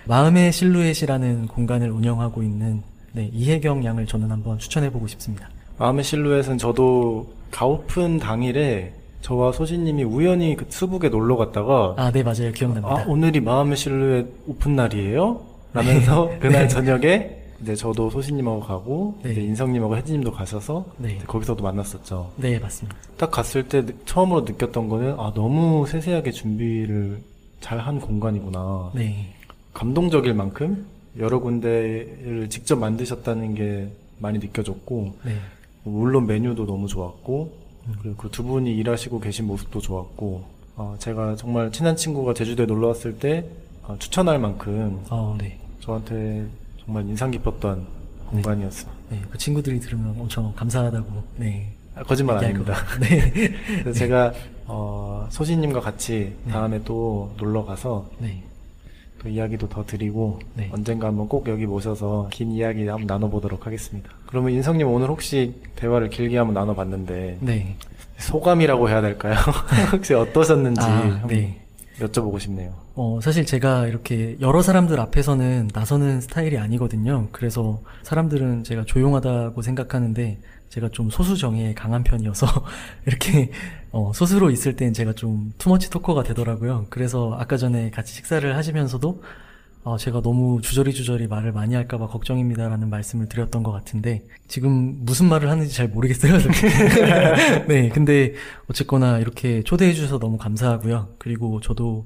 [0.05, 2.81] 마음의 실루엣이라는 공간을 운영하고 있는
[3.11, 5.49] 네, 이혜경 양을 저는 한번 추천해보고 싶습니다.
[5.77, 12.51] 마음의 실루엣은 저도 가오픈 당일에 저와 소신님이 우연히 그 수북에 놀러 갔다가 아, 네, 맞아요.
[12.53, 12.87] 기억납니다.
[12.95, 15.41] 아, 오늘이 마음의 실루엣 오픈 날이에요?
[15.73, 19.31] 라면서 그날 저녁에 이제 저도 소신님하고 가고 네.
[19.31, 21.15] 이제 인성님하고 혜진님도 가셔서 네.
[21.15, 22.31] 이제 거기서도 만났었죠.
[22.37, 22.97] 네, 맞습니다.
[23.17, 27.21] 딱 갔을 때 느- 처음으로 느꼈던 거는 아 너무 세세하게 준비를
[27.61, 28.91] 잘 한 공간이구나.
[28.93, 29.33] 네,
[29.73, 30.85] 감동적일 만큼
[31.17, 33.87] 여러 군데를 직접 만드셨다는 게
[34.19, 35.35] 많이 느껴졌고 네,
[35.83, 37.53] 물론 메뉴도 너무 좋았고
[38.01, 40.43] 그리고 그 두 분이 일하시고 계신 모습도 좋았고
[40.75, 43.45] 어, 제가 정말 친한 친구가 제주도에 놀러 왔을 때
[43.83, 45.57] 어, 추천할 만큼 어, 네.
[45.81, 46.45] 저한테
[46.85, 47.85] 정말 인상 깊었던
[48.29, 48.91] 공간이었어요.
[49.09, 51.71] 네, 그 친구들이 들으면 엄청 감사하다고, 네.
[51.95, 52.75] 아, 거짓말 아닙니다.
[52.99, 53.93] 네.
[53.93, 54.33] 제가
[54.65, 56.51] 어, 소신님과 같이 네.
[56.51, 58.43] 다음에 또 놀러 가서 네.
[59.21, 60.69] 또 이야기도 더 드리고 네.
[60.73, 64.09] 언젠가 한번 꼭 여기 모셔서 긴 이야기 한번 나눠보도록 하겠습니다.
[64.25, 67.75] 그러면 인성님 오늘 혹시 대화를 길게 한번 나눠봤는데 네.
[68.17, 69.35] 소감이라고 해야 될까요?
[69.93, 71.62] 혹시 어떠셨는지 아, 네.
[72.07, 72.73] 여쭤보고 싶네요.
[72.95, 77.27] 어, 사실 제가 이렇게 여러 사람들 앞에서는 나서는 스타일이 아니거든요.
[77.31, 80.39] 그래서 사람들은 제가 조용하다고 생각하는데
[80.69, 82.47] 제가 좀 소수정예에 강한 편이어서
[83.05, 83.51] 이렇게
[83.91, 86.87] 어, 소수로 있을 땐 제가 좀 투머치 토커가 되더라고요.
[86.89, 89.21] 그래서 아까 전에 같이 식사를 하시면서도
[89.85, 95.49] 어, 제가 너무 주저리주저리 말을 많이 할까봐 걱정입니다라는 말씀을 드렸던 것 같은데 지금 무슨 말을
[95.49, 96.37] 하는지 잘 모르겠어요.
[97.67, 98.33] 네, 근데
[98.69, 101.15] 어쨌거나 이렇게 초대해 주셔서 너무 감사하고요.
[101.17, 102.05] 그리고 저도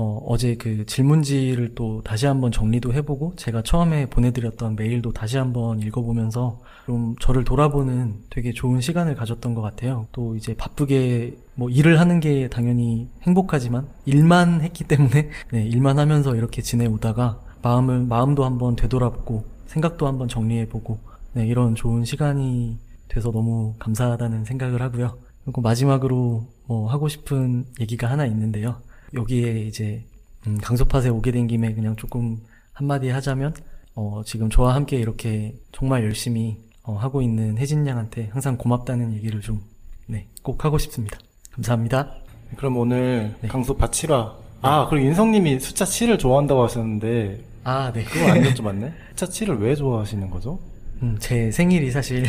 [0.00, 5.80] 어, 어제 그 질문지를 또 다시 한번 정리도 해보고 제가 처음에 보내드렸던 메일도 다시 한번
[5.80, 10.06] 읽어보면서 좀 저를 돌아보는 되게 좋은 시간을 가졌던 것 같아요.
[10.12, 16.36] 또 이제 바쁘게 뭐 일을 하는 게 당연히 행복하지만 일만 했기 때문에 네, 일만 하면서
[16.36, 20.96] 이렇게 지내오다가 마음을 마음도 한번 되돌아보고 생각도 한번 정리해보고
[21.32, 25.18] 네, 이런 좋은 시간이 돼서 너무 감사하다는 생각을 하고요.
[25.44, 28.76] 그리고 마지막으로 뭐 하고 싶은 얘기가 하나 있는데요.
[29.14, 30.04] 여기에 이제
[30.46, 32.38] 음, 강소팟에 오게 된 김에 그냥 조금
[32.72, 33.54] 한마디 하자면
[33.94, 39.40] 어, 지금 저와 함께 이렇게 정말 열심히 어, 하고 있는 혜진 양한테 항상 고맙다는 얘기를
[39.40, 39.62] 좀
[40.06, 41.18] 네, 꼭 하고 싶습니다.
[41.52, 42.14] 감사합니다.
[42.56, 43.48] 그럼 오늘 네.
[43.48, 44.32] 강소파 7화
[44.62, 48.04] 아 그리고 인성님이 숫자 7을 좋아한다고 하셨는데 아, 네.
[48.04, 48.92] 그거 안 여쭤봤네?
[49.16, 50.58] 숫자 7을 왜 좋아하시는 거죠?
[51.02, 52.24] 음, 제 생일이 사실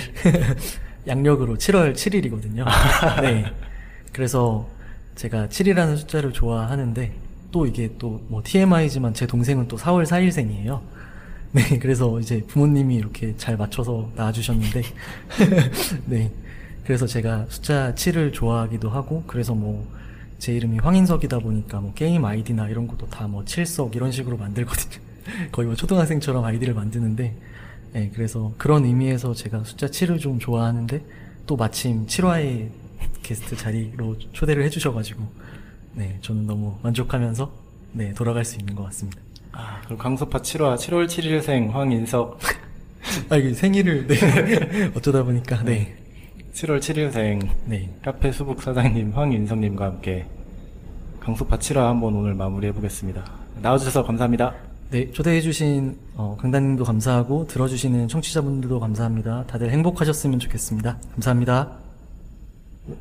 [1.07, 2.65] 양력으로 7월 7일이거든요.
[3.21, 3.45] 네.
[4.11, 4.67] 그래서
[5.19, 7.11] 제가 7이라는 숫자를 좋아하는데
[7.51, 10.79] 또 이게 또 뭐 TMI지만 제 동생은 또 4월 4일생이에요.
[11.51, 11.79] 네.
[11.79, 14.81] 그래서 이제 부모님이 이렇게 잘 맞춰서 낳아주셨는데
[16.05, 16.31] 네.
[16.85, 19.85] 그래서 제가 숫자 7을 좋아하기도 하고 그래서 뭐
[20.39, 25.01] 제 이름이 황인석이다 보니까 뭐 게임 아이디나 이런 것도 다 뭐 칠석 이런 식으로 만들거든요.
[25.51, 27.35] 거의 뭐 초등학생처럼 아이디를 만드는데
[27.91, 31.01] 네, 그래서 그런 의미에서 제가 숫자 7을 좀 좋아하는데
[31.45, 32.69] 또 마침 7화에
[33.29, 35.23] 게스트 자리로 초대를 해주셔가지고
[35.93, 37.51] 네 저는 너무 만족하면서
[37.91, 39.21] 네 돌아갈 수 있는 것 같습니다.
[39.51, 42.39] 아 그럼 강소파 7화 7월 7일생 황인석
[43.29, 45.95] 아 이게 생일을 네 어쩌다 보니까 네
[46.53, 47.93] 7월 7일생 네.
[48.01, 50.25] 카페 수북 사장님 황인성님과 함께
[51.19, 53.23] 강소파 7화 한번 오늘 마무리해 보겠습니다.
[53.61, 54.55] 나와주셔서 감사합니다.
[54.89, 59.45] 네, 초대해주신 어, 강단님도 감사하고 들어주시는 청취자분들도 감사합니다.
[59.45, 60.97] 다들 행복하셨으면 좋겠습니다.
[61.11, 61.88] 감사합니다.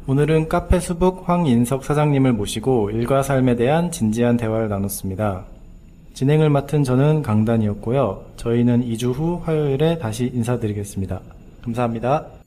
[0.06, 5.44] 오늘은 카페 수북 황인석 사장님을 모시고 일과 삶에 대한 진지한 대화를 나눴습니다.
[6.14, 8.24] 진행을 맡은 저는 강단이었고요.
[8.36, 11.20] 저희는 2주 후 화요일에 다시 인사드리겠습니다.
[11.62, 12.37] 감사합니다.